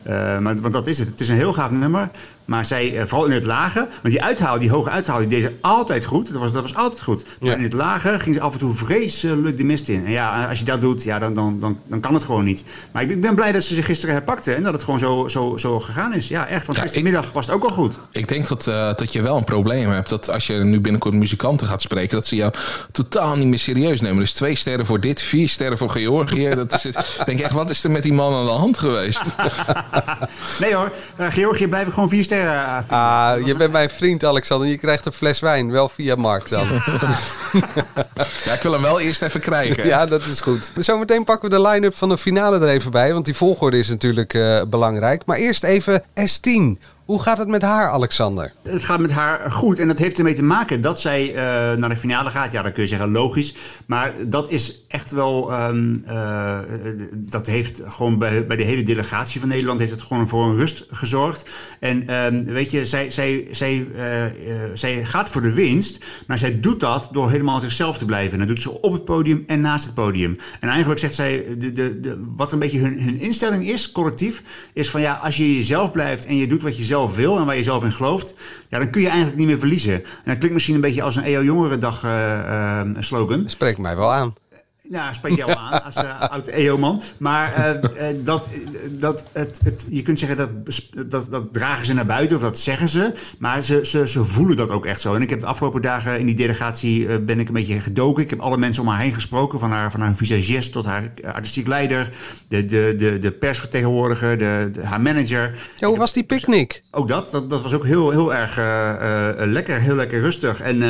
maar, 0.05 0.55
want 0.55 0.73
dat 0.73 0.87
is 0.87 0.99
het. 0.99 1.07
Het 1.07 1.19
is 1.19 1.29
een 1.29 1.35
heel 1.35 1.53
gaaf 1.53 1.71
nummer. 1.71 2.09
Maar 2.45 2.65
zij, 2.65 3.07
vooral 3.07 3.25
in 3.25 3.31
het 3.31 3.45
lage, 3.45 3.79
want 3.79 4.13
die 4.13 4.23
uithaal, 4.23 4.59
die 4.59 4.69
hoge 4.69 4.89
uithaal, 4.89 5.19
die 5.19 5.27
deed 5.27 5.41
ze 5.41 5.51
altijd 5.61 6.05
goed. 6.05 6.31
Dat 6.31 6.41
was, 6.41 6.51
dat 6.51 6.61
was 6.61 6.75
altijd 6.75 7.01
goed. 7.01 7.25
Maar 7.39 7.49
ja. 7.49 7.55
in 7.55 7.63
het 7.63 7.73
lage 7.73 8.19
ging 8.19 8.35
ze 8.35 8.41
af 8.41 8.53
en 8.53 8.59
toe 8.59 8.73
vreselijk 8.73 9.57
de 9.57 9.63
mist 9.63 9.87
in. 9.87 10.05
En 10.05 10.11
ja, 10.11 10.45
als 10.45 10.59
je 10.59 10.65
dat 10.65 10.81
doet, 10.81 11.03
ja, 11.03 11.19
dan, 11.19 11.33
dan, 11.33 11.59
dan, 11.59 11.79
dan 11.87 11.99
kan 11.99 12.13
het 12.13 12.23
gewoon 12.23 12.43
niet. 12.43 12.63
Maar 12.91 13.03
ik 13.03 13.21
ben 13.21 13.35
blij 13.35 13.51
dat 13.51 13.63
ze 13.63 13.75
zich 13.75 13.85
gisteren 13.85 14.15
herpakte 14.15 14.53
en 14.53 14.63
dat 14.63 14.73
het 14.73 14.83
gewoon 14.83 14.99
zo, 14.99 15.27
zo, 15.27 15.57
zo 15.57 15.79
gegaan 15.79 16.13
is. 16.13 16.27
Ja, 16.27 16.47
echt. 16.47 16.65
Want 16.65 16.77
ja, 16.77 16.83
gistermiddag 16.83 17.27
ik, 17.27 17.33
was 17.33 17.45
het 17.45 17.55
ook 17.55 17.63
al 17.63 17.69
goed. 17.69 17.99
Ik 18.11 18.27
denk 18.27 18.47
dat, 18.47 18.67
uh, 18.67 18.93
dat 18.95 19.13
je 19.13 19.21
wel 19.21 19.37
een 19.37 19.43
probleem 19.43 19.89
hebt. 19.89 20.09
Dat 20.09 20.29
als 20.29 20.47
je 20.47 20.53
nu 20.53 20.79
binnenkort 20.79 21.13
muzikanten 21.13 21.67
gaat 21.67 21.81
spreken, 21.81 22.15
dat 22.15 22.25
ze 22.25 22.35
jou 22.35 22.53
totaal 22.91 23.35
niet 23.35 23.47
meer 23.47 23.59
serieus 23.59 24.01
nemen. 24.01 24.19
Dus 24.19 24.33
twee 24.33 24.55
sterren 24.55 24.85
voor 24.85 24.99
dit, 24.99 25.21
vier 25.21 25.49
sterren 25.49 25.77
voor 25.77 25.89
Georgië. 25.89 26.49
Dat 26.49 26.73
is 26.73 26.83
het, 26.83 27.21
denk 27.25 27.37
ik 27.37 27.43
echt, 27.43 27.53
wat 27.53 27.69
is 27.69 27.83
er 27.83 27.91
met 27.91 28.03
die 28.03 28.13
man 28.13 28.33
aan 28.33 28.45
de 28.45 28.51
hand 28.51 28.77
geweest? 28.77 29.23
nee 30.61 30.75
hoor, 30.75 30.91
uh, 31.19 31.31
Georgië 31.31 31.67
blijf 31.67 31.87
ik 31.87 31.93
gewoon 31.93 32.09
vier 32.09 32.23
sterren. 32.23 32.31
Uh, 32.33 32.89
ah, 32.89 33.45
je 33.45 33.57
bent 33.57 33.71
mijn 33.71 33.89
vriend 33.89 34.25
Alexander. 34.25 34.67
Je 34.67 34.77
krijgt 34.77 35.05
een 35.05 35.11
fles 35.11 35.39
wijn, 35.39 35.71
wel 35.71 35.89
via 35.89 36.15
Mark 36.15 36.49
dan. 36.49 36.67
ja, 38.43 38.53
ik 38.57 38.59
wil 38.61 38.71
hem 38.71 38.81
wel 38.81 38.99
eerst 38.99 39.21
even 39.21 39.39
krijgen. 39.39 39.85
ja, 39.85 40.05
dat 40.05 40.25
is 40.25 40.41
goed. 40.41 40.71
Zometeen 40.77 41.23
pakken 41.23 41.49
we 41.49 41.55
de 41.55 41.61
line-up 41.61 41.95
van 41.95 42.09
de 42.09 42.17
finale 42.17 42.59
er 42.59 42.67
even 42.67 42.91
bij. 42.91 43.13
Want 43.13 43.25
die 43.25 43.35
volgorde 43.35 43.77
is 43.77 43.89
natuurlijk 43.89 44.33
uh, 44.33 44.61
belangrijk. 44.69 45.25
Maar 45.25 45.37
eerst 45.37 45.63
even 45.63 46.03
S10. 46.03 46.79
Hoe 47.05 47.21
gaat 47.21 47.37
het 47.37 47.47
met 47.47 47.61
haar, 47.61 47.89
Alexander? 47.89 48.53
Het 48.61 48.83
gaat 48.83 48.99
met 48.99 49.11
haar 49.11 49.51
goed 49.51 49.79
en 49.79 49.87
dat 49.87 49.97
heeft 49.97 50.17
ermee 50.17 50.33
te 50.33 50.43
maken 50.43 50.81
dat 50.81 50.99
zij 51.01 51.29
eh, 51.29 51.35
naar 51.77 51.89
de 51.89 51.97
finale 51.97 52.29
gaat. 52.29 52.51
Ja, 52.51 52.61
dan 52.61 52.71
kun 52.71 52.83
je 52.83 52.89
zeggen 52.89 53.11
logisch. 53.11 53.55
Maar 53.85 54.13
dat 54.27 54.49
is 54.51 54.85
echt 54.87 55.11
wel. 55.11 55.51
ehm, 55.51 55.95
eh, 56.05 56.59
dat 57.13 57.45
heeft 57.45 57.81
gewoon 57.87 58.17
bij, 58.17 58.47
bij 58.47 58.57
de 58.57 58.63
hele 58.63 58.83
delegatie 58.83 59.39
van 59.39 59.49
Nederland 59.49 59.79
heeft 59.79 59.91
het 59.91 60.01
gewoon 60.01 60.27
voor 60.27 60.45
een 60.45 60.55
rust 60.55 60.85
gezorgd. 60.91 61.49
En 61.79 62.07
ehm, 62.07 62.43
weet 62.43 62.71
je, 62.71 62.85
zij, 62.85 63.09
zij, 63.09 63.47
zij, 63.51 63.87
eh, 63.95 64.23
zij 64.73 65.05
gaat 65.05 65.29
voor 65.29 65.41
de 65.41 65.53
winst. 65.53 66.05
Maar 66.27 66.37
zij 66.37 66.59
doet 66.59 66.79
dat 66.79 67.09
door 67.11 67.29
helemaal 67.29 67.59
zichzelf 67.59 67.97
te 67.97 68.05
blijven. 68.05 68.33
En 68.33 68.39
dat 68.39 68.47
doet 68.47 68.61
ze 68.61 68.81
op 68.81 68.93
het 68.93 69.05
podium 69.05 69.43
en 69.47 69.61
naast 69.61 69.85
het 69.85 69.93
podium. 69.93 70.37
En 70.59 70.69
eigenlijk 70.69 70.99
zegt 70.99 71.15
zij, 71.15 71.45
de, 71.57 71.71
de, 71.71 71.99
de, 71.99 72.23
wat 72.35 72.51
een 72.51 72.59
beetje 72.59 72.79
hun, 72.79 73.01
hun 73.01 73.19
instelling 73.19 73.69
is, 73.69 73.91
collectief, 73.91 74.41
is 74.73 74.89
van 74.89 75.01
ja, 75.01 75.13
als 75.13 75.37
je 75.37 75.55
jezelf 75.55 75.91
blijft 75.91 76.25
en 76.25 76.35
je 76.35 76.47
doet 76.47 76.61
wat 76.61 76.77
je 76.77 76.83
zelf 76.83 76.91
wil 76.93 77.37
en 77.37 77.45
waar 77.45 77.55
je 77.55 77.63
zelf 77.63 77.83
in 77.83 77.91
gelooft, 77.91 78.33
ja, 78.69 78.79
dan 78.79 78.89
kun 78.89 79.01
je 79.01 79.07
eigenlijk 79.07 79.37
niet 79.37 79.47
meer 79.47 79.57
verliezen. 79.57 79.93
En 79.93 80.03
dat 80.23 80.37
klinkt 80.37 80.53
misschien 80.53 80.75
een 80.75 80.81
beetje 80.81 81.03
als 81.03 81.15
een 81.15 81.23
EO 81.23 81.43
Jongerendag 81.43 82.03
eh, 82.03 82.79
eh, 82.79 82.87
slogan. 82.99 83.49
Spreekt 83.49 83.77
mij 83.77 83.95
wel 83.95 84.11
aan. 84.11 84.33
Ja, 84.93 85.13
spreekt 85.13 85.37
jou 85.37 85.51
aan 85.51 85.83
als 85.83 85.95
uh, 85.95 86.21
oud 86.21 86.47
EO-man. 86.47 87.01
Maar 87.17 87.57
uh, 87.57 88.11
uh, 88.11 88.17
dat, 88.23 88.47
dat, 88.89 89.25
het, 89.31 89.59
het, 89.63 89.85
je 89.89 90.01
kunt 90.01 90.19
zeggen 90.19 90.37
dat, 90.37 90.51
dat 91.07 91.31
dat 91.31 91.53
dragen 91.53 91.85
ze 91.85 91.93
naar 91.93 92.05
buiten 92.05 92.35
of 92.35 92.41
dat 92.41 92.59
zeggen 92.59 92.89
ze. 92.89 93.13
Maar 93.37 93.61
ze, 93.61 93.79
ze, 93.85 94.07
ze 94.07 94.23
voelen 94.23 94.57
dat 94.57 94.69
ook 94.69 94.85
echt 94.85 95.01
zo. 95.01 95.13
En 95.13 95.21
ik 95.21 95.29
heb 95.29 95.39
de 95.39 95.45
afgelopen 95.45 95.81
dagen 95.81 96.19
in 96.19 96.25
die 96.25 96.35
delegatie 96.35 97.19
ben 97.19 97.39
ik 97.39 97.47
een 97.47 97.53
beetje 97.53 97.79
gedoken. 97.79 98.23
Ik 98.23 98.29
heb 98.29 98.39
alle 98.39 98.57
mensen 98.57 98.83
om 98.83 98.89
haar 98.89 99.01
heen 99.01 99.13
gesproken. 99.13 99.59
Van 99.59 99.71
haar, 99.71 99.91
van 99.91 99.99
haar 99.99 100.15
visagist 100.15 100.71
tot 100.71 100.85
haar 100.85 101.13
artistiek 101.33 101.67
leider. 101.67 102.09
De, 102.47 102.65
de, 102.65 102.93
de, 102.97 103.17
de 103.17 103.31
persvertegenwoordiger, 103.31 104.37
de, 104.37 104.69
de, 104.71 104.85
haar 104.85 105.01
manager. 105.01 105.57
Ja, 105.79 105.87
hoe 105.87 105.97
was 105.97 106.13
die 106.13 106.23
picknick? 106.23 106.83
Ook 106.91 107.07
dat, 107.07 107.31
dat, 107.31 107.49
dat 107.49 107.61
was 107.61 107.73
ook 107.73 107.85
heel, 107.85 108.09
heel 108.09 108.33
erg 108.33 108.55
lekker. 109.47 109.79
Heel 109.79 109.95
lekker 109.95 110.21
rustig 110.21 110.61
en 110.61 110.83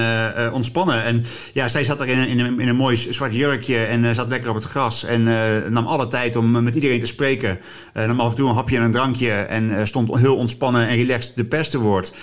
ontspannen. 0.53 1.03
En 1.03 1.25
ja, 1.53 1.67
zij 1.67 1.83
zat 1.83 1.99
er 1.99 2.07
in, 2.07 2.27
in, 2.27 2.39
een, 2.39 2.59
in 2.59 2.67
een 2.67 2.75
mooi 2.75 2.95
zwart 2.95 3.33
jurkje 3.33 3.91
en 3.93 4.03
uh, 4.03 4.11
zat 4.11 4.27
lekker 4.27 4.49
op 4.49 4.55
het 4.55 4.63
gras. 4.63 5.03
En 5.03 5.27
uh, 5.27 5.35
nam 5.69 5.87
alle 5.87 6.07
tijd 6.07 6.35
om 6.35 6.63
met 6.63 6.75
iedereen 6.75 6.99
te 6.99 7.07
spreken. 7.07 7.59
Nam 7.93 8.19
af 8.19 8.29
en 8.29 8.35
toe 8.35 8.49
een 8.49 8.55
hapje 8.55 8.77
en 8.77 8.83
een 8.83 8.91
drankje. 8.91 9.31
En 9.31 9.87
stond 9.87 10.19
heel 10.19 10.35
ontspannen 10.35 10.87
en 10.87 10.95
relaxed 10.95 11.35
de 11.35 11.45
pers 11.45 11.69
te 11.69 11.79
woord. 11.79 12.13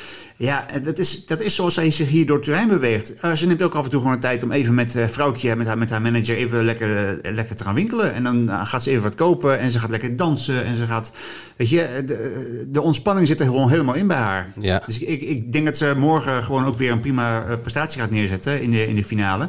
Ja, 0.42 0.66
dat 0.82 0.98
is, 0.98 1.26
dat 1.26 1.40
is 1.40 1.54
zoals 1.54 1.74
zij 1.74 1.90
zich 1.90 2.08
hier 2.08 2.26
door 2.26 2.36
het 2.36 2.44
terrein 2.44 2.68
beweegt. 2.68 3.12
ze 3.34 3.46
neemt 3.46 3.62
ook 3.62 3.74
af 3.74 3.84
en 3.84 3.90
toe 3.90 4.00
gewoon 4.00 4.14
de 4.14 4.22
tijd 4.22 4.42
om 4.42 4.52
even 4.52 4.74
met 4.74 4.96
vrouwtje, 5.06 5.56
met 5.56 5.66
haar, 5.66 5.78
met 5.78 5.90
haar 5.90 6.00
manager, 6.00 6.36
even 6.36 6.64
lekker, 6.64 7.18
lekker 7.22 7.56
te 7.56 7.64
gaan 7.64 7.74
winkelen. 7.74 8.14
En 8.14 8.22
dan 8.22 8.66
gaat 8.66 8.82
ze 8.82 8.90
even 8.90 9.02
wat 9.02 9.14
kopen 9.14 9.58
en 9.58 9.70
ze 9.70 9.78
gaat 9.78 9.90
lekker 9.90 10.16
dansen. 10.16 10.64
En 10.64 10.74
ze 10.74 10.86
gaat, 10.86 11.12
weet 11.56 11.68
je, 11.68 12.02
de, 12.06 12.68
de 12.68 12.80
ontspanning 12.80 13.26
zit 13.26 13.40
er 13.40 13.46
gewoon 13.46 13.70
helemaal 13.70 13.94
in 13.94 14.06
bij 14.06 14.16
haar. 14.16 14.52
Ja. 14.60 14.82
Dus 14.86 14.98
ik, 14.98 15.20
ik 15.20 15.52
denk 15.52 15.64
dat 15.64 15.76
ze 15.76 15.94
morgen 15.96 16.42
gewoon 16.42 16.64
ook 16.64 16.76
weer 16.76 16.92
een 16.92 17.00
prima 17.00 17.58
prestatie 17.62 18.00
gaat 18.00 18.10
neerzetten 18.10 18.62
in 18.62 18.70
de, 18.70 18.88
in 18.88 18.96
de 18.96 19.04
finale. 19.04 19.48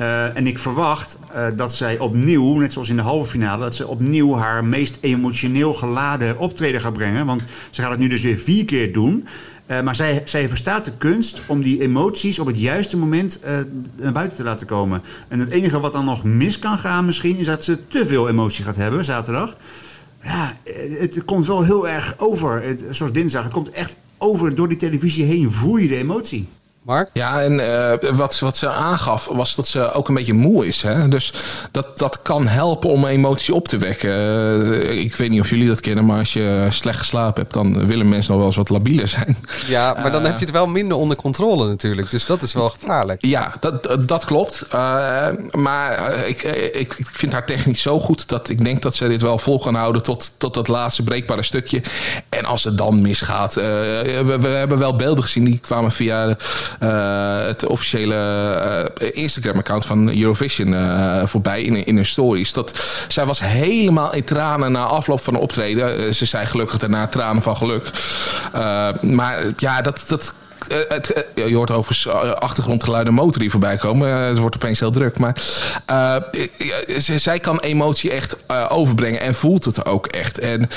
Uh, 0.00 0.36
en 0.36 0.46
ik 0.46 0.58
verwacht 0.58 1.18
uh, 1.34 1.46
dat 1.56 1.74
zij 1.74 1.98
opnieuw, 1.98 2.58
net 2.58 2.72
zoals 2.72 2.88
in 2.88 2.96
de 2.96 3.02
halve 3.02 3.30
finale, 3.30 3.62
dat 3.62 3.74
ze 3.74 3.86
opnieuw 3.86 4.34
haar 4.34 4.64
meest 4.64 4.98
emotioneel 5.00 5.72
geladen 5.72 6.38
optreden 6.38 6.80
gaat 6.80 6.92
brengen. 6.92 7.26
Want 7.26 7.46
ze 7.70 7.80
gaat 7.80 7.90
het 7.90 8.00
nu 8.00 8.08
dus 8.08 8.22
weer 8.22 8.36
vier 8.36 8.64
keer 8.64 8.92
doen. 8.92 9.26
Uh, 9.70 9.80
maar 9.80 9.96
zij, 9.96 10.22
zij 10.24 10.48
verstaat 10.48 10.84
de 10.84 10.92
kunst 10.98 11.42
om 11.46 11.62
die 11.62 11.80
emoties 11.80 12.38
op 12.38 12.46
het 12.46 12.60
juiste 12.60 12.98
moment 12.98 13.40
naar 13.96 14.12
buiten 14.12 14.36
te 14.36 14.42
laten 14.42 14.66
komen. 14.66 15.02
En 15.28 15.40
het 15.40 15.50
enige 15.50 15.80
wat 15.80 15.92
dan 15.92 16.04
nog 16.04 16.24
mis 16.24 16.58
kan 16.58 16.78
gaan 16.78 17.04
misschien, 17.04 17.36
is 17.36 17.46
dat 17.46 17.64
ze 17.64 17.86
te 17.88 18.06
veel 18.06 18.28
emotie 18.28 18.64
gaat 18.64 18.76
hebben 18.76 19.04
zaterdag. 19.04 19.56
Ja, 20.22 20.56
het, 20.64 21.14
het 21.14 21.24
komt 21.24 21.46
wel 21.46 21.62
heel 21.62 21.88
erg 21.88 22.14
over. 22.18 22.62
Het, 22.62 22.84
zoals 22.90 23.12
dinsdag, 23.12 23.42
het 23.42 23.52
komt 23.52 23.70
echt 23.70 23.96
over 24.18 24.54
door 24.54 24.68
die 24.68 24.76
televisie 24.76 25.24
heen. 25.24 25.50
Voel 25.50 25.76
je 25.76 25.88
de 25.88 25.96
emotie. 25.96 26.48
Mark? 26.88 27.10
Ja, 27.12 27.42
en 27.42 27.52
uh, 27.52 28.10
wat, 28.12 28.38
wat 28.38 28.56
ze 28.56 28.68
aangaf 28.68 29.28
was 29.32 29.54
dat 29.54 29.68
ze 29.68 29.92
ook 29.92 30.08
een 30.08 30.14
beetje 30.14 30.34
moe 30.34 30.66
is. 30.66 30.82
Hè? 30.82 31.08
Dus 31.08 31.32
dat, 31.70 31.98
dat 31.98 32.22
kan 32.22 32.46
helpen 32.46 32.90
om 32.90 33.06
emotie 33.06 33.54
op 33.54 33.68
te 33.68 33.76
wekken. 33.76 34.10
Uh, 34.10 35.02
ik 35.02 35.14
weet 35.14 35.30
niet 35.30 35.40
of 35.40 35.50
jullie 35.50 35.68
dat 35.68 35.80
kennen, 35.80 36.04
maar 36.04 36.18
als 36.18 36.32
je 36.32 36.66
slecht 36.68 36.98
geslapen 36.98 37.42
hebt, 37.42 37.54
dan 37.54 37.86
willen 37.86 38.08
mensen 38.08 38.30
nog 38.30 38.38
wel 38.38 38.46
eens 38.46 38.56
wat 38.56 38.68
labieler 38.68 39.08
zijn. 39.08 39.36
Ja, 39.66 39.94
maar 39.94 40.12
dan 40.12 40.20
uh, 40.20 40.26
heb 40.26 40.38
je 40.38 40.44
het 40.44 40.54
wel 40.54 40.66
minder 40.66 40.96
onder 40.96 41.16
controle 41.16 41.68
natuurlijk. 41.68 42.10
Dus 42.10 42.26
dat 42.26 42.42
is 42.42 42.52
wel 42.52 42.68
gevaarlijk. 42.68 43.24
Ja, 43.24 43.54
dat, 43.60 43.98
dat 44.08 44.24
klopt. 44.24 44.66
maar 45.50 46.24
ik, 46.26 46.42
ik 46.72 46.94
vind 47.12 47.32
haar 47.32 47.46
technisch 47.46 47.82
zo 47.82 48.00
goed 48.00 48.28
dat 48.28 48.48
ik 48.48 48.64
denk 48.64 48.82
dat 48.82 48.94
ze 48.94 49.08
dit 49.08 49.22
wel 49.22 49.38
vol 49.38 49.58
kan 49.58 49.74
houden 49.74 50.02
tot, 50.02 50.34
tot 50.38 50.54
dat 50.54 50.68
laatste 50.68 51.02
breekbare 51.02 51.42
stukje. 51.42 51.82
En 52.28 52.44
als 52.44 52.64
het 52.64 52.78
dan 52.78 53.02
misgaat, 53.02 53.54
we, 53.54 54.36
we 54.40 54.48
hebben 54.48 54.78
wel 54.78 54.96
beelden 54.96 55.24
gezien 55.24 55.44
die 55.44 55.58
kwamen 55.58 55.92
via 55.92 56.36
het 56.78 57.66
officiële 57.66 58.14
uh, 59.00 59.08
Instagram-account 59.12 59.86
van 59.86 60.18
Eurovision 60.18 60.72
uh, 60.72 61.26
voorbij 61.26 61.62
in, 61.62 61.86
in 61.86 61.96
hun 61.96 62.06
stories. 62.06 62.52
Dat, 62.52 63.04
zij 63.08 63.24
was 63.24 63.40
helemaal 63.40 64.14
in 64.14 64.24
tranen 64.24 64.72
na 64.72 64.84
afloop 64.84 65.20
van 65.20 65.34
de 65.34 65.40
optreden. 65.40 66.14
ze 66.14 66.24
zei 66.24 66.46
gelukkig 66.46 66.78
daarna 66.78 67.06
tranen 67.06 67.42
van 67.42 67.56
geluk. 67.56 67.90
maar 69.00 69.44
ja, 69.56 69.80
dat, 69.80 70.04
dat 70.08 70.34
het, 70.88 71.24
uh, 71.34 71.46
je 71.46 71.54
hoort 71.54 71.70
overigens 71.70 72.06
uh, 72.06 72.32
achtergrondgeluiden 72.32 73.14
motor 73.14 73.38
die 73.38 73.50
voorbij 73.50 73.76
komen. 73.76 74.08
het 74.08 74.38
wordt 74.38 74.54
opeens 74.54 74.80
heel 74.80 74.90
druk. 74.90 75.18
Maar 75.18 75.36
zij 76.96 77.38
kan 77.38 77.60
emotie 77.60 78.10
echt 78.10 78.36
overbrengen 78.68 79.20
en 79.20 79.34
voelt 79.34 79.64
het 79.64 79.86
ook 79.86 80.06
echt. 80.06 80.38
En 80.38 80.68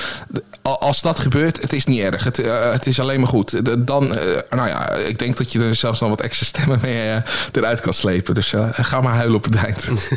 als 0.61 1.01
dat 1.01 1.19
gebeurt, 1.19 1.61
het 1.61 1.73
is 1.73 1.85
niet 1.85 1.99
erg. 1.99 2.23
Het, 2.23 2.37
het 2.71 2.87
is 2.87 2.99
alleen 2.99 3.19
maar 3.19 3.29
goed. 3.29 3.85
Dan, 3.87 4.07
nou 4.49 4.67
ja, 4.67 4.91
ik 4.91 5.19
denk 5.19 5.37
dat 5.37 5.51
je 5.51 5.59
er 5.59 5.75
zelfs 5.75 5.99
nog 5.99 6.09
wat 6.09 6.21
extra 6.21 6.45
stemmen 6.45 6.79
mee 6.81 7.21
eruit 7.51 7.79
kan 7.79 7.93
slepen. 7.93 8.35
Dus 8.35 8.53
ga 8.71 9.01
maar 9.01 9.15
huilen 9.15 9.37
op 9.37 9.43
het 9.43 9.55
eind. 9.55 9.89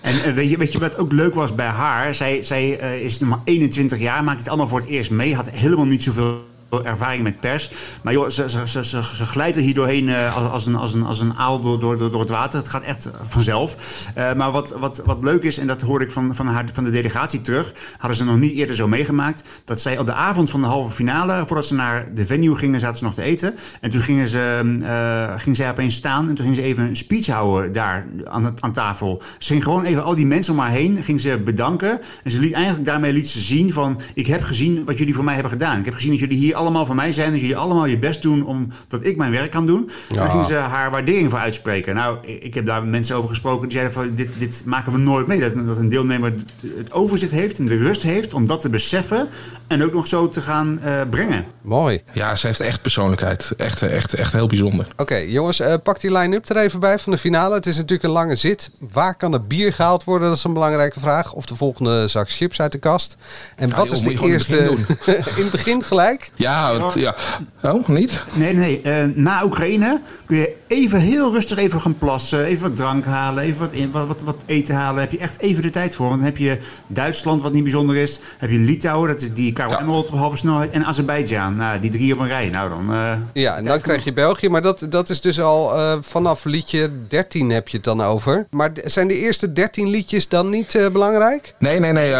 en 0.00 0.34
weet 0.34 0.50
je, 0.50 0.56
weet 0.56 0.72
je 0.72 0.78
wat 0.78 0.98
ook 0.98 1.12
leuk 1.12 1.34
was 1.34 1.54
bij 1.54 1.66
haar? 1.66 2.14
Zij, 2.14 2.42
zij 2.42 2.68
is 3.02 3.18
nog 3.18 3.28
maar 3.28 3.40
21 3.44 3.98
jaar, 3.98 4.24
maakt 4.24 4.38
het 4.38 4.48
allemaal 4.48 4.68
voor 4.68 4.80
het 4.80 4.88
eerst 4.88 5.10
mee. 5.10 5.34
Had 5.34 5.50
helemaal 5.50 5.86
niet 5.86 6.02
zoveel 6.02 6.48
ervaring 6.70 7.22
met 7.22 7.40
pers. 7.40 7.70
Maar 8.02 8.12
joh, 8.12 8.28
ze, 8.28 8.50
ze, 8.50 8.68
ze, 8.68 8.84
ze, 8.84 9.42
er 9.42 9.56
hier 9.56 9.74
doorheen 9.74 10.08
uh, 10.08 10.52
als, 10.52 10.66
een, 10.66 10.76
als, 10.76 10.94
een, 10.94 11.04
als 11.04 11.20
een 11.20 11.34
aal 11.34 11.60
door, 11.60 11.80
door, 11.80 11.98
door 11.98 12.20
het 12.20 12.30
water. 12.30 12.58
Het 12.58 12.68
gaat 12.68 12.82
echt 12.82 13.08
vanzelf. 13.26 13.76
Uh, 14.18 14.34
maar 14.34 14.50
wat, 14.50 14.74
wat, 14.78 15.02
wat 15.04 15.24
leuk 15.24 15.42
is, 15.42 15.58
en 15.58 15.66
dat 15.66 15.80
hoorde 15.80 16.04
ik 16.04 16.10
van, 16.10 16.34
van, 16.34 16.46
haar, 16.46 16.64
van 16.72 16.84
de 16.84 16.90
delegatie 16.90 17.40
terug... 17.40 17.72
hadden 17.98 18.16
ze 18.16 18.24
nog 18.24 18.38
niet 18.38 18.52
eerder 18.52 18.76
zo 18.76 18.88
meegemaakt... 18.88 19.42
dat 19.64 19.80
zij 19.80 19.98
op 19.98 20.06
de 20.06 20.12
avond 20.12 20.50
van 20.50 20.60
de 20.60 20.66
halve 20.66 20.94
finale... 20.94 21.46
voordat 21.46 21.66
ze 21.66 21.74
naar 21.74 22.14
de 22.14 22.26
venue 22.26 22.56
gingen, 22.56 22.80
zaten 22.80 22.98
ze 22.98 23.04
nog 23.04 23.14
te 23.14 23.22
eten. 23.22 23.54
En 23.80 23.90
toen 23.90 24.00
gingen, 24.00 24.28
ze, 24.28 24.78
uh, 24.80 25.40
ging 25.40 25.56
zij 25.56 25.70
opeens 25.70 25.94
staan... 25.94 26.28
en 26.28 26.34
toen 26.34 26.44
ging 26.44 26.56
ze 26.56 26.62
even 26.62 26.84
een 26.84 26.96
speech 26.96 27.26
houden 27.26 27.72
daar 27.72 28.06
aan, 28.24 28.54
aan 28.60 28.72
tafel. 28.72 29.22
Ze 29.38 29.52
ging 29.52 29.62
gewoon 29.62 29.84
even 29.84 30.04
al 30.04 30.14
die 30.14 30.26
mensen 30.26 30.52
om 30.52 30.58
haar 30.58 30.70
heen... 30.70 31.02
ging 31.02 31.20
ze 31.20 31.38
bedanken. 31.44 32.00
En 32.22 32.30
ze 32.30 32.40
liet 32.40 32.52
eigenlijk 32.52 32.84
daarmee 32.84 33.12
liet 33.12 33.28
ze 33.28 33.40
zien 33.40 33.72
van... 33.72 34.00
ik 34.14 34.26
heb 34.26 34.42
gezien 34.42 34.84
wat 34.84 34.98
jullie 34.98 35.14
voor 35.14 35.24
mij 35.24 35.34
hebben 35.34 35.52
gedaan. 35.52 35.78
Ik 35.78 35.84
heb 35.84 35.94
gezien 35.94 36.10
dat 36.10 36.18
jullie 36.18 36.38
hier 36.38 36.58
allemaal 36.60 36.86
van 36.86 36.96
mij 36.96 37.12
zijn. 37.12 37.30
Dat 37.30 37.40
jullie 37.40 37.56
allemaal 37.56 37.86
je 37.86 37.98
best 37.98 38.22
doen 38.22 38.46
om 38.46 38.68
dat 38.88 39.06
ik 39.06 39.16
mijn 39.16 39.30
werk 39.30 39.50
kan 39.50 39.66
doen. 39.66 39.90
Ja. 40.08 40.16
Daar 40.16 40.28
ging 40.28 40.44
ze 40.44 40.54
haar 40.54 40.90
waardering 40.90 41.30
voor 41.30 41.38
uitspreken. 41.38 41.94
Nou, 41.94 42.26
ik 42.26 42.54
heb 42.54 42.66
daar 42.66 42.84
mensen 42.84 43.16
over 43.16 43.28
gesproken 43.28 43.68
die 43.68 43.78
zeiden 43.78 43.92
van 43.92 44.14
dit, 44.14 44.28
dit 44.38 44.62
maken 44.64 44.92
we 44.92 44.98
nooit 44.98 45.26
mee. 45.26 45.40
Dat, 45.40 45.66
dat 45.66 45.76
een 45.76 45.88
deelnemer 45.88 46.32
het 46.76 46.92
overzicht 46.92 47.32
heeft 47.32 47.58
en 47.58 47.66
de 47.66 47.76
rust 47.76 48.02
heeft 48.02 48.34
om 48.34 48.46
dat 48.46 48.60
te 48.60 48.70
beseffen. 48.70 49.28
En 49.66 49.84
ook 49.84 49.92
nog 49.92 50.06
zo 50.06 50.28
te 50.28 50.40
gaan 50.40 50.80
uh, 50.84 51.00
brengen. 51.10 51.44
Mooi. 51.62 52.02
Ja, 52.12 52.36
ze 52.36 52.46
heeft 52.46 52.60
echt 52.60 52.82
persoonlijkheid. 52.82 53.52
Echt, 53.56 53.82
echt, 53.82 54.14
echt 54.14 54.32
heel 54.32 54.46
bijzonder. 54.46 54.86
Oké, 54.92 55.02
okay, 55.02 55.28
jongens, 55.28 55.60
uh, 55.60 55.74
pak 55.82 56.00
die 56.00 56.12
line-up 56.12 56.48
er 56.48 56.56
even 56.56 56.80
bij 56.80 56.98
van 56.98 57.12
de 57.12 57.18
finale. 57.18 57.54
Het 57.54 57.66
is 57.66 57.76
natuurlijk 57.76 58.02
een 58.02 58.10
lange 58.10 58.36
zit. 58.36 58.70
Waar 58.90 59.14
kan 59.14 59.32
het 59.32 59.48
bier 59.48 59.72
gehaald 59.72 60.04
worden? 60.04 60.28
Dat 60.28 60.36
is 60.36 60.44
een 60.44 60.52
belangrijke 60.52 61.00
vraag. 61.00 61.32
Of 61.32 61.46
de 61.46 61.54
volgende 61.54 62.08
zak 62.08 62.30
chips 62.30 62.60
uit 62.60 62.72
de 62.72 62.78
kast. 62.78 63.16
En 63.56 63.68
ja, 63.68 63.76
wat 63.76 63.86
joh, 63.86 63.96
is 63.96 64.02
de 64.02 64.26
eerste... 64.26 64.58
In, 64.58 64.86
in 65.36 65.42
het 65.42 65.50
begin 65.50 65.82
gelijk? 65.82 66.30
Ja, 66.34 66.49
want, 66.78 66.94
ja. 66.94 67.14
Oh, 67.62 67.88
niet? 67.88 68.24
Nee, 68.32 68.54
nee. 68.54 68.80
Uh, 68.84 69.04
na 69.14 69.44
Oekraïne 69.44 70.00
kun 70.26 70.36
je 70.36 70.56
even 70.66 70.98
heel 71.00 71.32
rustig 71.32 71.58
even 71.58 71.80
gaan 71.80 71.98
plassen. 71.98 72.44
Even 72.44 72.68
wat 72.68 72.76
drank 72.76 73.04
halen. 73.04 73.44
Even 73.44 73.60
wat, 73.60 73.72
in, 73.72 73.90
wat, 73.90 74.06
wat, 74.06 74.22
wat 74.22 74.36
eten 74.46 74.74
halen. 74.74 75.00
Heb 75.00 75.12
je 75.12 75.18
echt 75.18 75.40
even 75.40 75.62
de 75.62 75.70
tijd 75.70 75.94
voor. 75.94 76.08
Want 76.08 76.18
dan 76.18 76.28
heb 76.28 76.36
je 76.36 76.58
Duitsland, 76.86 77.42
wat 77.42 77.52
niet 77.52 77.62
bijzonder 77.62 77.96
is. 77.96 78.20
Heb 78.38 78.50
je 78.50 78.58
Litouwen, 78.58 79.08
dat 79.08 79.20
is 79.20 79.32
die 79.32 79.52
Karel 79.52 79.70
ja. 79.70 79.88
op 79.88 80.10
halve 80.10 80.36
snelheid. 80.36 80.70
En 80.70 80.84
Azerbeidzjan. 80.84 81.56
Nou, 81.56 81.78
die 81.78 81.90
drie 81.90 82.12
op 82.12 82.18
een 82.18 82.28
rij. 82.28 82.48
Nou, 82.48 82.68
dan... 82.68 82.94
Uh, 82.94 83.12
ja, 83.32 83.56
en 83.56 83.64
dan 83.64 83.80
krijg 83.80 84.04
je 84.04 84.12
België. 84.12 84.48
Maar 84.48 84.62
dat, 84.62 84.86
dat 84.88 85.08
is 85.08 85.20
dus 85.20 85.40
al 85.40 85.76
uh, 85.76 85.92
vanaf 86.00 86.44
liedje 86.44 86.90
13 87.08 87.50
heb 87.50 87.68
je 87.68 87.76
het 87.76 87.84
dan 87.84 88.00
over. 88.02 88.46
Maar 88.50 88.70
zijn 88.84 89.08
de 89.08 89.18
eerste 89.18 89.52
13 89.52 89.88
liedjes 89.88 90.28
dan 90.28 90.48
niet 90.48 90.74
uh, 90.74 90.88
belangrijk? 90.88 91.54
Nee, 91.58 91.78
nee, 91.78 91.92
nee. 91.92 92.14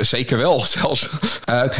zeker 0.00 0.38
wel 0.38 0.60
zelfs. 0.78 1.10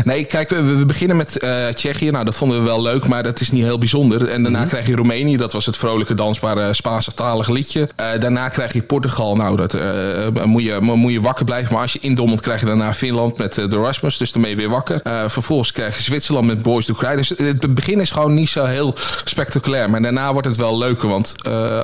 nee, 0.05 0.24
kijk, 0.24 0.48
we, 0.48 0.62
we 0.62 0.87
beginnen 0.87 1.16
met 1.16 1.37
Tsjechië. 1.83 2.11
Nou, 2.11 2.25
dat 2.25 2.35
vonden 2.35 2.59
we 2.59 2.64
wel 2.64 2.83
leuk, 2.83 3.07
maar 3.07 3.23
dat 3.23 3.40
is 3.40 3.51
niet 3.51 3.64
heel 3.64 3.79
bijzonder. 3.79 4.29
En 4.29 4.42
daarna 4.42 4.64
krijg 4.64 4.87
je 4.87 4.97
Roemenië. 4.97 5.37
Dat 5.37 5.53
was 5.53 5.66
het 5.66 5.77
vrolijke, 5.77 6.14
dansbare 6.14 6.73
Spaanse-talige 6.73 7.53
liedje. 7.53 7.88
Eh, 7.97 8.07
daarna 8.18 8.49
krijg 8.49 8.73
je 8.73 8.83
Portugal. 8.83 9.37
Nou, 9.37 9.57
dat 9.57 9.75
eh, 9.75 10.45
moet, 10.45 10.62
je, 10.62 10.79
moet 10.81 11.12
je 11.12 11.21
wakker 11.21 11.45
blijven. 11.45 11.73
Maar 11.73 11.83
als 11.83 11.92
je 11.92 11.99
indommelt, 11.99 12.40
krijg 12.40 12.61
je 12.61 12.66
daarna 12.66 12.95
Finland 12.95 13.38
met 13.38 13.59
eh, 13.59 13.68
de 13.68 13.77
Rasmus. 13.77 14.16
Dus 14.16 14.33
dan 14.33 14.42
ben 14.42 14.51
je 14.51 14.57
weer 14.57 14.68
wakker. 14.68 15.01
Vervolgens 15.27 15.73
krijg 15.73 15.97
je 15.97 16.03
Zwitserland 16.03 16.47
met 16.47 16.62
Boys 16.62 16.87
Do 16.87 16.95
Cry. 16.95 17.16
Dus 17.16 17.29
het 17.29 17.75
begin 17.75 18.01
is 18.01 18.11
gewoon 18.11 18.35
niet 18.35 18.49
zo 18.49 18.64
heel 18.64 18.95
spectaculair. 19.25 19.90
Maar 19.90 20.03
daarna 20.03 20.33
wordt 20.33 20.49
het 20.49 20.57
wel 20.57 20.79
leuker. 20.79 21.09
Want 21.09 21.35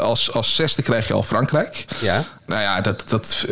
als, 0.02 0.32
als 0.32 0.54
zesde 0.54 0.82
krijg 0.82 1.08
je 1.08 1.14
al 1.14 1.22
Frankrijk. 1.22 1.84
Ja. 2.00 2.24
Nou 2.48 2.61
ja, 2.61 2.80
dat, 2.80 3.04
dat, 3.08 3.46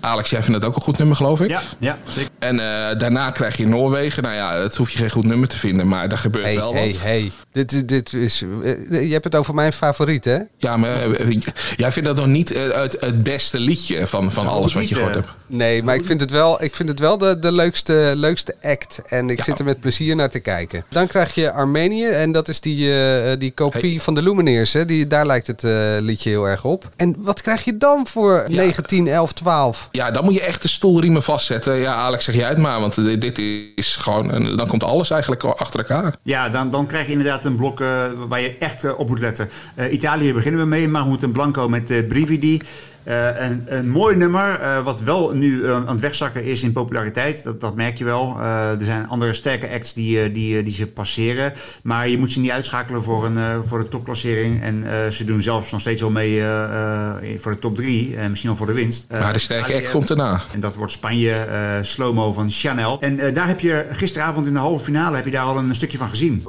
Alex, 0.00 0.30
jij 0.30 0.42
vindt 0.42 0.60
dat 0.60 0.70
ook 0.70 0.76
een 0.76 0.82
goed 0.82 0.98
nummer, 0.98 1.16
geloof 1.16 1.40
ik? 1.40 1.48
Ja, 1.48 1.62
ja 1.78 1.98
zeker. 2.08 2.30
En 2.38 2.58
eh, 2.58 2.98
daarna 2.98 3.30
krijg 3.30 3.56
je 3.56 3.66
Noorwegen. 3.66 4.22
Nou 4.22 4.34
ja, 4.34 4.58
dat 4.58 4.76
hoef 4.76 4.90
je 4.90 4.98
geen 4.98 5.10
goed 5.10 5.24
nummer 5.24 5.48
te 5.48 5.56
vinden, 5.58 5.88
maar 5.88 6.08
daar 6.08 6.18
gebeurt 6.18 6.44
Hey, 6.44 6.54
wel 6.56 6.74
hey, 6.74 6.86
wat. 6.86 7.02
hey. 7.02 7.32
Dit, 7.52 7.88
dit 7.88 8.12
is, 8.12 8.42
eh, 8.62 9.06
je 9.06 9.12
hebt 9.12 9.24
het 9.24 9.34
over 9.34 9.54
mijn 9.54 9.72
favoriet, 9.72 10.24
hè? 10.24 10.38
Ja, 10.58 10.76
maar 10.76 11.00
eh, 11.00 11.38
jij 11.76 11.92
vindt 11.92 12.08
dat 12.08 12.16
nog 12.16 12.26
niet 12.26 12.48
het, 12.48 12.96
het 13.00 13.22
beste 13.22 13.58
liedje 13.58 14.06
van, 14.06 14.32
van 14.32 14.46
alles 14.46 14.74
wat 14.74 14.88
je 14.88 14.94
gehoord 14.94 15.16
eh, 15.16 15.20
hebt. 15.20 15.32
Nee, 15.46 15.82
maar 15.82 15.94
ik 15.94 16.04
vind 16.04 16.20
het 16.20 16.30
wel, 16.30 16.62
ik 16.62 16.74
vind 16.74 16.88
het 16.88 16.98
wel 16.98 17.18
de, 17.18 17.38
de 17.38 17.52
leukste, 17.52 18.12
leukste 18.16 18.54
act. 18.62 19.02
En 19.06 19.30
ik 19.30 19.42
zit 19.42 19.58
er 19.58 19.64
met 19.64 19.80
plezier 19.80 20.16
naar 20.16 20.30
te 20.30 20.38
kijken. 20.38 20.84
Dan 20.88 21.06
krijg 21.06 21.34
je 21.34 21.52
Armenië. 21.52 22.06
En 22.06 22.32
dat 22.32 22.48
is 22.48 22.60
die, 22.60 22.98
eh, 22.98 23.38
die 23.38 23.50
kopie 23.50 24.02
van 24.02 24.14
de 24.14 24.22
Lumineers. 24.22 24.72
Hè? 24.72 24.84
Die, 24.84 25.06
daar 25.06 25.26
lijkt 25.26 25.46
het 25.46 25.64
eh, 25.64 25.72
liedje 26.00 26.30
heel 26.30 26.44
erg 26.44 26.64
op. 26.64 26.90
En 26.96 27.14
wat 27.18 27.42
krijg 27.42 27.64
je 27.64 27.76
dan 27.76 28.06
voor 28.06 28.23
19, 28.46 29.08
11, 29.08 29.32
12? 29.32 29.88
Ja, 29.90 30.10
dan 30.10 30.24
moet 30.24 30.34
je 30.34 30.40
echt 30.40 30.62
de 30.62 30.68
stoelriemen 30.68 31.22
vastzetten. 31.22 31.74
Ja, 31.74 31.94
Alex, 31.94 32.24
zeg 32.24 32.34
jij 32.34 32.48
het 32.48 32.58
maar, 32.58 32.80
want 32.80 32.94
dit, 32.94 33.20
dit 33.20 33.38
is 33.74 33.96
gewoon... 33.96 34.30
en 34.30 34.56
dan 34.56 34.68
komt 34.68 34.84
alles 34.84 35.10
eigenlijk 35.10 35.44
achter 35.44 35.80
elkaar. 35.80 36.14
Ja, 36.22 36.48
dan, 36.48 36.70
dan 36.70 36.86
krijg 36.86 37.06
je 37.06 37.12
inderdaad 37.12 37.44
een 37.44 37.56
blok 37.56 37.80
eh, 37.80 38.04
waar 38.28 38.40
je 38.40 38.56
echt 38.58 38.84
eh, 38.84 38.98
op 38.98 39.08
moet 39.08 39.18
letten. 39.18 39.50
Eh, 39.74 39.92
Italië 39.92 40.32
beginnen 40.32 40.60
we 40.60 40.66
mee, 40.66 40.88
maar 40.88 41.02
we 41.02 41.08
moeten 41.08 41.26
een 41.26 41.32
blanco 41.32 41.68
met 41.68 41.90
eh, 41.90 42.06
Brividi. 42.06 42.60
Eh, 43.04 43.28
een, 43.48 43.64
een 43.66 43.88
mooi 43.90 44.16
nummer, 44.16 44.60
eh, 44.60 44.84
wat 44.84 45.00
wel 45.00 45.30
nu 45.34 45.64
eh, 45.64 45.74
aan 45.74 45.88
het 45.88 46.00
wegzakken 46.00 46.44
is 46.44 46.62
in 46.62 46.72
populariteit. 46.72 47.44
Dat, 47.44 47.60
dat 47.60 47.74
merk 47.74 47.98
je 47.98 48.04
wel. 48.04 48.36
Eh, 48.40 48.68
er 48.70 48.84
zijn 48.84 49.08
andere 49.08 49.32
sterke 49.32 49.70
acts 49.70 49.92
die, 49.94 50.32
die, 50.32 50.62
die 50.62 50.72
ze 50.72 50.86
passeren. 50.86 51.52
Maar 51.82 52.08
je 52.08 52.18
moet 52.18 52.32
ze 52.32 52.40
niet 52.40 52.50
uitschakelen 52.50 53.02
voor, 53.02 53.24
een, 53.26 53.38
eh, 53.38 53.58
voor 53.64 53.78
de 53.78 53.88
topklassering. 53.88 54.62
En 54.62 54.84
eh, 55.04 55.10
ze 55.10 55.24
doen 55.24 55.42
zelfs 55.42 55.70
nog 55.72 55.80
steeds 55.80 56.00
wel 56.00 56.10
mee 56.10 56.40
eh, 56.40 56.64
eh, 56.64 57.10
voor 57.38 57.52
de 57.52 57.58
top 57.58 57.76
3. 57.76 58.16
En 58.16 58.28
misschien 58.28 58.50
wel 58.50 58.58
voor 58.58 58.66
de 58.66 58.72
winst. 58.80 59.06
Maar 59.10 59.32
de 59.32 59.38
sterke 59.38 59.74
act 59.74 59.90
komt 59.90 60.08
daarna. 60.08 60.40
en 60.52 60.60
dat 60.60 60.74
wordt 60.74 60.92
Spanje, 60.92 61.32
eh 61.32 61.62
slow-mo 61.80 62.32
van 62.32 62.50
Chanel. 62.50 62.96
En 63.00 63.18
eh, 63.20 63.34
daar 63.34 63.46
heb 63.46 63.60
je 63.60 63.86
gisteravond 63.90 64.46
in 64.46 64.52
de 64.52 64.58
halve 64.58 64.84
finale 64.84 65.16
heb 65.16 65.24
je 65.24 65.30
daar 65.30 65.44
al 65.44 65.56
een 65.58 65.74
stukje 65.74 65.98
van 65.98 66.08
gezien. 66.08 66.42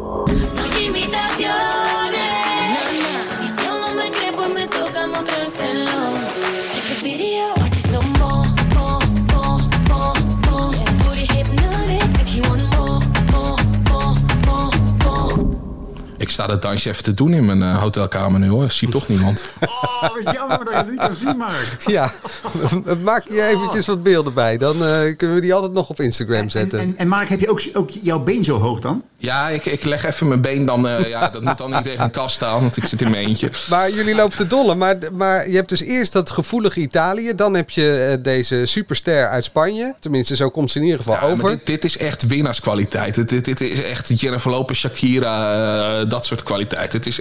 Sta 16.35 16.47
dat 16.47 16.61
dansje 16.61 16.89
even 16.89 17.03
te 17.03 17.13
doen 17.13 17.33
in 17.33 17.45
mijn 17.45 17.63
eh, 17.63 17.81
hotelkamer 17.81 18.39
nu 18.39 18.49
hoor. 18.49 18.71
Zie 18.71 18.89
toch 18.89 19.07
niemand. 19.07 19.43
Oh, 19.95 20.01
wat 20.01 20.33
jammer 20.33 20.57
dat 20.65 20.67
je 20.67 20.75
het 20.75 20.89
niet 20.89 20.99
kan 20.99 21.15
zien, 21.15 21.37
Mark. 21.37 21.75
Ja, 21.85 22.11
maak 23.03 23.23
je 23.29 23.43
eventjes 23.47 23.85
wat 23.85 24.03
beelden 24.03 24.33
bij. 24.33 24.57
Dan 24.57 24.85
eh, 24.85 25.17
kunnen 25.17 25.35
we 25.35 25.41
die 25.41 25.53
altijd 25.53 25.73
nog 25.73 25.89
op 25.89 25.99
Instagram 25.99 26.49
zetten. 26.49 26.79
En, 26.79 26.93
en 26.97 27.07
Mark, 27.07 27.29
heb 27.29 27.39
je 27.39 27.49
ook, 27.49 27.61
ook 27.73 27.89
jouw 27.89 28.19
been 28.19 28.43
zo 28.43 28.59
hoog 28.59 28.79
dan? 28.79 29.03
Ja, 29.17 29.49
ik, 29.49 29.65
ik 29.65 29.83
leg 29.83 30.05
even 30.05 30.27
mijn 30.27 30.41
been 30.41 30.65
dan... 30.65 30.87
eh, 30.87 31.09
ja, 31.09 31.29
dat 31.29 31.41
moet 31.43 31.57
dan 31.57 31.71
niet 31.71 31.83
tegen 31.83 32.03
een 32.03 32.11
kast 32.11 32.35
staan, 32.35 32.61
want 32.61 32.77
ik 32.77 32.85
zit 32.85 33.01
in 33.01 33.11
mijn 33.11 33.27
eentje. 33.27 33.49
Maar 33.69 33.91
jullie 33.91 34.15
lopen 34.15 34.37
te 34.37 34.47
dolle. 34.47 34.75
Maar, 34.75 34.97
maar 35.11 35.49
je 35.49 35.55
hebt 35.55 35.69
dus 35.69 35.81
eerst 35.81 36.13
dat 36.13 36.31
gevoelige 36.31 36.79
Italië. 36.79 37.35
Dan 37.35 37.53
heb 37.53 37.69
je 37.69 38.19
deze 38.21 38.65
superster 38.65 39.29
uit 39.29 39.43
Spanje. 39.43 39.95
Tenminste, 39.99 40.35
zo 40.35 40.49
komt 40.49 40.71
ze 40.71 40.77
in 40.77 40.83
ieder 40.83 40.99
geval 40.99 41.13
Ja, 41.15 41.21
maar 41.21 41.31
over. 41.31 41.49
Dit, 41.49 41.65
dit 41.65 41.83
is 41.83 41.97
echt 41.97 42.27
winnaarskwaliteit. 42.27 43.15
Dit, 43.15 43.29
dit, 43.29 43.45
dit 43.45 43.61
is 43.61 43.83
echt 43.83 44.19
Jennifer 44.19 44.51
Lopez, 44.51 44.79
Shakira, 44.79 45.53
eh, 46.01 46.09
soort 46.25 46.43
kwaliteit. 46.43 46.93
Het 46.93 47.05
is 47.05 47.19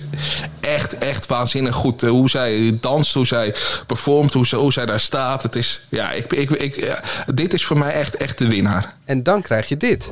echt, 0.61 0.99
echt 0.99 1.27
waanzinnig 1.27 1.75
goed. 1.75 2.03
eh, 2.03 2.11
hoe 2.11 2.31
zij 2.31 2.79
danst, 2.81 3.15
hoe 3.15 3.27
zij 3.27 3.55
performt, 3.87 4.33
hoe, 4.33 4.47
hoe 4.57 4.73
zij 4.73 4.87
daar 4.87 5.01
staat. 5.01 5.43
Het 5.43 5.57
is, 5.57 5.87
ja, 5.89 6.11
ik, 6.13 6.33
ik, 6.33 6.51
ik, 6.51 7.03
dit 7.35 7.55
is 7.55 7.65
voor 7.65 7.79
mij 7.79 7.93
echt, 7.93 8.17
echt 8.17 8.39
de 8.39 8.49
winnaar. 8.49 8.95
En 9.05 9.23
dan 9.23 9.43
krijg 9.43 9.69
je 9.69 9.77
dit. 9.77 10.11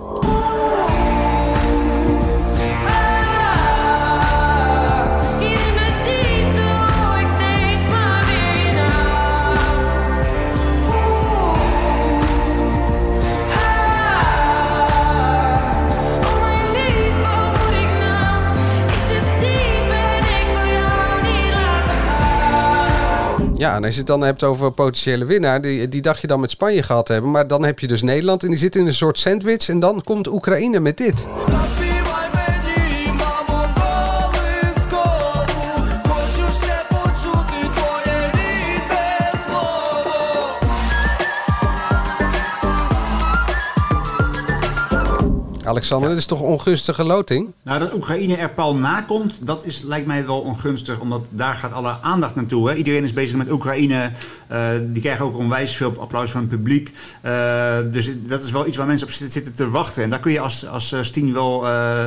Ja, 23.63 23.77
en 23.77 23.85
als 23.85 23.93
je 23.93 23.99
het 23.99 24.07
dan 24.07 24.23
hebt 24.23 24.43
over 24.43 24.73
potentiële 24.73 25.25
winnaar, 25.25 25.63
die, 25.63 25.89
die 25.89 26.03
dacht 26.03 26.21
je 26.21 26.27
dan 26.27 26.41
met 26.41 26.51
Spanje 26.51 26.83
gehad 26.83 27.09
hebben. 27.09 27.31
Maar 27.31 27.47
dan 27.47 27.65
heb 27.65 27.79
je 27.79 27.87
dus 27.87 28.03
Nederland 28.03 28.43
en 28.43 28.49
die 28.49 28.59
zit 28.59 28.77
in 28.77 28.87
een 28.87 28.95
soort 28.95 29.19
sandwich. 29.19 29.69
En 29.69 29.81
dan 29.81 30.03
komt 30.05 30.29
Oekraïne 30.29 30.81
met 30.81 30.97
dit. 30.97 31.27
Alexander, 45.73 46.09
dit 46.09 46.19
is 46.19 46.27
toch 46.27 46.41
ongunstige 46.41 47.05
loting? 47.05 47.53
Nou, 47.63 47.79
dat 47.79 47.95
Oekraïne 47.95 48.37
er 48.37 48.51
pal 48.51 48.77
na 48.77 49.01
komt, 49.01 49.47
dat 49.47 49.65
is, 49.65 49.83
lijkt 49.83 50.07
mij 50.07 50.27
wel 50.27 50.41
ongunstig. 50.41 51.01
Omdat 51.01 51.29
daar 51.31 51.55
gaat 51.55 51.73
alle 51.73 51.97
aandacht 52.01 52.35
naartoe. 52.35 52.69
Hè. 52.69 52.75
Iedereen 52.75 53.05
is 53.05 53.13
bezig 53.13 53.37
met 53.37 53.51
Oekraïne. 53.51 54.11
Eh, 54.53 54.69
die 54.83 55.03
krijgen 55.03 55.25
ook 55.25 55.37
onwijs 55.37 55.77
veel 55.77 55.95
applaus 55.99 56.31
van 56.31 56.41
het 56.41 56.51
publiek. 56.51 56.91
Eh, 57.21 57.79
dus 57.91 58.11
dat 58.27 58.45
is 58.45 58.51
wel 58.51 58.67
iets 58.67 58.77
waar 58.77 58.87
mensen 58.87 59.07
op 59.07 59.13
zitten, 59.13 59.55
te 59.55 59.71
wachten. 59.71 60.03
En 60.03 60.11
daar 60.11 60.21
kun 60.21 60.33
je 60.33 60.41
als, 60.41 60.67
als 60.67 60.93
eh, 60.93 61.03
Stien 61.03 61.33
wel, 61.33 61.61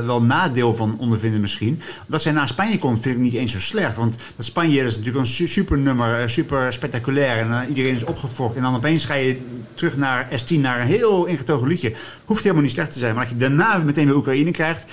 wel 0.06 0.22
nadeel 0.22 0.76
van 0.76 0.96
ondervinden 1.00 1.41
misschien. 1.41 1.80
Dat 2.08 2.22
zij 2.22 2.32
naar 2.32 2.48
Spanje 2.48 2.80
komt, 2.80 3.00
vind 3.02 3.16
ik 3.16 3.22
niet 3.22 3.34
eens 3.34 3.52
zo 3.52 3.60
slecht. 3.60 3.96
Want 3.96 4.16
dat 4.36 4.46
Spanje 4.46 4.84
is 4.84 4.98
natuurlijk 4.98 5.26
een 5.26 5.32
su- 5.32 5.48
super 5.48 5.78
nummer, 5.78 6.30
super 6.30 6.74
spectaculair. 6.74 7.38
En 7.38 7.68
iedereen 7.68 7.96
is 7.96 8.04
opgefokt. 8.04 8.56
En 8.56 8.62
dan 8.62 8.76
opeens 8.76 9.06
ga 9.06 9.14
je 9.14 9.41
terug 9.74 9.98
naar 9.98 10.28
S10, 10.30 10.60
naar 10.60 10.82
een 10.82 10.88
heel 10.88 11.26
ingetogen 11.26 11.68
liedje. 11.68 11.93
Hoeft 12.26 12.41
helemaal 12.41 12.64
niet 12.64 12.72
slecht 12.72 12.93
te 12.93 13.00
zijn. 13.00 13.16
Maar 13.16 13.24
dat 13.24 13.34
je 13.34 13.39
daarna 13.39 13.78
meteen 13.78 14.06
weer 14.06 14.16
Oekraïne 14.16 14.52
krijgt... 14.52 14.86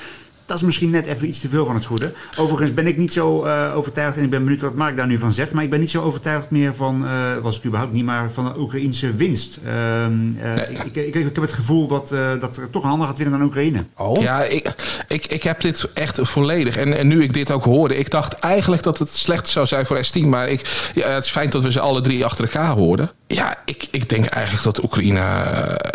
Dat 0.47 0.57
is 0.57 0.63
misschien 0.63 0.91
net 0.91 1.07
even 1.07 1.29
iets 1.29 1.41
te 1.41 1.49
veel 1.49 1.67
van 1.67 1.75
het 1.75 1.85
goede. 1.85 2.13
Overigens 2.37 2.75
ben 2.75 2.87
ik 2.87 2.97
niet 2.97 3.13
zo 3.13 3.45
eh, 3.45 3.77
overtuigd, 3.77 4.17
en 4.17 4.25
ik 4.25 4.31
ben 4.31 4.43
benieuwd 4.43 4.61
wat 4.61 4.75
Mark 4.75 4.97
daar 4.97 5.07
nu 5.07 5.19
van 5.19 5.33
zegt, 5.33 5.53
maar 5.53 5.65
ik 5.65 5.71
ben 5.71 5.81
niet 5.81 5.91
zo 5.91 6.03
overtuigd 6.03 6.51
meer 6.51 6.75
van, 6.75 7.07
eh, 7.07 7.37
was 7.43 7.57
ik 7.57 7.65
überhaupt 7.65 7.93
niet, 7.93 8.05
maar 8.05 8.31
van 8.31 8.45
de 8.45 8.59
Oekraïnse 8.59 9.15
winst. 9.15 9.59
Ehm, 9.65 10.13
eh, 10.39 10.71
ik, 10.71 10.79
ik, 10.85 10.97
ik, 10.97 11.15
ik 11.15 11.35
heb 11.35 11.37
het 11.37 11.53
gevoel 11.53 11.87
dat, 11.87 12.13
eh, 12.13 12.41
dat 12.41 12.57
er 12.57 12.71
toch 12.71 12.85
een 12.85 12.91
ander 12.91 13.07
gaat 13.07 13.19
winnen 13.19 13.39
dan 13.39 13.49
Oekraïne. 13.49 13.85
Ja, 14.21 14.43
ik, 14.43 14.75
ik, 15.09 15.27
ik 15.27 15.43
heb 15.43 15.61
dit 15.61 15.89
echt 15.95 16.19
volledig. 16.23 16.77
En, 16.77 16.99
en 16.99 17.07
nu 17.07 17.23
ik 17.23 17.35
dit 17.35 17.51
ook 17.51 17.65
hoorde, 17.65 17.97
ik 17.97 18.11
dacht 18.11 18.33
eigenlijk 18.33 18.83
dat 18.83 18.99
het 18.99 19.17
slecht 19.17 19.49
zou 19.49 19.67
zijn 19.67 19.87
voor 19.87 20.07
S10. 20.07 20.27
Maar 20.27 20.49
ik, 20.49 20.91
ja, 20.95 21.09
het 21.09 21.25
is 21.25 21.31
fijn 21.31 21.51
dat 21.51 21.63
we 21.63 21.73
ze 21.73 21.81
alle 21.81 22.01
drie 22.01 22.25
achter 22.25 22.45
elkaar 22.45 22.71
hoorden. 22.71 23.11
Ja, 23.27 23.59
ik, 23.65 23.89
ik 23.91 24.09
denk 24.09 24.25
eigenlijk 24.25 24.65
dat 24.65 24.83
Oekraïne, 24.83 25.21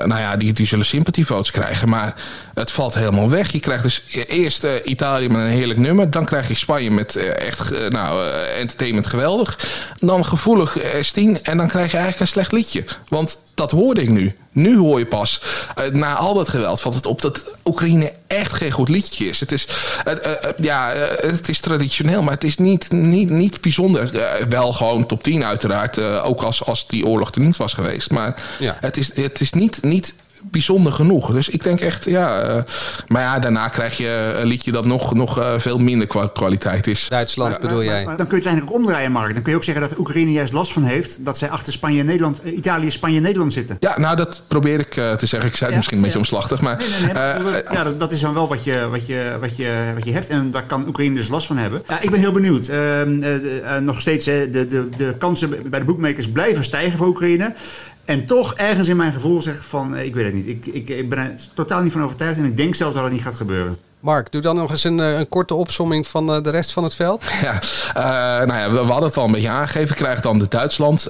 nou 0.06 0.20
ja, 0.20 0.36
die, 0.36 0.54
die 0.54 0.66
zullen 0.66 0.86
sympathievotes 0.86 1.52
krijgen. 1.52 1.90
Maar 1.90 2.16
het 2.54 2.72
valt 2.72 2.94
helemaal 2.94 3.30
weg. 3.30 3.52
Je 3.52 3.60
krijgt 3.60 3.84
dus 3.84 4.04
eerst 4.38 4.64
eh, 4.64 4.72
Italië 4.84 5.28
met 5.28 5.42
een 5.42 5.48
heerlijk 5.48 5.80
nummer. 5.80 6.12
Dan 6.12 6.26
krijg 6.26 6.48
je 6.48 6.54
Spanje 6.54 6.92
met 6.92 7.16
eh, 7.16 7.48
echt, 7.48 7.72
eh, 7.72 7.88
nou, 7.88 8.32
entertainment 8.32 9.08
geweldig. 9.08 9.60
Dan 10.00 10.26
gevoelig 10.26 10.78
eh, 10.78 11.04
S10. 11.04 11.42
En 11.42 11.58
dan 11.58 11.68
krijg 11.68 11.92
je 11.92 11.98
eigenlijk 11.98 12.20
een 12.20 12.28
slecht 12.28 12.52
liedje. 12.52 12.86
Want 13.10 13.38
dat 13.56 13.72
hoorde 13.72 14.02
ik 14.02 14.10
nu. 14.10 14.36
Nu 14.52 14.78
hoor 14.78 15.00
je 15.00 15.06
pas, 15.06 15.42
na 15.92 16.16
al 16.16 16.34
dat 16.34 16.50
geweld, 16.50 16.82
valt 16.82 16.96
het 16.96 17.06
op 17.06 17.22
dat 17.22 17.46
Oekraïne 17.66 18.12
echt 18.28 18.54
geen 18.54 18.72
goed 18.72 18.90
liedje 18.90 19.26
is. 19.26 19.40
Het 19.40 19.52
is, 19.52 19.68
ja, 20.62 20.94
het 21.20 21.50
is 21.50 21.60
traditioneel, 21.60 22.22
maar 22.22 22.34
het 22.34 22.44
is 22.44 22.58
niet, 22.58 22.92
niet, 22.92 23.30
niet 23.30 23.62
bijzonder. 23.62 24.12
Wel 24.50 24.74
gewoon 24.74 25.06
top 25.06 25.24
10 25.24 25.44
uiteraard, 25.44 26.00
ook 26.00 26.42
als, 26.42 26.64
als 26.66 26.88
die 26.88 27.06
oorlog 27.06 27.32
er 27.32 27.42
niet 27.42 27.58
was 27.58 27.74
geweest. 27.74 28.12
Maar 28.12 28.42
Ja. 28.60 28.78
het, 28.82 28.98
is, 28.98 29.12
het 29.16 29.40
is 29.42 29.52
niet, 29.52 29.84
niet 29.84 30.14
bijzonder 30.44 30.92
genoeg. 30.92 31.32
Dus 31.32 31.50
ik 31.50 31.64
denk 31.64 31.80
echt, 31.80 32.06
ja. 32.06 32.42
eh, 32.42 32.64
maar 33.08 33.22
ja, 33.22 33.40
daarna 33.40 33.68
krijg 33.68 33.98
je 33.98 34.34
een 34.36 34.48
liedje 34.48 34.72
dat 34.72 34.86
nog, 34.86 35.14
nog 35.14 35.40
eh, 35.40 35.54
veel 35.58 35.78
minder 35.78 36.08
kwa- 36.08 36.28
kwaliteit 36.28 36.88
is. 36.88 37.08
Duitsland 37.10 37.60
bedoel 37.60 37.84
jij? 37.84 38.06
Maar 38.06 38.18
dan 38.18 38.28
kun 38.28 38.38
je 38.38 38.44
het 38.44 38.46
eigenlijk 38.52 38.76
ook 38.76 38.82
omdraaien, 38.86 39.12
Mark. 39.12 39.34
Dan 39.34 39.42
kun 39.44 39.52
je 39.52 39.58
ook 39.58 39.64
zeggen 39.64 39.90
dat 39.90 40.00
Oekraïne 40.00 40.32
juist 40.32 40.54
last 40.54 40.74
van 40.74 40.84
heeft 40.84 41.26
dat 41.26 41.38
zij 41.38 41.50
achter 41.50 41.74
Spanje 41.74 42.00
en 42.00 42.06
Nederland, 42.06 42.42
eh, 42.42 42.56
Italië, 42.56 42.92
Spanje 42.92 43.18
en 43.18 43.22
Nederland 43.24 43.54
zitten. 43.54 43.78
Ja, 43.80 44.00
nou, 44.00 44.16
dat 44.16 44.44
probeer 44.48 44.80
ik 44.80 44.90
te 44.92 45.26
zeggen. 45.26 45.50
Ik 45.50 45.56
zei 45.56 45.70
het 45.70 45.76
misschien 45.76 45.98
een 45.98 46.04
beetje 46.04 46.18
omslachtig, 46.20 46.62
maar... 46.62 46.78
Nee, 46.78 46.88
nee, 46.90 47.14
nee, 47.14 47.24
eh, 47.24 47.44
maar 47.44 47.74
ja, 47.74 47.84
dat, 47.84 48.00
dat 48.00 48.12
is 48.12 48.20
dan 48.20 48.34
wel 48.34 48.48
wat 48.48 48.64
je, 48.64 48.88
wat, 48.88 49.08
je, 49.08 49.38
wat, 49.40 49.58
je, 49.58 49.92
wat 49.96 50.06
je 50.06 50.12
hebt. 50.12 50.30
En 50.30 50.52
daar 50.52 50.64
kan 50.64 50.88
Oekraïne 50.88 51.16
dus 51.16 51.28
last 51.28 51.48
van 51.48 51.58
hebben. 51.58 51.82
Ja, 51.88 52.02
ik 52.02 52.10
ben 52.12 52.20
heel 52.20 52.32
benieuwd. 52.32 52.68
Ehm, 52.68 53.24
eh, 53.24 53.76
eh, 53.76 53.82
nog 53.82 54.02
steeds, 54.02 54.26
hè, 54.26 54.50
de, 54.50 54.66
de, 54.66 54.90
de 54.98 55.16
kansen 55.18 55.70
bij 55.70 55.80
de 55.80 55.86
boekmakers 55.86 56.30
blijven 56.30 56.64
stijgen 56.64 56.98
voor 56.98 57.08
Oekraïne. 57.08 57.54
En 58.08 58.26
toch 58.26 58.54
ergens 58.54 58.88
in 58.88 58.98
mijn 58.98 59.14
gevoel 59.14 59.42
zegt 59.42 59.66
van, 59.66 59.96
eh, 59.96 60.06
ik 60.06 60.16
weet 60.16 60.26
het 60.26 60.34
niet. 60.34 60.48
Ik, 60.48 60.66
ik, 60.66 60.90
ik 60.90 61.10
ben 61.10 61.20
er 61.20 61.34
totaal 61.54 61.82
niet 61.82 61.92
van 61.92 62.04
overtuigd. 62.04 62.40
En 62.40 62.46
ik 62.46 62.58
denk 62.58 62.76
zelfs 62.76 62.96
dat 62.96 63.04
het 63.04 63.14
niet 63.14 63.22
gaat 63.22 63.36
gebeuren. 63.36 63.78
Mark, 64.00 64.32
doe 64.32 64.42
dan 64.42 64.56
nog 64.56 64.70
eens 64.70 64.84
een, 64.84 65.00
eh, 65.00 65.18
een 65.18 65.30
korte 65.30 65.54
opsomming 65.54 66.08
van 66.08 66.34
eh, 66.34 66.42
de 66.42 66.50
rest 66.50 66.74
van 66.74 66.84
het 66.84 66.96
veld. 66.96 67.24
Ja, 67.42 67.60
eh, 67.94 68.48
nou 68.48 68.60
ja, 68.60 68.72
we, 68.72 68.78
hadden 68.80 69.08
het 69.10 69.18
al 69.18 69.26
een 69.26 69.32
beetje 69.32 69.50
aangegeven. 69.50 69.96
Krijgt 69.96 70.24
dan 70.24 70.38
de 70.38 70.46
Duitsland. 70.50 71.08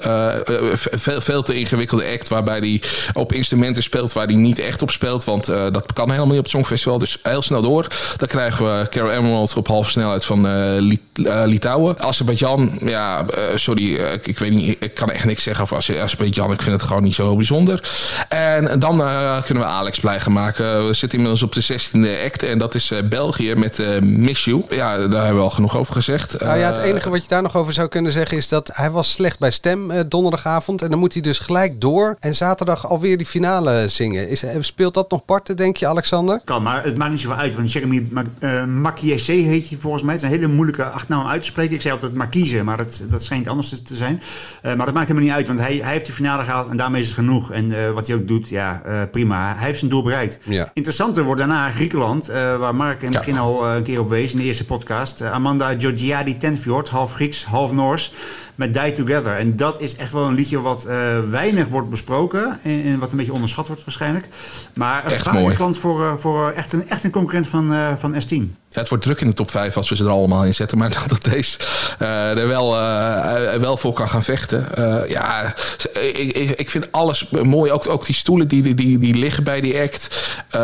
veel, 0.74 1.22
veel 1.22 1.42
te 1.42 1.54
ingewikkelde 1.54 2.06
act 2.14 2.28
waarbij 2.28 2.58
hij 2.60 2.82
op 3.14 3.34
instrumenten 3.34 3.84
speelt 3.84 4.14
waar 4.14 4.26
hij 4.26 4.36
niet 4.36 4.60
echt 4.60 4.82
op 4.82 4.92
speelt. 4.92 5.24
Want 5.24 5.46
dat 5.46 5.94
kan 5.94 6.06
helemaal 6.06 6.28
niet 6.28 6.38
op 6.38 6.44
het 6.44 6.54
Songfestival. 6.54 7.00
Dus 7.00 7.18
heel 7.24 7.42
snel 7.42 7.62
door. 7.62 7.88
Dan 8.18 8.28
krijgen 8.28 8.66
we 8.66 8.88
Carol 8.90 9.12
Emerald 9.12 9.56
op 9.56 9.68
halve 9.68 9.90
snelheid 9.90 10.26
van 10.26 10.48
Lit- 10.80 11.02
Litouwen. 11.46 12.00
Azerbeidzjan, 12.00 12.72
ja, 12.84 13.26
sorry, 13.56 13.96
ik, 13.96 14.28
ik 14.28 14.40
weet 14.40 14.52
niet, 14.52 14.78
ik 14.84 14.94
kan 14.94 15.12
echt 15.12 15.26
niks 15.26 15.44
zeggen 15.44 15.64
over 15.64 15.78
Aze- 15.78 16.02
Azerbeidzjan. 16.02 16.52
Ik 16.52 16.62
vind 16.62 16.76
het 16.82 16.88
gewoon 16.88 17.04
niet 17.04 17.16
zo 17.16 17.36
bijzonder. 17.36 17.90
En 18.30 18.80
dan 18.80 18.98
kunnen 19.46 19.64
we 19.64 19.70
Alex 19.70 20.00
blij 20.00 20.20
gaan 20.20 20.34
maken. 20.34 20.88
We 20.88 20.94
zitten 20.94 21.18
inmiddels 21.18 21.44
op 21.44 21.54
de 21.54 21.62
16e 21.64 22.26
act 22.26 22.44
en 22.44 22.58
dat 22.58 22.76
is 22.76 22.77
eh, 22.92 23.04
België 23.10 23.56
met 23.56 23.80
eh, 23.80 24.00
Miss 24.02 24.46
You. 24.46 24.64
Ja, 24.70 24.98
daar 24.98 25.20
hebben 25.22 25.36
we 25.36 25.42
al 25.42 25.50
genoeg 25.50 25.78
over 25.78 25.94
gezegd. 25.94 26.40
Nou 26.42 26.58
ja, 26.58 26.68
het 26.68 26.78
Eh, 26.78 26.84
enige 26.84 27.10
wat 27.10 27.22
je 27.22 27.28
daar 27.28 27.42
nog 27.42 27.56
over 27.56 27.74
zou 27.74 27.88
kunnen 27.88 28.12
zeggen 28.12 28.38
is 28.38 28.48
dat 28.48 28.70
hij 28.74 28.92
was 28.92 29.12
slecht 29.12 29.40
bij 29.40 29.52
stem 29.52 29.92
eh, 29.92 30.00
donderdagavond. 30.08 30.82
En 30.82 30.90
dan 30.90 31.00
moet 31.00 31.14
hij 31.14 31.22
dus 31.22 31.40
gelijk 31.40 31.82
door 31.82 32.16
en 32.20 32.36
zaterdag 32.36 32.88
alweer 32.90 33.18
die 33.18 33.26
finale 33.26 33.88
zingen. 33.88 34.30
Is, 34.30 34.44
eh, 34.44 34.56
speelt 34.60 34.94
dat 34.94 35.10
nog 35.12 35.26
parten, 35.26 35.58
denk 35.58 35.78
je, 35.78 35.88
Alexander? 35.88 36.42
Kan, 36.46 36.64
maar 36.64 36.84
het 36.84 36.98
maakt 36.98 37.12
niet 37.12 37.20
zoveel 37.20 37.38
uit. 37.38 37.56
Want 37.56 37.72
Jeremy 37.72 38.08
eh, 38.40 38.66
Makiese 38.66 39.32
heet 39.32 39.70
je 39.70 39.78
volgens 39.78 40.04
mij. 40.04 40.14
Het 40.14 40.24
is 40.24 40.30
een 40.30 40.36
hele 40.36 40.52
moeilijke 40.54 40.84
achternaam 40.84 41.22
om 41.22 41.28
uit 41.32 41.42
te 41.42 41.48
spreken. 41.48 41.76
Ik 41.76 41.82
zei 41.82 41.94
altijd 41.94 42.14
Marquise, 42.14 42.64
maar 42.64 42.78
dat, 42.78 43.04
dat 43.10 43.24
schijnt 43.24 43.48
anders 43.48 43.70
te- 43.70 43.96
zijn. 43.96 44.22
Eh, 44.62 44.74
maar 44.76 44.86
dat 44.86 44.96
maakt 44.96 45.08
helemaal 45.08 45.28
niet 45.30 45.38
uit, 45.38 45.48
want 45.48 45.60
hij, 45.60 45.76
hij 45.84 45.92
heeft 45.92 46.06
de 46.06 46.12
finale 46.14 46.44
gehaald 46.44 46.70
en 46.70 46.78
daarmee 46.78 47.02
is 47.02 47.08
het 47.08 47.16
genoeg. 47.16 47.52
En 47.52 47.72
eh, 47.86 47.92
wat 47.92 48.08
hij 48.08 48.16
ook 48.16 48.28
doet, 48.28 48.50
ja, 48.50 48.82
eh, 48.86 49.02
prima. 49.12 49.56
Hij 49.56 49.66
heeft 49.66 49.80
zijn 49.80 49.92
doel 49.92 50.04
bereikt. 50.04 50.40
Ja. 50.44 50.72
Interessanter 50.74 51.24
wordt 51.24 51.40
daarna 51.40 51.72
Griekenland, 51.72 52.30
eh, 52.30 52.58
waar 52.68 52.76
Mark 52.76 53.02
in 53.02 53.08
het 53.08 53.18
begin 53.18 53.38
al 53.38 53.66
eh, 53.66 53.76
een 53.76 53.84
keer 53.84 54.00
op 54.00 54.10
wees 54.10 54.32
in 54.32 54.38
de 54.38 54.44
eerste 54.44 54.66
podcast. 54.66 55.22
Eh, 55.22 55.32
Amanda 55.32 55.76
Georgiadi 55.78 56.38
Tenfjord, 56.38 56.90
half 56.90 57.14
Grieks, 57.14 57.46
half 57.46 57.72
Noors, 57.72 58.12
met 58.58 58.74
Die 58.74 58.92
Together. 58.92 59.36
En 59.38 59.56
dat 59.56 59.82
is 59.82 59.96
echt 59.96 60.14
wel 60.14 60.24
een 60.26 60.34
liedje 60.34 60.62
wat 60.62 60.86
eh, 60.86 60.96
weinig 61.30 61.68
wordt 61.68 61.90
besproken 61.90 62.60
en, 62.64 62.84
en 62.84 63.00
wat 63.00 63.12
een 63.12 63.18
beetje 63.18 63.34
onderschat 63.34 63.68
wordt 63.68 63.84
waarschijnlijk. 63.86 64.28
Maar 64.74 65.06
een 65.06 65.12
Echt 65.12 65.32
mooi. 65.32 65.56
klant 65.56 65.78
voor, 65.78 66.06
eh, 66.06 66.14
voor 66.18 66.52
echt, 66.52 66.74
een, 66.74 66.90
echt 66.90 67.04
een 67.04 67.12
concurrent 67.12 67.48
van, 67.48 67.74
eh, 67.74 67.96
van 67.98 68.14
S10. 68.14 68.56
Ja, 68.70 68.80
het 68.80 68.90
wordt 68.90 69.04
druk 69.04 69.22
in 69.22 69.28
de 69.28 69.34
top 69.34 69.52
5 69.52 69.78
als 69.78 69.90
we 69.90 69.96
ze 69.96 70.04
er 70.04 70.10
allemaal 70.10 70.44
in 70.46 70.54
zetten. 70.54 70.78
Maar 70.78 71.04
dat 71.08 71.24
deze 71.24 71.58
eh, 72.00 72.38
er 72.38 72.48
wel, 72.48 72.76
eh, 72.80 73.60
wel 73.60 73.78
voor 73.78 73.94
kan 73.94 74.10
gaan 74.10 74.24
vechten. 74.24 74.76
Eh, 74.76 75.10
ja, 75.10 75.54
ik, 75.94 76.50
ik, 76.50 76.70
vind 76.70 76.92
alles 76.92 77.30
mooi. 77.30 77.72
Ook, 77.72 77.90
ook 77.90 78.06
die 78.06 78.16
stoelen 78.16 78.48
die, 78.48 78.74
die, 78.76 79.00
die, 79.00 79.14
liggen 79.16 79.44
bij 79.44 79.62
die 79.62 79.80
act. 79.80 80.08
Eh, 80.50 80.62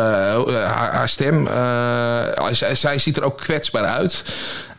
haar, 0.66 0.92
haar 0.94 1.08
stem. 1.08 1.46
eh, 1.46 2.46
zij, 2.50 2.74
zij 2.74 2.98
ziet 2.98 3.16
er 3.16 3.22
ook 3.22 3.36
kwetsbaar 3.38 3.84
uit. 3.84 4.24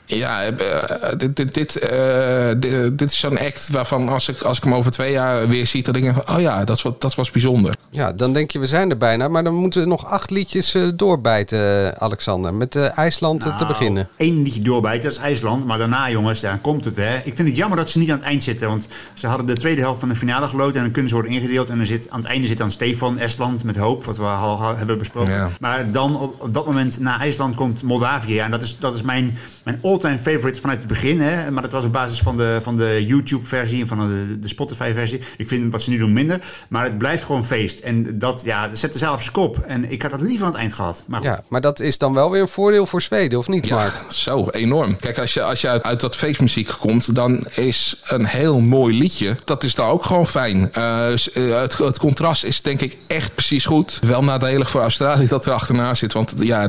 Ja, 0.08 0.44
eh, 0.44 1.18
dit, 1.18 1.36
dit, 1.36 1.54
dit, 1.54 1.76
eh, 1.80 2.48
dit, 2.58 2.98
dit 2.98 3.12
is 3.12 3.20
zo'n 3.20 3.38
act 3.40 3.70
waarvan 3.70 4.10
als 4.10 4.30
ik, 4.30 4.42
als 4.42 4.58
ik 4.58 4.64
hem 4.64 4.74
over 4.74 4.92
twee 4.92 5.12
jaar 5.12 5.48
weer 5.48 5.68
zie... 5.68 5.84
dan 5.84 5.94
denk 5.94 6.06
ik 6.06 6.14
van, 6.24 6.36
oh 6.36 6.42
ja, 6.42 6.64
dat, 6.64 6.82
was- 6.82 6.94
dat 7.00 7.16
was 7.16 7.32
bijzonder. 7.32 7.76
Ja, 7.90 8.14
dan 8.14 8.34
denk 8.34 8.52
je 8.52 8.60
we 8.60 8.66
zijn 8.68 8.90
er 8.90 8.98
bijna. 8.98 9.28
Maar 9.28 9.44
dan 9.44 9.54
moeten 9.54 9.82
we 9.82 9.88
nog 9.88 10.06
acht 10.06 10.30
liedjes 10.30 10.74
eh, 10.74 10.84
doorbijten, 10.96 11.86
eh, 11.94 12.04
Alexander. 12.04 12.54
Met 12.54 12.76
eh, 12.76 12.98
IJsland 12.98 13.44
eh, 13.46 13.50
te 13.58 13.64
Nou, 13.64 13.68
beginnen. 13.78 14.08
Eén 14.18 14.42
liedje 14.42 14.62
doorbijten, 14.62 15.04
dat 15.04 15.12
is 15.12 15.18
IJsland. 15.18 15.66
Maar 15.66 15.78
daarna, 15.78 16.10
jongens, 16.10 16.40
daar 16.40 16.58
komt 16.58 16.86
het. 16.86 16.96
Hè. 16.96 17.16
Ik 17.24 17.36
vind 17.36 17.48
het 17.48 17.58
jammer 17.58 17.78
dat 17.78 17.90
ze 17.90 18.00
niet 18.00 18.10
aan 18.12 18.18
het 18.18 18.26
eind 18.26 18.44
zitten. 18.44 18.68
Want 18.68 18.88
ze 19.14 19.28
hadden 19.28 19.46
de 19.46 19.54
tweede 19.58 19.82
helft 19.82 20.00
van 20.00 20.10
de 20.10 20.16
finale 20.16 20.48
geloot. 20.48 20.76
En 20.76 20.82
dan 20.82 20.92
kunnen 20.92 21.10
ze 21.10 21.16
worden 21.16 21.34
ingedeeld. 21.34 21.70
En 21.70 21.78
dan 21.78 21.86
zit, 21.86 22.10
aan 22.10 22.20
het 22.20 22.28
einde 22.30 22.48
zit 22.48 22.58
dan 22.58 22.72
Stefan, 22.72 23.18
Estland 23.18 23.64
met 23.64 23.78
hoop. 23.78 24.04
Wat 24.06 24.18
we 24.18 24.24
al 24.24 24.60
al 24.62 24.76
hebben 24.78 24.98
besproken. 24.98 25.34
Ja. 25.34 25.50
Maar 25.60 25.92
dan 25.92 26.20
op, 26.20 26.42
op 26.42 26.54
dat 26.54 26.66
moment 26.66 27.00
na 27.00 27.20
IJsland 27.20 27.56
komt 27.56 27.82
Moldavië. 27.82 28.34
Ja, 28.34 28.46
en 28.46 28.52
dat 28.52 28.62
is, 28.64 28.78
dat 28.80 28.96
is 28.96 29.02
mijn, 29.02 29.38
mijn 29.64 29.80
all-time 29.96 30.20
favorite 30.20 30.60
vanuit 30.60 30.80
het 30.80 30.88
begin. 30.88 31.22
Hè. 31.22 31.52
Maar 31.52 31.62
dat 31.62 31.72
was 31.72 31.86
op 31.86 31.92
basis 31.92 32.20
van 32.20 32.38
de, 32.38 32.60
van 32.62 32.76
de 32.76 33.06
YouTube-versie 33.06 33.82
en 33.82 33.88
van 33.88 34.08
de, 34.08 34.40
de 34.40 34.48
Spotify-versie. 34.48 35.22
Ik 35.38 35.48
vind 35.48 35.72
wat 35.72 35.82
ze 35.82 35.90
nu 35.90 35.98
doen 35.98 36.14
minder. 36.14 36.40
Maar 36.70 36.84
het 36.84 36.98
blijft 36.98 37.24
gewoon 37.24 37.46
feest. 37.46 37.80
En 37.80 38.20
dat 38.20 38.42
ja, 38.46 38.68
dat 38.68 38.78
zet 38.78 38.94
de 38.94 39.00
zaal 39.00 39.14
op 39.14 39.22
zijn 39.22 39.34
kop. 39.34 39.58
En 39.68 39.92
ik 39.92 40.02
had 40.02 40.12
dat 40.12 40.22
liever 40.22 40.46
aan 40.46 40.52
het 40.52 40.62
eind 40.62 40.74
gehad. 40.74 41.04
Maar 41.08 41.20
goed. 41.20 41.28
Ja, 41.28 41.44
maar 41.48 41.62
dat 41.62 41.80
is 41.80 41.98
dan 41.98 42.14
wel 42.14 42.32
weer 42.32 42.42
een 42.42 42.48
voordeel 42.48 42.86
voor 42.86 43.02
Zweden, 43.02 43.40
of 43.40 43.48
niet, 43.48 43.70
Mark? 43.70 43.94
Ja, 43.94 44.12
zo, 44.12 44.50
enorm. 44.50 44.98
Kijk, 44.98 45.20
als 45.20 45.34
je, 45.34 45.44
als 45.44 45.62
je 45.62 45.68
uit, 45.68 45.84
uit 45.84 46.00
dat 46.00 46.16
feestmuziek 46.16 46.70
komt, 46.80 47.16
dan 47.16 47.46
is 47.56 48.02
een 48.08 48.26
heel 48.26 48.60
mooi 48.60 48.98
liedje. 48.98 49.36
Dat 49.46 49.64
is 49.64 49.76
dan 49.76 49.88
ook 49.88 50.06
gewoon 50.06 50.28
fijn. 50.28 50.74
Eh, 50.74 51.12
eh, 51.12 51.18
het, 51.62 51.78
het 51.78 52.00
contrast 52.00 52.44
is 52.44 52.62
denk 52.62 52.82
ik 52.82 52.98
echt 53.08 53.34
precies 53.36 53.66
goed. 53.66 54.00
Wel 54.02 54.24
nadelig 54.24 54.70
voor 54.70 54.82
Australië 54.82 55.28
dat 55.28 55.46
er 55.46 55.54
achterna 55.54 55.94
zit. 55.94 56.14
Want 56.14 56.34
ja, 56.38 56.68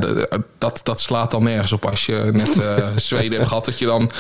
dat, 0.59 0.81
dat 0.83 1.01
slaat 1.01 1.31
dan 1.31 1.43
nergens 1.43 1.73
op 1.73 1.87
als 1.87 2.07
je 2.07 2.31
net 2.33 2.59
eh, 2.59 2.87
Zweden 3.19 3.47
gehad. 3.49 3.65
Dat 3.65 3.79
je 3.79 3.87
dan 3.87 4.11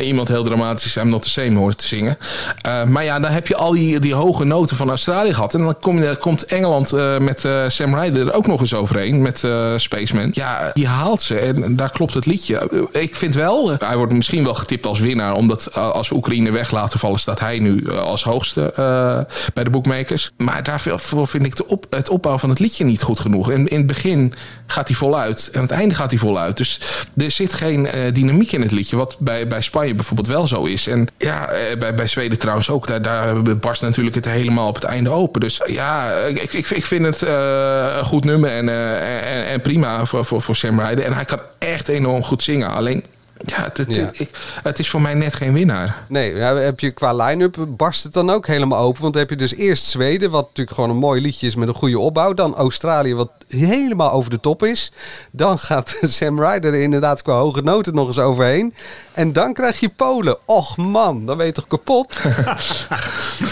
iemand 0.00 0.28
heel 0.28 0.44
dramatisch 0.44 0.96
I'm 0.96 1.08
not 1.08 1.34
hoort 1.54 1.78
te 1.78 1.86
zingen. 1.86 2.18
Eh, 2.62 2.84
maar 2.84 3.04
ja, 3.04 3.20
dan 3.20 3.30
heb 3.30 3.46
je 3.46 3.56
al 3.56 3.70
die, 3.72 3.98
die 3.98 4.14
hoge 4.14 4.44
noten 4.44 4.76
van 4.76 4.88
Australië 4.88 5.34
gehad. 5.34 5.54
En 5.54 5.60
dan 5.60 5.76
komt 6.18 6.44
Engeland 6.44 6.92
eh, 6.92 7.18
met 7.18 7.44
eh, 7.44 7.64
Sam 7.68 7.94
Ryder 7.94 8.26
er 8.26 8.32
ook 8.32 8.46
nog 8.46 8.60
eens 8.60 8.74
overheen. 8.74 9.22
Met 9.22 9.44
eh, 9.44 9.72
Spaceman. 9.76 10.30
Ja, 10.32 10.70
die 10.74 10.86
haalt 10.86 11.22
ze. 11.22 11.38
En 11.38 11.76
daar 11.76 11.90
klopt 11.90 12.14
het 12.14 12.26
liedje. 12.26 12.58
Eh, 12.92 13.02
Ik 13.02 13.16
vind 13.16 13.34
wel, 13.34 13.72
eh, 13.72 13.78
hij 13.88 13.96
wordt 13.96 14.12
misschien 14.12 14.44
wel 14.44 14.54
getipt 14.54 14.86
als 14.86 15.00
winnaar. 15.00 15.34
Omdat 15.34 15.66
eh, 15.66 15.90
als 15.90 16.10
Oekraïne 16.10 16.50
weg 16.50 16.70
laten 16.70 16.98
vallen, 16.98 17.18
staat 17.18 17.40
hij 17.40 17.58
nu 17.58 17.84
eh, 17.86 17.98
als 17.98 18.22
hoogste 18.24 18.72
eh, 18.72 19.20
bij 19.54 19.64
de 19.64 19.70
bookmakers. 19.70 20.30
Maar 20.36 20.62
daarvoor 20.62 21.26
vind 21.26 21.44
ik 21.46 21.56
de 21.56 21.66
op, 21.66 21.86
het 21.90 22.08
opbouw 22.08 22.38
van 22.38 22.50
het 22.50 22.58
liedje 22.58 22.84
niet 22.84 23.02
goed 23.02 23.20
genoeg. 23.20 23.50
En 23.50 23.68
in 23.68 23.76
het 23.78 23.86
begin 23.86 24.34
gaat 24.66 24.88
hij 24.88 24.96
voluit. 24.96 25.48
En 25.52 25.56
aan 25.56 25.62
het 25.66 25.70
einde 25.70 25.94
gaat 25.94 26.10
hij 26.10 26.18
voluit. 26.20 26.56
Dus 26.56 26.80
er 27.16 27.30
zit 27.30 27.54
geen 27.54 27.86
eh, 27.86 28.12
dynamiek 28.38 28.52
in 28.52 28.62
het 28.62 28.70
liedje. 28.70 28.96
Wat 28.96 29.16
bij, 29.18 29.46
bij 29.46 29.60
Spanje 29.60 29.94
bijvoorbeeld 29.94 30.28
wel 30.28 30.46
zo 30.46 30.64
is. 30.64 30.86
En 30.86 31.08
ja, 31.18 31.48
eh, 31.48 31.78
bij, 31.78 31.94
bij 31.94 32.06
Zweden 32.06 32.38
trouwens 32.38 32.70
ook. 32.70 32.86
Daar, 32.86 33.02
daar 33.02 33.56
barst 33.56 33.82
natuurlijk 33.82 34.14
het 34.14 34.24
helemaal 34.24 34.68
op 34.68 34.74
het 34.74 34.84
einde 34.84 35.10
open. 35.10 35.40
Dus 35.40 35.60
ja, 35.66 36.12
ik, 36.12 36.52
ik, 36.52 36.70
ik 36.70 36.86
vind 36.86 37.04
het 37.04 37.22
eh, 37.22 37.96
een 37.98 38.04
goed 38.04 38.24
nummer. 38.24 38.50
En, 38.50 38.68
eh, 38.68 39.36
en, 39.36 39.46
en 39.46 39.60
prima 39.60 40.04
voor, 40.04 40.24
voor, 40.24 40.42
voor 40.42 40.56
Sam 40.56 40.80
Ryder. 40.80 41.04
En 41.04 41.12
hij 41.12 41.24
kan 41.24 41.40
echt 41.58 41.88
enorm 41.88 42.22
goed 42.24 42.42
zingen. 42.42 42.70
Alleen, 42.70 43.04
ja, 43.44 43.62
het, 43.62 43.76
het, 43.76 43.94
Ja. 43.96 44.10
ik- 44.12 44.30
het 44.62 44.78
is 44.78 44.90
voor 44.90 45.00
mij 45.02 45.14
net 45.14 45.34
geen 45.34 45.52
winnaar. 45.52 46.04
Nee, 46.08 46.34
nou 46.34 46.58
heb 46.58 46.80
je 46.80 46.90
qua 46.90 47.14
line-up 47.14 47.56
barst 47.68 48.02
het 48.02 48.12
dan 48.12 48.30
ook 48.30 48.46
helemaal 48.46 48.78
open. 48.78 49.00
Want 49.02 49.12
dan 49.12 49.22
heb 49.22 49.30
je 49.30 49.36
dus 49.36 49.54
eerst 49.54 49.84
Zweden, 49.84 50.30
wat 50.30 50.42
natuurlijk 50.46 50.76
gewoon 50.76 50.90
een 50.90 50.96
mooi 50.96 51.20
liedje 51.20 51.46
is 51.46 51.54
met 51.54 51.68
een 51.68 51.74
goede 51.74 51.98
opbouw. 51.98 52.34
Dan 52.34 52.54
Australië, 52.54 53.14
wat 53.14 53.30
helemaal 53.48 54.12
over 54.12 54.30
de 54.30 54.40
top 54.40 54.62
is. 54.64 54.92
Dan 55.30 55.58
gaat 55.58 55.98
Sam 56.02 56.40
Ryder 56.40 56.74
er 56.74 56.80
inderdaad 56.80 57.22
qua 57.22 57.34
hoge 57.38 57.60
noten 57.60 57.94
nog 57.94 58.06
eens 58.06 58.18
overheen. 58.18 58.74
En 59.16 59.32
dan 59.32 59.54
krijg 59.54 59.80
je 59.80 59.88
Polen. 59.88 60.38
Och 60.44 60.76
man, 60.76 61.26
dan 61.26 61.36
ben 61.36 61.46
je 61.46 61.52
toch 61.52 61.66
kapot? 61.66 62.16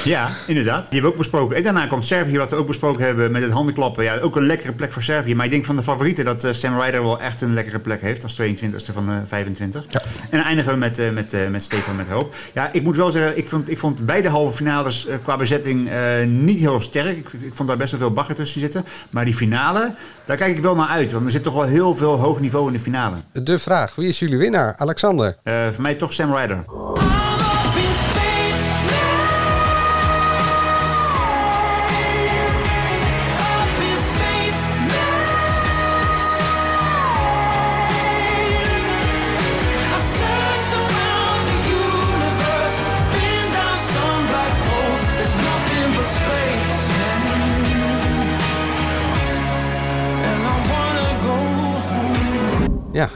Ja, 0.04 0.30
inderdaad. 0.46 0.82
Die 0.82 0.92
hebben 0.92 1.02
we 1.02 1.08
ook 1.08 1.16
besproken. 1.16 1.56
En 1.56 1.62
daarna 1.62 1.86
komt 1.86 2.06
Servië, 2.06 2.38
wat 2.38 2.50
we 2.50 2.56
ook 2.56 2.66
besproken 2.66 3.04
hebben 3.04 3.32
met 3.32 3.42
het 3.42 3.52
handenklappen. 3.52 4.04
Ja, 4.04 4.18
ook 4.18 4.36
een 4.36 4.46
lekkere 4.46 4.72
plek 4.72 4.92
voor 4.92 5.02
Servië. 5.02 5.34
Maar 5.34 5.44
ik 5.44 5.50
denk 5.50 5.64
van 5.64 5.76
de 5.76 5.82
favorieten 5.82 6.24
dat 6.24 6.44
eh, 6.44 6.52
Sam 6.52 6.80
Ryder 6.80 7.02
wel 7.02 7.20
echt 7.20 7.40
een 7.40 7.54
lekkere 7.54 7.78
plek 7.78 8.00
heeft. 8.00 8.22
Als 8.22 8.40
22e 8.40 8.92
van 8.92 9.06
de 9.06 9.20
25. 9.26 9.86
En 9.86 10.00
dan 10.30 10.42
eindigen 10.42 10.72
we 10.72 10.78
met, 10.78 10.98
eh, 10.98 11.10
met, 11.10 11.32
eh, 11.32 11.48
met 11.48 11.62
Stefan 11.62 11.96
met 11.96 12.08
Hoop. 12.08 12.34
Ja, 12.54 12.72
ik 12.72 12.82
moet 12.82 12.96
wel 12.96 13.10
zeggen, 13.10 13.38
ik 13.38 13.48
vond, 13.48 13.70
ik 13.70 13.78
vond 13.78 14.06
beide 14.06 14.28
halve 14.28 14.56
finales 14.56 15.06
qua 15.22 15.36
bezetting 15.36 15.90
eh, 15.90 16.26
niet 16.26 16.58
heel 16.58 16.80
sterk. 16.80 17.16
Ik, 17.16 17.28
ik 17.40 17.54
vond 17.54 17.68
daar 17.68 17.78
best 17.78 17.90
wel 17.90 18.00
veel 18.00 18.12
bagger 18.12 18.34
tussen 18.34 18.60
zitten. 18.60 18.84
Maar 19.10 19.24
die 19.24 19.34
finale, 19.34 19.94
daar 20.24 20.36
kijk 20.36 20.56
ik 20.56 20.62
wel 20.62 20.74
naar 20.74 20.88
uit. 20.88 21.12
Want 21.12 21.24
er 21.24 21.30
zit 21.30 21.42
toch 21.42 21.54
wel 21.54 21.62
heel 21.62 21.96
veel 21.96 22.16
hoog 22.16 22.40
niveau 22.40 22.66
in 22.66 22.72
de 22.72 22.80
finale. 22.80 23.16
De 23.32 23.58
vraag, 23.58 23.94
wie 23.94 24.08
is 24.08 24.18
jullie 24.18 24.38
winnaar? 24.38 24.74
Alexander. 24.76 25.36
Voor 25.72 25.82
mij 25.82 25.94
toch 25.94 26.12
Sam 26.12 26.34
Ryder. 26.34 26.64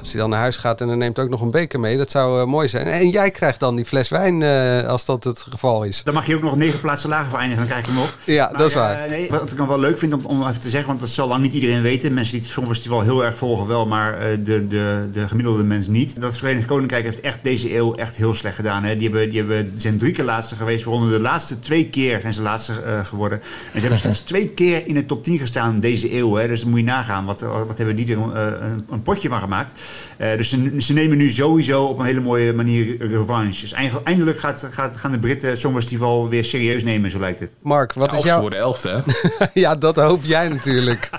Als 0.09 0.17
hij 0.17 0.27
dan 0.27 0.37
naar 0.37 0.47
huis 0.47 0.57
gaat 0.57 0.81
en 0.81 0.87
dan 0.87 0.99
neemt 0.99 1.19
ook 1.19 1.29
nog 1.29 1.41
een 1.41 1.51
beker 1.51 1.81
mee, 1.81 1.97
dat 1.97 2.11
zou 2.11 2.41
eh, 2.41 2.47
mooi 2.47 2.69
zijn. 2.69 2.87
En 2.87 3.11
jij 3.11 3.31
krijgt 3.31 3.61
dan 3.61 3.77
die 3.77 3.85
fles 3.85 4.09
wijn 4.09 4.43
eh, 4.43 4.89
als 4.89 5.05
dat 5.05 5.25
het 5.25 5.47
geval 5.51 5.83
is. 5.83 6.03
Dan 6.05 6.15
mag 6.15 6.27
je 6.27 6.37
ook 6.37 6.43
nog 6.43 6.57
negen 6.57 6.81
plaatsen 6.81 7.09
lager 7.09 7.31
voor 7.31 7.39
eindigen, 7.39 7.67
dan 7.67 7.73
krijg 7.73 7.87
je 7.87 7.93
hem 7.93 8.03
op. 8.03 8.17
Ja, 8.25 8.49
Maar, 8.51 8.59
dat 8.59 8.69
is 8.69 8.75
waar. 8.75 9.09
nee, 9.09 9.31
wat 9.31 9.53
ik 9.53 9.59
dan 9.59 9.69
wel 9.69 9.79
leuk 9.79 9.99
vind 9.99 10.13
om, 10.13 10.25
om 10.25 10.47
even 10.47 10.61
te 10.61 10.69
zeggen, 10.69 10.89
want 10.89 11.01
dat 11.01 11.09
zal 11.09 11.29
lang 11.29 11.43
niet 11.43 11.53
iedereen 11.53 11.83
weten. 11.83 12.15
Mensen 12.15 12.33
die 12.33 12.43
het 12.43 12.51
Songfestival 12.51 13.01
heel 13.01 13.25
erg 13.25 13.37
volgen 13.37 13.67
wel, 13.67 13.87
maar 13.87 14.19
eh, 14.19 14.39
de, 14.41 14.67
de, 14.67 15.09
de 15.13 15.29
gemiddelde 15.29 15.63
mens 15.63 15.87
niet. 15.87 16.21
Dat 16.21 16.37
Verenigd 16.37 16.67
Koninkrijk 16.67 17.05
heeft 17.05 17.21
echt 17.21 17.43
deze 17.43 17.77
eeuw 17.77 17.95
echt 17.95 18.17
heel 18.17 18.35
slecht 18.35 18.57
gedaan. 18.57 18.85
Hè. 18.85 18.97
Die, 18.97 19.09
hebben, 19.09 19.31
die 19.31 19.39
hebben, 19.39 19.73
zijn 19.75 19.99
drie 19.99 20.13
keer 20.13 20.25
laatste 20.25 20.55
geweest, 20.55 20.85
waaronder 20.85 21.11
de 21.11 21.21
laatste 21.21 21.61
twee 21.61 21.89
keer 21.91 22.21
zijn 22.21 22.33
ze 22.33 22.43
laatste 22.43 22.73
geworden. 23.03 23.39
En 23.39 23.47
ze 23.73 23.81
hebben 23.81 23.99
slechts 23.99 24.21
twee 24.21 24.49
keer 24.49 24.87
in 24.87 24.95
de 24.95 25.07
top 25.07 25.25
10 25.25 25.39
gestaan 25.39 25.81
deze 25.81 26.17
eeuw. 26.17 26.35
Hè. 26.35 26.49
Dus 26.49 26.65
moet 26.65 26.79
je 26.79 26.85
nagaan, 26.85 27.25
wat, 27.25 27.41
wat 27.41 27.79
hebben 27.79 27.97
die 27.97 28.13
er 28.13 28.21
een, 28.21 28.85
een 28.91 29.03
potje 29.03 29.29
van 29.29 29.41
gemaakt. 29.41 29.73
Eh, 30.17 30.37
dus 30.37 30.49
ze, 30.49 30.75
ze 30.79 30.93
nemen 30.93 31.17
nu 31.17 31.31
sowieso 31.31 31.85
op 31.85 31.99
een 31.99 32.05
hele 32.05 32.21
mooie 32.21 32.53
manier 32.53 33.07
revanche. 33.11 33.61
Dus 33.61 33.73
eind- 33.73 34.03
eindelijk 34.03 34.39
gaat, 34.41 34.67
gaat, 34.71 34.97
gaan 34.97 35.13
de 35.13 35.19
Britten 35.19 35.49
het 35.49 35.59
Songfestival 35.59 36.29
weer 36.29 36.45
serieus 36.45 36.85
nemen, 36.85 37.11
zo 37.11 37.19
lijkt 37.19 37.41
het. 37.41 37.55
Mark, 37.63 37.93
wat 37.93 38.13
is 38.13 38.23
jouw... 38.25 38.41
voor 38.41 38.51
de 38.51 38.57
elfde, 38.57 39.03
hè? 39.39 39.45
ja, 39.61 39.75
dat 39.75 39.97
hoop 39.97 40.25
jij 40.25 40.49
natuurlijk. 40.49 41.11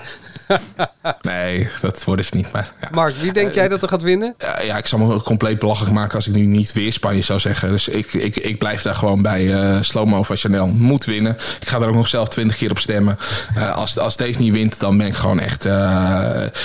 Nee, 1.22 1.68
dat 1.80 2.04
worden 2.04 2.24
ze 2.24 2.36
niet. 2.36 2.52
Maar 2.52 2.72
ja. 2.80 2.88
Mark, 2.92 3.14
wie 3.20 3.32
denk 3.32 3.54
jij 3.54 3.68
dat 3.68 3.82
er 3.82 3.88
gaat 3.88 4.02
winnen? 4.02 4.34
Ja, 4.38 4.60
ja, 4.62 4.76
ik 4.76 4.86
zou 4.86 5.02
me 5.02 5.22
compleet 5.22 5.58
belachelijk 5.58 5.94
maken 5.94 6.14
als 6.14 6.26
ik 6.26 6.34
nu 6.34 6.44
niet 6.44 6.72
weer 6.72 6.92
Spanje 6.92 7.22
zou 7.22 7.38
zeggen. 7.40 7.70
Dus 7.70 7.88
ik, 7.88 8.12
ik, 8.12 8.36
ik 8.36 8.58
blijf 8.58 8.82
daar 8.82 8.94
gewoon 8.94 9.22
bij 9.22 9.54
eh 9.54 9.76
Slow-Mo 9.80 10.22
van 10.22 10.36
Chanel. 10.36 10.66
Moet 10.66 11.04
winnen. 11.04 11.36
Ik 11.60 11.68
ga 11.68 11.80
er 11.80 11.88
ook 11.88 11.94
nog 11.94 12.08
zelf 12.08 12.28
twintig 12.28 12.56
keer 12.56 12.70
op 12.70 12.78
stemmen. 12.78 13.18
Eh, 13.54 13.74
als, 13.76 13.98
als 13.98 14.16
deze 14.16 14.40
niet 14.40 14.52
wint, 14.52 14.80
dan 14.80 14.96
ben 14.96 15.06
ik 15.06 15.14
gewoon 15.14 15.40
echt... 15.40 15.64
eh, 15.64 15.72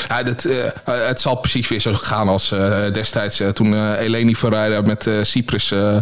ja, 0.07 0.23
dat, 0.23 0.45
eh, 0.45 0.57
het 0.86 1.21
zal 1.21 1.36
precies 1.36 1.67
weer 1.67 1.79
zo 1.79 1.93
gaan 1.93 2.27
als 2.27 2.51
eh, 2.51 2.91
destijds 2.91 3.39
eh, 3.39 3.49
toen 3.49 3.73
eh 3.75 3.99
Eleni 4.01 4.36
Ferreira 4.36 4.81
met 4.81 5.07
eh, 5.07 5.13
Cyprus 5.21 5.71
eh, 5.71 5.97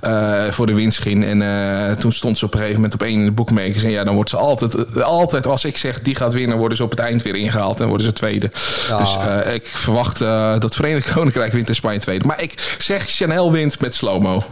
eh, 0.00 0.52
voor 0.52 0.66
de 0.66 0.74
winst 0.74 0.98
ging. 0.98 1.24
En 1.24 1.42
eh, 1.42 1.92
toen 1.96 2.12
stond 2.12 2.38
ze 2.38 2.44
op 2.44 2.52
een 2.52 2.58
gegeven 2.58 2.80
moment 2.80 2.94
op 3.00 3.02
één 3.06 3.18
in 3.18 3.24
de 3.24 3.30
boekmakers. 3.30 3.82
En 3.82 3.90
ja, 3.90 4.04
dan 4.04 4.14
wordt 4.14 4.30
ze 4.30 4.36
altijd, 4.36 5.02
altijd 5.02 5.46
als 5.46 5.64
ik 5.64 5.76
zeg 5.76 6.00
die 6.00 6.14
gaat 6.14 6.32
winnen, 6.32 6.56
worden 6.58 6.76
ze 6.76 6.82
op 6.84 6.90
het 6.90 6.98
eind 7.00 7.22
weer 7.22 7.36
ingehaald 7.36 7.73
en 7.80 7.88
worden 7.88 8.06
ze 8.06 8.12
tweede. 8.12 8.50
Ja. 8.88 8.96
Dus 8.96 9.16
eh, 9.16 9.54
ik 9.54 9.66
verwacht 9.66 10.20
eh, 10.20 10.58
dat 10.58 10.74
Verenigd 10.74 11.12
Koninkrijk 11.12 11.52
wint 11.52 11.68
en 11.68 11.74
Spanje 11.74 12.00
tweede. 12.00 12.26
Maar 12.26 12.42
ik 12.42 12.76
zeg 12.78 13.04
Chanel 13.06 13.52
wint 13.52 13.80
met 13.80 13.94
slow-mo. 13.94 14.42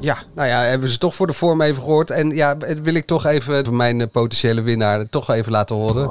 Ja, 0.00 0.16
nou 0.34 0.48
ja, 0.48 0.60
hebben 0.60 0.88
ze 0.88 0.98
toch 0.98 1.14
voor 1.14 1.26
de 1.26 1.32
vorm 1.32 1.60
even 1.60 1.82
gehoord. 1.82 2.10
En 2.10 2.30
ja, 2.30 2.56
wil 2.82 2.94
ik 2.94 3.06
toch 3.06 3.26
even 3.26 3.64
van 3.64 3.76
mijn 3.76 4.00
eh, 4.00 4.06
potentiële 4.12 4.60
winnaar 4.60 5.08
toch 5.10 5.30
even 5.30 5.52
laten 5.52 5.76
horen. 5.76 6.10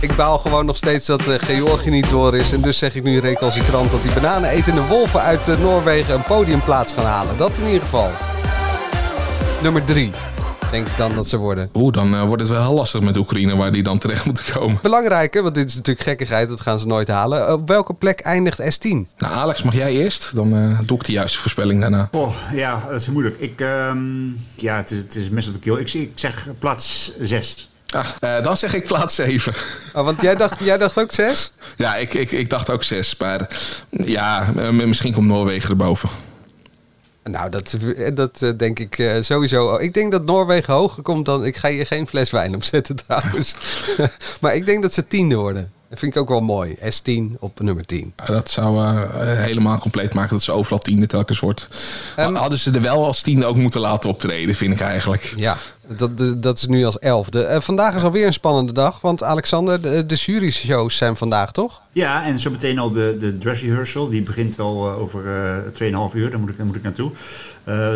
Ik 0.00 0.16
baal 0.16 0.38
gewoon 0.38 0.66
nog 0.66 0.76
steeds 0.76 1.06
dat 1.06 1.26
eh, 1.26 1.34
Georgië 1.38 1.90
niet 1.90 2.10
door 2.10 2.36
is. 2.36 2.52
En 2.52 2.60
dus 2.60 2.78
zeg 2.78 2.94
ik 2.94 3.02
nu 3.02 3.18
recalcitrant 3.18 3.90
dat 3.90 4.02
die 4.02 4.12
bananenetende 4.12 4.86
wolven 4.86 5.20
uit 5.20 5.48
eh, 5.48 5.58
Noorwegen 5.58 6.14
een 6.14 6.22
podiumplaats 6.22 6.92
gaan 6.92 7.04
halen. 7.04 7.36
Dat 7.36 7.58
in 7.58 7.66
ieder 7.66 7.80
geval. 7.80 8.10
Nummer 9.62 9.84
drie. 9.84 10.31
Denk 10.72 10.86
ik 10.86 10.96
dan 10.96 11.14
dat 11.14 11.28
ze 11.28 11.36
worden. 11.36 11.70
Oeh, 11.74 11.92
dan 11.92 12.14
eh, 12.14 12.24
wordt 12.24 12.42
het 12.42 12.50
wel 12.50 12.62
heel 12.62 12.74
lastig 12.74 13.00
met 13.00 13.16
Oekraïne 13.16 13.56
waar 13.56 13.72
die 13.72 13.82
dan 13.82 13.98
terecht 13.98 14.24
moeten 14.24 14.44
komen. 14.52 14.78
Belangrijk, 14.82 15.34
hè, 15.34 15.42
want 15.42 15.54
dit 15.54 15.68
is 15.68 15.74
natuurlijk 15.74 16.06
gekkigheid. 16.06 16.48
Dat 16.48 16.60
gaan 16.60 16.78
ze 16.78 16.86
nooit 16.86 17.08
halen. 17.08 17.52
Op 17.52 17.68
welke 17.68 17.94
plek 17.94 18.20
eindigt 18.20 18.62
S10? 18.62 18.88
Nou, 18.88 19.06
Alex, 19.18 19.62
mag 19.62 19.74
jij 19.74 19.92
eerst? 19.92 20.34
Dan 20.34 20.56
eh, 20.56 20.78
doe 20.86 20.98
ik 20.98 21.04
de 21.04 21.12
juiste 21.12 21.38
voorspelling 21.38 21.80
daarna. 21.80 22.08
Oh, 22.12 22.36
ja, 22.52 22.84
dat 22.90 23.00
is 23.00 23.08
moeilijk. 23.08 23.38
Ik, 23.38 23.60
ehm, 23.60 24.26
ja, 24.56 24.76
het 24.76 24.90
is, 24.90 24.98
het 24.98 25.14
is 25.14 25.28
mes 25.28 25.46
op 25.46 25.52
de 25.52 25.58
keel. 25.58 25.78
Ik, 25.78 25.92
ik 25.92 26.12
zeg 26.14 26.48
plaats 26.58 27.12
6. 27.20 27.68
Ah, 27.88 28.06
eh, 28.20 28.44
dan 28.44 28.56
zeg 28.56 28.74
ik 28.74 28.86
plaats 28.86 29.14
7. 29.14 29.54
Oh, 29.94 30.04
want 30.04 30.20
jij 30.20 30.36
dacht, 30.36 30.64
jij 30.64 30.78
dacht 30.78 30.98
ook 30.98 31.12
zes? 31.12 31.52
Ja, 31.76 31.96
ik, 31.96 32.14
ik, 32.14 32.32
ik 32.32 32.50
dacht 32.50 32.70
ook 32.70 32.82
6. 32.82 33.16
Maar 33.16 33.48
ja, 33.90 34.52
eh, 34.56 34.70
misschien 34.70 35.12
komt 35.12 35.26
Noorwegen 35.26 35.70
erboven. 35.70 36.08
Nou, 37.24 37.50
dat, 37.50 37.76
dat 38.14 38.42
eh, 38.42 38.50
denk 38.56 38.78
ik 38.78 38.98
eh, 38.98 39.22
sowieso. 39.22 39.76
Ik 39.76 39.94
denk 39.94 40.12
dat 40.12 40.24
Noorwegen 40.24 40.74
hoger 40.74 41.02
komt 41.02 41.26
dan... 41.26 41.44
Ik 41.44 41.56
ga 41.56 41.68
hier 41.68 41.86
geen 41.86 42.06
fles 42.06 42.30
wijn 42.30 42.54
opzetten 42.54 42.96
trouwens. 43.06 43.54
maar 44.40 44.54
ik 44.54 44.66
denk 44.66 44.82
dat 44.82 44.92
ze 44.92 45.06
tiende 45.06 45.34
worden. 45.34 45.72
Dat 45.88 45.98
vind 45.98 46.14
ik 46.14 46.20
ook 46.20 46.28
wel 46.28 46.40
mooi. 46.40 46.76
S10 46.76 47.38
op 47.38 47.60
nummer 47.60 47.86
10. 47.86 48.12
Ja, 48.16 48.24
Dat 48.24 48.50
zou 48.50 48.84
eh, 48.84 49.00
helemaal 49.20 49.78
compleet 49.78 50.14
maken 50.14 50.30
dat 50.30 50.42
ze 50.42 50.52
overal 50.52 50.78
tiende 50.78 51.06
telkens 51.06 51.40
wordt. 51.40 51.68
Hadden 52.14 52.58
ze 52.58 52.70
er 52.70 52.82
wel 52.82 53.04
als 53.04 53.22
tiende 53.22 53.46
ook 53.46 53.56
moeten 53.56 53.80
laten 53.80 54.10
optreden, 54.10 54.54
vind 54.54 54.72
ik 54.72 54.80
eigenlijk. 54.80 55.34
Ja, 55.36 55.58
dat, 55.98 56.42
dat- 56.42 56.58
is 56.58 56.66
nu 56.66 56.84
als 56.84 56.98
elfde. 56.98 57.42
Eh, 57.44 57.60
vandaag 57.60 57.94
is 57.94 58.02
alweer 58.02 58.26
een 58.26 58.32
spannende 58.32 58.72
dag. 58.72 59.00
Want 59.00 59.22
Alexander, 59.22 59.80
de, 59.82 60.06
de 60.06 60.14
jury-shows 60.14 60.96
zijn 60.96 61.16
vandaag 61.16 61.52
toch? 61.52 61.80
Ja, 61.92 62.24
en 62.24 62.38
zo 62.38 62.50
meteen 62.50 62.78
al 62.78 62.90
de, 62.90 63.16
de 63.18 63.38
dress 63.38 63.62
rehearsal. 63.62 64.08
Die 64.08 64.22
begint 64.22 64.60
al 64.60 64.88
eh, 64.90 65.00
over 65.00 65.22
eh 65.26 66.10
2,5 66.10 66.14
uur. 66.16 66.30
Daar 66.30 66.40
moet 66.40 66.48
ik, 66.50 66.56
daar 66.56 66.66
moet 66.66 66.76
ik 66.76 66.82
naartoe. 66.82 67.10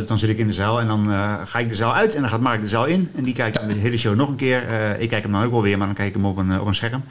Dan 0.06 0.18
zit 0.18 0.30
ik 0.30 0.38
in 0.38 0.46
de 0.46 0.52
zaal 0.52 0.80
en 0.80 0.86
dan 0.86 1.08
ga 1.44 1.58
ik 1.58 1.68
de 1.68 1.74
zaal 1.74 1.94
uit. 1.94 2.14
En 2.14 2.20
dan 2.20 2.30
gaat 2.30 2.40
Mark 2.40 2.60
de 2.62 2.68
zaal 2.68 2.84
in. 2.86 3.10
En 3.16 3.24
die 3.24 3.34
kijkt 3.34 3.66
de 3.68 3.74
hele 3.74 3.96
show 3.96 4.14
nog 4.16 4.28
een 4.28 4.36
keer. 4.36 4.62
Ik 4.98 5.08
kijk 5.08 5.22
hem 5.22 5.32
dan 5.32 5.42
ook 5.44 5.50
wel 5.50 5.62
weer, 5.62 5.78
maar 5.78 5.86
dan 5.86 5.96
kijk 5.96 6.08
ik 6.08 6.14
hem 6.14 6.26
op 6.26 6.36
een, 6.36 6.60
op 6.60 6.66
een 6.66 6.74
scherm. 6.74 7.02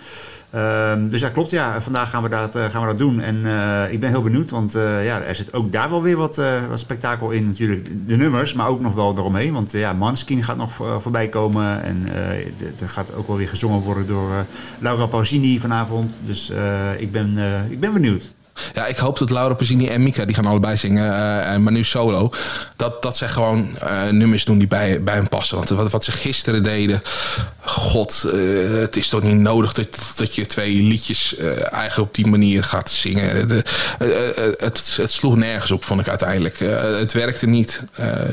Ehm, 0.56 1.08
dus 1.08 1.22
ja, 1.22 1.30
klopt. 1.30 1.49
Ja. 1.49 1.82
Vandaag 1.82 2.10
gaan 2.10 2.24
we 2.24 2.30
dat, 2.30 2.56
eh, 2.56 2.70
gaan 2.70 2.82
we 2.82 2.88
dat 2.88 2.97
doen. 2.97 3.20
En 3.20 3.45
eh, 3.45 3.93
ik 3.93 3.99
ben 3.99 4.10
heel 4.10 4.22
benieuwd, 4.22 4.49
want 4.49 4.76
eh, 4.76 5.06
ja, 5.06 5.22
er 5.22 5.36
zit 5.36 5.53
ook 5.53 5.72
daar 5.72 5.89
wel 5.89 6.01
weer 6.01 6.18
wat, 6.18 6.41
wat 6.70 6.80
spektakel 6.80 7.30
in 7.32 7.45
natuurlijk. 7.45 8.08
De 8.08 8.18
nummers, 8.18 8.53
maar 8.53 8.68
ook 8.68 8.82
nog 8.82 8.93
wel 8.93 9.18
eromheen. 9.18 9.53
Want 9.53 9.72
ja, 9.72 9.93
Manskin 9.93 10.43
gaat 10.43 10.58
nog 10.58 10.72
voor- 10.72 11.01
voorbij 11.01 11.30
komen. 11.30 11.84
En 11.84 12.08
er 12.80 12.89
gaat 12.89 13.14
ook 13.14 13.28
wel 13.28 13.38
weer 13.38 13.47
gezongen 13.47 13.82
worden 13.82 14.08
door 14.08 14.45
Laura 14.80 15.06
Pausini 15.06 15.60
vanavond. 15.60 16.18
Dus 16.22 16.51
ik, 16.97 17.12
ben, 17.12 17.38
ik 17.70 17.80
ben 17.80 17.93
benieuwd. 17.93 18.34
Ja, 18.74 18.86
ik 18.86 18.97
hoop 18.97 19.18
dat 19.18 19.30
Laura 19.30 19.53
Pazzini 19.53 19.88
en 19.88 20.03
Mika, 20.03 20.26
die 20.26 20.36
gaan 20.36 20.45
allebei 20.45 20.78
zingen, 20.78 21.06
eh, 21.45 21.58
maar 21.58 21.72
nu 21.72 21.84
solo, 21.84 22.32
dat, 22.76 23.01
dat 23.01 23.18
zij 23.18 23.28
gewoon 23.28 23.78
eh, 23.80 24.10
nummers 24.10 24.45
doen 24.45 24.58
die 24.58 24.68
bij, 24.68 25.03
bij 25.03 25.16
hem 25.16 25.30
passen. 25.30 25.58
Want 25.58 25.70
wat, 25.70 25.91
wat 25.91 26.03
ze 26.03 26.12
gisteren 26.12 26.64
deden, 26.64 27.01
god, 27.60 28.26
eh, 28.34 28.39
het 28.80 28.95
is 28.95 29.10
toch 29.10 29.22
niet 29.22 29.36
nodig 29.36 29.74
dat, 29.74 30.14
dat 30.16 30.36
je 30.36 30.45
twee 30.45 30.82
liedjes 30.82 31.36
eigenlijk 31.38 32.10
op 32.10 32.16
die 32.16 32.28
manier 32.28 32.64
gaat 32.64 32.91
zingen. 32.91 33.49
Het, 34.58 34.95
het 34.97 35.12
sloeg 35.12 35.36
nergens 35.36 35.72
op, 35.72 35.84
vond 35.84 35.99
ik 35.99 36.08
uiteindelijk. 36.08 36.60
Het 36.99 37.14
werkte 37.14 37.45
niet. 37.45 37.84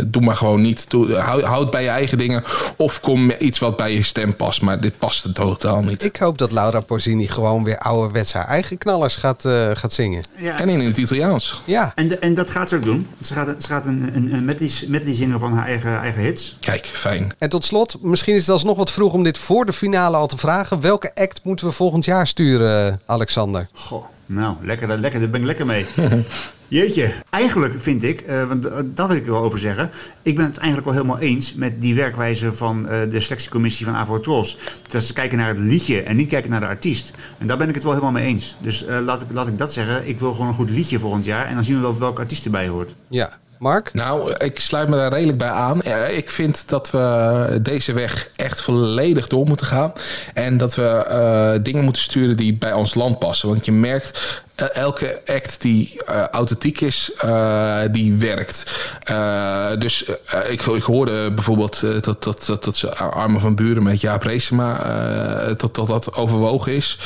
Doe 0.07 0.23
maar 0.23 0.37
gewoon 0.37 0.61
niet. 0.61 0.87
Houd, 1.19 1.71
bij 1.71 1.83
je 1.83 1.89
eigen 1.89 2.19
dingen 2.19 2.45
of 2.77 3.01
kom 3.01 3.27
met 3.27 3.41
iets 3.41 3.59
wat 3.59 3.77
bij 3.77 3.93
je 3.93 4.03
stem 4.03 4.37
past. 4.37 4.63
Maar 4.63 4.81
dit 4.81 4.99
past 4.99 5.35
totaal 5.35 5.83
niet. 5.83 6.05
Ik 6.05 6.17
hoop 6.17 6.39
dat 6.39 6.53
Laura 6.53 6.81
Porzini 6.81 7.27
gewoon 7.27 7.65
weer 7.65 7.79
ouderwets 7.79 8.33
haar 8.33 8.47
eigen 8.47 8.79
knallers 8.79 9.17
gaat, 9.17 9.45
gaat 9.75 9.93
zingen. 9.93 10.12
Ja. 10.37 10.59
En 10.61 10.69
in 10.69 10.81
het 10.81 10.97
Italiaans. 10.97 11.63
Ja. 11.65 11.93
En, 11.95 12.09
de- 12.09 12.19
en 12.19 12.35
dat 12.35 12.51
gaat 12.51 12.69
ze 12.69 12.77
ook 12.77 12.83
doen. 12.85 13.07
Ze 13.23 13.33
gaat, 13.35 13.63
ze 13.63 13.69
gaat 13.69 13.87
een, 13.87 14.17
een, 14.17 14.33
een 14.35 14.45
medley, 14.45 14.71
medley 14.89 15.15
zingen 15.15 15.39
van 15.41 15.53
haar 15.53 15.67
eigen, 15.67 15.99
eigen 16.01 16.23
hits. 16.23 16.57
Kijk, 16.61 16.85
fijn. 16.87 17.33
En 17.39 17.49
tot 17.49 17.65
slot, 17.65 17.97
misschien 18.03 18.35
is 18.35 18.41
het 18.41 18.51
alsnog 18.51 18.77
wat 18.77 18.91
vroeg 18.91 19.13
om 19.13 19.23
dit 19.25 19.39
voor 19.39 19.67
de 19.67 19.73
finale 19.73 20.17
al 20.17 20.27
te 20.27 20.37
vragen. 20.37 20.81
Welke 20.81 21.11
act 21.15 21.41
moeten 21.43 21.67
we 21.67 21.73
volgend 21.73 22.05
jaar 22.05 22.27
sturen, 22.27 23.01
Alexander? 23.07 23.69
Goh, 23.73 24.05
nou, 24.33 24.57
lekker, 24.63 24.89
daar- 24.89 24.99
lekker, 24.99 25.21
daar 25.21 25.31
ben 25.31 25.41
ik 25.41 25.47
lekker 25.47 25.67
mee. 25.67 25.87
Jeetje, 26.69 27.13
eigenlijk 27.31 27.81
vind 27.81 28.03
ik, 28.03 28.21
eh, 28.21 28.45
want 28.49 28.67
eh, 28.67 28.79
daar 28.85 29.09
wil 29.09 29.17
ik 29.17 29.27
wel 29.27 29.43
over 29.43 29.59
zeggen. 29.59 29.91
Ik 30.23 30.37
ben 30.37 30.45
het 30.45 30.57
eigenlijk 30.57 30.87
wel 30.87 30.95
helemaal 30.97 31.19
eens 31.19 31.55
met 31.55 31.83
die 31.83 31.95
werkwijze 31.95 32.53
van 32.53 32.89
eh, 32.89 33.01
de 33.11 33.21
selectiecommissie 33.21 33.87
van 33.87 33.95
Avotros. 33.95 34.59
Dat 34.89 35.03
ze 35.03 35.13
kijken 35.13 35.39
naar 35.39 35.49
het 35.49 35.59
liedje 35.59 36.03
en 36.03 36.17
niet 36.17 36.29
kijken 36.29 36.51
naar 36.51 36.61
de 36.61 36.67
artiest. 36.67 37.13
En 37.39 37.47
daar 37.47 37.57
ben 37.57 37.69
ik 37.69 37.75
het 37.75 37.83
wel 37.83 37.93
helemaal 37.93 38.13
mee 38.13 38.27
eens. 38.27 38.57
Dus 38.61 38.85
laat, 39.05 39.23
ik, 39.23 39.29
laat 39.33 39.49
ik 39.49 39.59
dat 39.59 39.73
zeggen. 39.73 40.09
Ik 40.09 40.19
wil 40.19 40.33
gewoon 40.33 40.47
een 40.49 40.55
goed 40.55 40.71
liedje 40.71 40.99
volgend 40.99 41.25
jaar. 41.25 41.47
En 41.47 41.55
dan 41.55 41.65
zien 41.65 41.75
we 41.77 41.81
wel 41.83 41.99
welke 41.99 42.21
artiest 42.21 42.45
erbij 42.45 42.69
hoort. 42.69 42.95
Ja. 43.09 43.39
Mark? 43.63 43.95
Nou, 43.95 44.35
ik 44.39 44.61
sluit 44.61 44.89
me 44.89 44.97
daar 44.97 45.13
redelijk 45.13 45.39
bij 45.39 45.51
aan. 45.51 45.83
Ik 46.09 46.31
vind 46.31 46.69
dat 46.69 46.91
we 46.91 47.59
deze 47.63 47.93
weg 47.93 48.31
echt 48.37 48.61
volledig 48.61 49.27
door 49.27 49.47
moeten 49.47 49.67
gaan. 49.67 49.93
En 50.35 50.57
dat 50.57 50.75
we 50.75 50.89
eh, 50.89 51.53
dingen 51.63 51.85
moeten 51.85 52.03
sturen 52.03 52.37
die 52.37 52.55
bij 52.55 52.73
ons 52.73 52.95
land 52.95 53.19
passen. 53.19 53.49
Want 53.49 53.65
je 53.65 53.73
merkt 53.73 54.43
elke 54.67 55.21
act 55.27 55.61
die 55.61 55.97
eh, 56.07 56.23
authentiek 56.31 56.81
is, 56.81 57.11
eh, 57.19 57.79
die 57.91 58.15
werkt. 58.15 58.89
Eh, 59.03 59.67
dus 59.79 60.05
eh, 60.05 60.51
ik, 60.51 60.61
hoorde 60.61 61.33
bijvoorbeeld 61.33 61.83
eh, 61.83 61.91
dat, 62.01 62.23
dat, 62.23 62.45
dat, 62.47 62.65
dat 62.65 62.77
ze 62.77 62.95
Armen 62.95 63.41
van 63.41 63.55
Buren 63.55 63.83
met 63.83 64.01
Jaap 64.01 64.23
Reesema, 64.23 64.81
eh, 64.85 65.55
dat, 65.57 65.75
dat 65.75 65.87
dat 65.89 66.15
overwogen 66.15 66.73
is. 66.73 66.99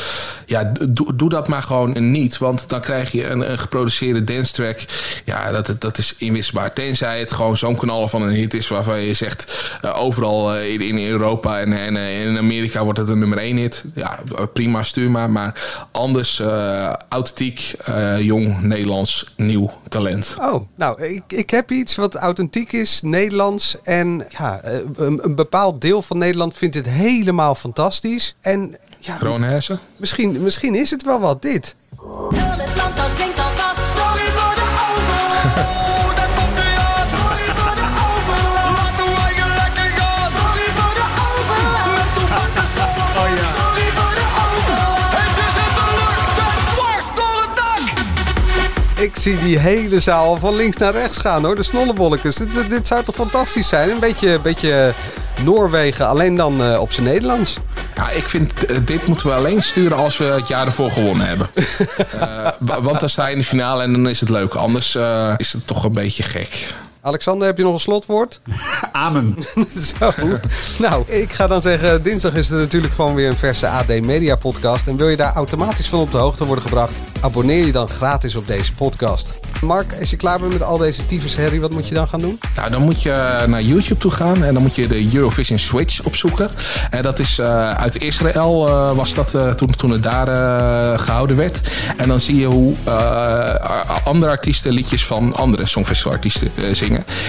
Ja, 0.47 0.73
doe, 1.15 1.29
dat 1.29 1.49
maar 1.49 1.63
gewoon 1.63 2.11
niet. 2.11 2.39
Want 2.39 2.69
dan 2.69 2.81
krijg 2.81 3.13
je 3.13 3.29
een, 3.29 3.51
een 3.51 3.59
geproduceerde 3.59 4.25
dance 4.25 4.53
track. 4.53 4.79
Ja, 5.25 5.53
dat, 5.53 5.75
dat 5.79 5.99
is 5.99 6.15
inwisselbaar. 6.19 6.73
Tenzij 6.73 7.19
het 7.19 7.33
gewoon 7.33 7.57
zo'n 7.57 7.77
kanaal 7.77 8.09
van 8.09 8.23
een 8.23 8.35
hit 8.35 8.55
is 8.55 8.69
waarvan 8.69 9.01
je 9.01 9.13
zegt... 9.15 9.69
eh, 9.81 10.03
overal 10.03 10.55
eh, 10.55 10.73
in, 10.73 10.81
in 10.81 11.07
Europa 11.09 11.61
en, 11.61 11.73
en 11.73 11.97
eh, 11.97 12.27
in 12.27 12.39
Amerika 12.39 12.85
wordt 12.85 12.99
het 12.99 13.09
een 13.09 13.19
nummer 13.19 13.39
één 13.39 13.57
hit. 13.57 13.85
Ja, 13.95 14.19
prima, 14.53 14.83
stuur 14.83 15.11
maar. 15.11 15.31
Maar 15.31 15.87
anders 15.93 16.41
eh, 16.41 16.93
authentiek, 17.47 17.87
eh, 17.87 18.21
jong, 18.21 18.63
Nederlands, 18.63 19.33
nieuw 19.37 19.71
talent. 19.89 20.37
Oh, 20.41 20.69
nou, 20.75 21.03
ik, 21.03 21.23
ik 21.27 21.51
heb 21.51 21.71
iets 21.71 21.97
wat 21.97 22.15
authentiek 22.15 22.73
is, 22.73 23.01
Nederlands. 23.03 23.77
En 23.83 24.27
ja, 24.29 24.61
eh, 24.61 24.79
een, 24.97 25.19
een 25.23 25.35
bepaald 25.35 25.81
deel 25.81 26.03
van 26.03 26.19
Nederland 26.19 26.55
vindt 26.55 26.75
het 26.75 26.89
helemaal 26.89 27.55
fantastisch. 27.55 28.37
En 28.41 28.77
ja, 28.99 29.17
Kroonhersen? 29.17 29.81
misschien, 29.97 30.43
misschien 30.43 30.75
is 30.75 30.91
het 30.91 31.05
wel 31.05 31.21
wat, 31.21 31.43
dit. 31.43 31.77
Heel 32.01 32.41
het 32.51 32.77
land 32.77 32.99
al 32.99 33.09
zingt 33.09 33.39
alvast. 33.39 33.97
Sorry 33.97 34.31
voor 34.31 34.55
de 34.55 34.67
overlast. 34.97 35.85
Ik 49.17 49.23
zie 49.23 49.39
die 49.39 49.59
hele 49.59 50.01
zaal 50.01 50.37
van 50.37 50.57
links 50.57 50.77
naar 50.77 50.93
rechts 50.93 51.17
gaan 51.19 51.45
hoor, 51.45 51.55
de 51.55 51.63
snollebolletjes. 51.63 52.35
Dit, 52.35 52.51
dit 52.71 52.87
zou 52.87 53.05
toch 53.05 53.15
fantastisch 53.15 53.69
zijn? 53.69 53.91
Een 53.91 53.99
beetje, 54.01 54.39
beetje 54.43 54.93
Noorwegen, 55.45 56.07
alleen 56.09 56.35
dan 56.35 56.63
eh, 56.63 56.81
op 56.81 56.93
zijn 56.93 57.07
Nederlands. 57.07 57.57
Ja, 57.95 58.11
ik 58.11 58.29
vind 58.29 58.65
eh, 58.65 58.77
dit 58.85 59.07
moeten 59.07 59.27
we 59.27 59.35
alleen 59.35 59.63
sturen 59.63 59.97
als 59.97 60.17
we 60.17 60.25
het 60.25 60.49
jaar 60.49 60.67
ervoor 60.67 60.91
gewonnen 60.91 61.27
hebben. 61.27 61.49
Eh, 62.21 62.49
wa- 62.59 62.83
want 62.83 63.01
dan 63.01 63.09
sta 63.09 63.27
je 63.27 63.33
in 63.33 63.39
de 63.41 63.45
finale 63.47 63.83
en 63.83 63.93
dan 63.93 64.09
is 64.09 64.21
het 64.21 64.29
leuk. 64.29 64.55
Anders 64.55 64.97
is 65.37 65.53
het 65.53 65.67
toch 65.67 65.85
een 65.85 65.93
beetje 65.93 66.23
gek. 66.23 66.75
Alexander, 67.07 67.47
heb 67.47 67.57
je 67.57 67.63
nog 67.63 67.73
een 67.73 67.79
slotwoord? 67.79 68.41
Amen. 68.93 69.37
Zo. 69.99 70.11
Nou, 70.79 71.05
ik 71.09 71.33
ga 71.33 71.47
dan 71.47 71.63
zeggen, 71.63 72.03
dinsdag 72.03 72.35
is 72.35 72.51
er 72.51 72.59
natuurlijk 72.59 72.95
gewoon 72.95 73.15
weer 73.15 73.29
een 73.29 73.37
verse 73.37 73.69
AD 73.69 73.87
Media 73.87 74.37
podcast. 74.37 74.87
En 74.87 74.97
wil 74.97 75.09
je 75.09 75.17
daar 75.17 75.35
automatisch 75.35 75.89
van 75.89 76.01
op 76.01 76.11
de 76.13 76.19
hoogte 76.19 76.45
worden 76.45 76.65
gebracht, 76.65 77.01
abonneer 77.21 77.67
je 77.67 77.73
dan 77.73 77.89
gratis 77.89 78.37
op 78.37 78.47
deze 78.47 78.73
podcast. 78.73 79.39
Mark, 79.63 79.95
als 80.01 80.11
je 80.11 80.17
klaar 80.17 80.39
bent 80.39 80.53
met 80.53 80.63
al 80.63 80.79
deze 80.79 81.07
tyfus 81.07 81.37
herrie, 81.37 81.61
wat 81.61 81.73
moet 81.73 81.89
je 81.89 81.95
dan 81.95 82.09
gaan 82.09 82.21
doen? 82.21 82.39
Nou, 82.57 82.71
dan 82.71 82.83
moet 82.83 83.03
je 83.03 83.45
naar 83.47 83.63
YouTube 83.63 84.01
toe 84.01 84.11
gaan 84.11 84.45
en 84.45 84.55
dan 84.55 84.63
moet 84.63 84.75
je 84.75 84.87
de 84.87 85.15
Eurovision 85.15 85.59
Switch 85.59 86.05
opzoeken. 86.05 86.51
En 86.91 87.03
dat 87.03 87.19
is 87.19 87.39
eh, 87.39 87.71
uit 87.71 88.03
Israël, 88.03 88.69
eh, 88.69 88.93
was 88.93 89.15
dat 89.15 89.35
eh, 89.35 89.51
toen, 89.51 89.71
toen 89.71 89.91
het 89.91 90.03
daar 90.03 90.29
eh, 90.29 90.99
gehouden 90.99 91.37
werd. 91.37 91.71
En 91.97 92.09
dan 92.09 92.21
zie 92.21 92.37
je 92.37 92.47
hoe 92.47 92.75
eh, 92.85 93.55
andere 94.05 94.31
artiesten 94.31 94.73
liedjes 94.73 95.07
van 95.07 95.35
andere 95.35 95.67
Songfestivalartiesten 95.67 96.51
eh, 96.57 96.75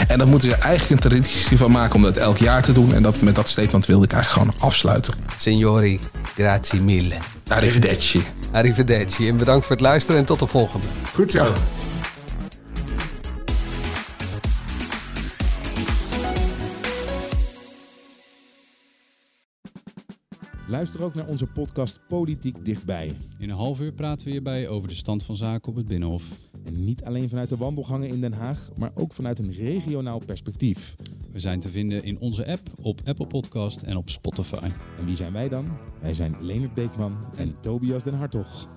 En 0.08 0.18
daar 0.18 0.28
moeten 0.28 0.50
ze 0.50 0.56
eigenlijk 0.56 0.90
een 1.04 1.10
traditie 1.10 1.58
van 1.58 1.72
maken 1.72 1.96
om 1.96 2.02
dat 2.02 2.18
elk 2.18 2.38
jaar 2.38 2.64
te 2.64 2.72
doen. 2.72 2.94
En 2.94 3.04
dat, 3.04 3.22
met 3.22 3.36
dat 3.36 3.50
statement 3.50 3.86
wilde 3.86 4.06
ik 4.06 4.14
eigenlijk 4.14 4.44
gewoon 4.50 4.70
afsluiten. 4.70 5.14
Signori, 5.38 6.00
grazie 6.36 6.82
mille. 6.82 7.16
Arrivederci. 7.48 8.24
Arrivederci 8.52 9.28
en 9.28 9.38
bedankt 9.38 9.66
voor 9.66 9.76
het 9.76 9.86
luisteren 9.86 10.20
en 10.20 10.26
tot 10.26 10.40
de 10.40 10.48
volgende. 10.48 10.88
Goed 11.14 11.32
zo. 11.32 11.54
Luister 20.70 21.04
ook 21.04 21.14
naar 21.14 21.28
onze 21.28 21.46
podcast 21.46 22.00
Politiek 22.08 22.66
Dichtbij. 22.66 23.18
In 23.38 23.50
een 23.50 23.56
half 23.56 23.82
uur 23.82 23.92
praten 23.92 24.26
we 24.26 24.32
hierbij 24.32 24.68
over 24.68 24.88
de 24.88 24.96
stand 24.96 25.24
van 25.24 25.36
zaken 25.36 25.70
op 25.70 25.76
het 25.76 25.88
Binnenhof. 25.88 26.24
En 26.66 26.86
niet 26.86 27.04
alleen 27.04 27.30
vanuit 27.30 27.50
de 27.50 27.58
wandelgangen 27.58 28.08
in 28.08 28.22
Den 28.22 28.34
Haag, 28.34 28.70
maar 28.78 28.92
ook 28.94 29.14
vanuit 29.14 29.40
een 29.40 29.54
regionaal 29.54 30.22
perspectief. 30.26 30.96
We 31.32 31.40
zijn 31.40 31.60
te 31.60 31.70
vinden 31.70 32.04
in 32.04 32.20
onze 32.20 32.48
app, 32.48 32.70
op 32.82 33.02
Apple 33.06 33.28
Podcast 33.28 33.82
en 33.82 33.98
op 33.98 34.10
Spotify. 34.10 34.70
En 34.98 35.06
wie 35.06 35.16
zijn 35.16 35.34
wij 35.34 35.50
dan? 35.50 35.78
Wij 36.00 36.14
zijn 36.14 36.36
Leonard 36.42 36.74
Beekman 36.74 37.18
en 37.36 37.56
Tobias 37.60 38.04
den 38.04 38.14
Hartog. 38.14 38.68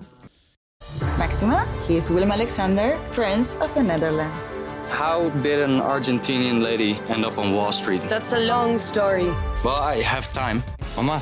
Maxima, 1.17 1.65
he 1.87 1.93
is 1.93 2.09
Willem 2.09 2.31
Alexander, 2.31 2.97
Prince 3.11 3.57
of 3.57 3.71
the 3.73 3.81
Netherlands. 3.81 4.51
How 4.89 5.43
did 5.43 5.63
an 5.63 5.81
Argentinian 5.81 6.61
lady 6.61 6.95
end 7.09 7.25
up 7.25 7.37
on 7.37 7.53
Wall 7.53 7.71
Street? 7.71 8.07
That's 8.07 8.33
a 8.33 8.45
long 8.45 8.79
story. 8.79 9.29
Well, 9.63 9.97
I 9.97 10.03
have 10.03 10.33
time. 10.33 10.61
Mama, 10.95 11.21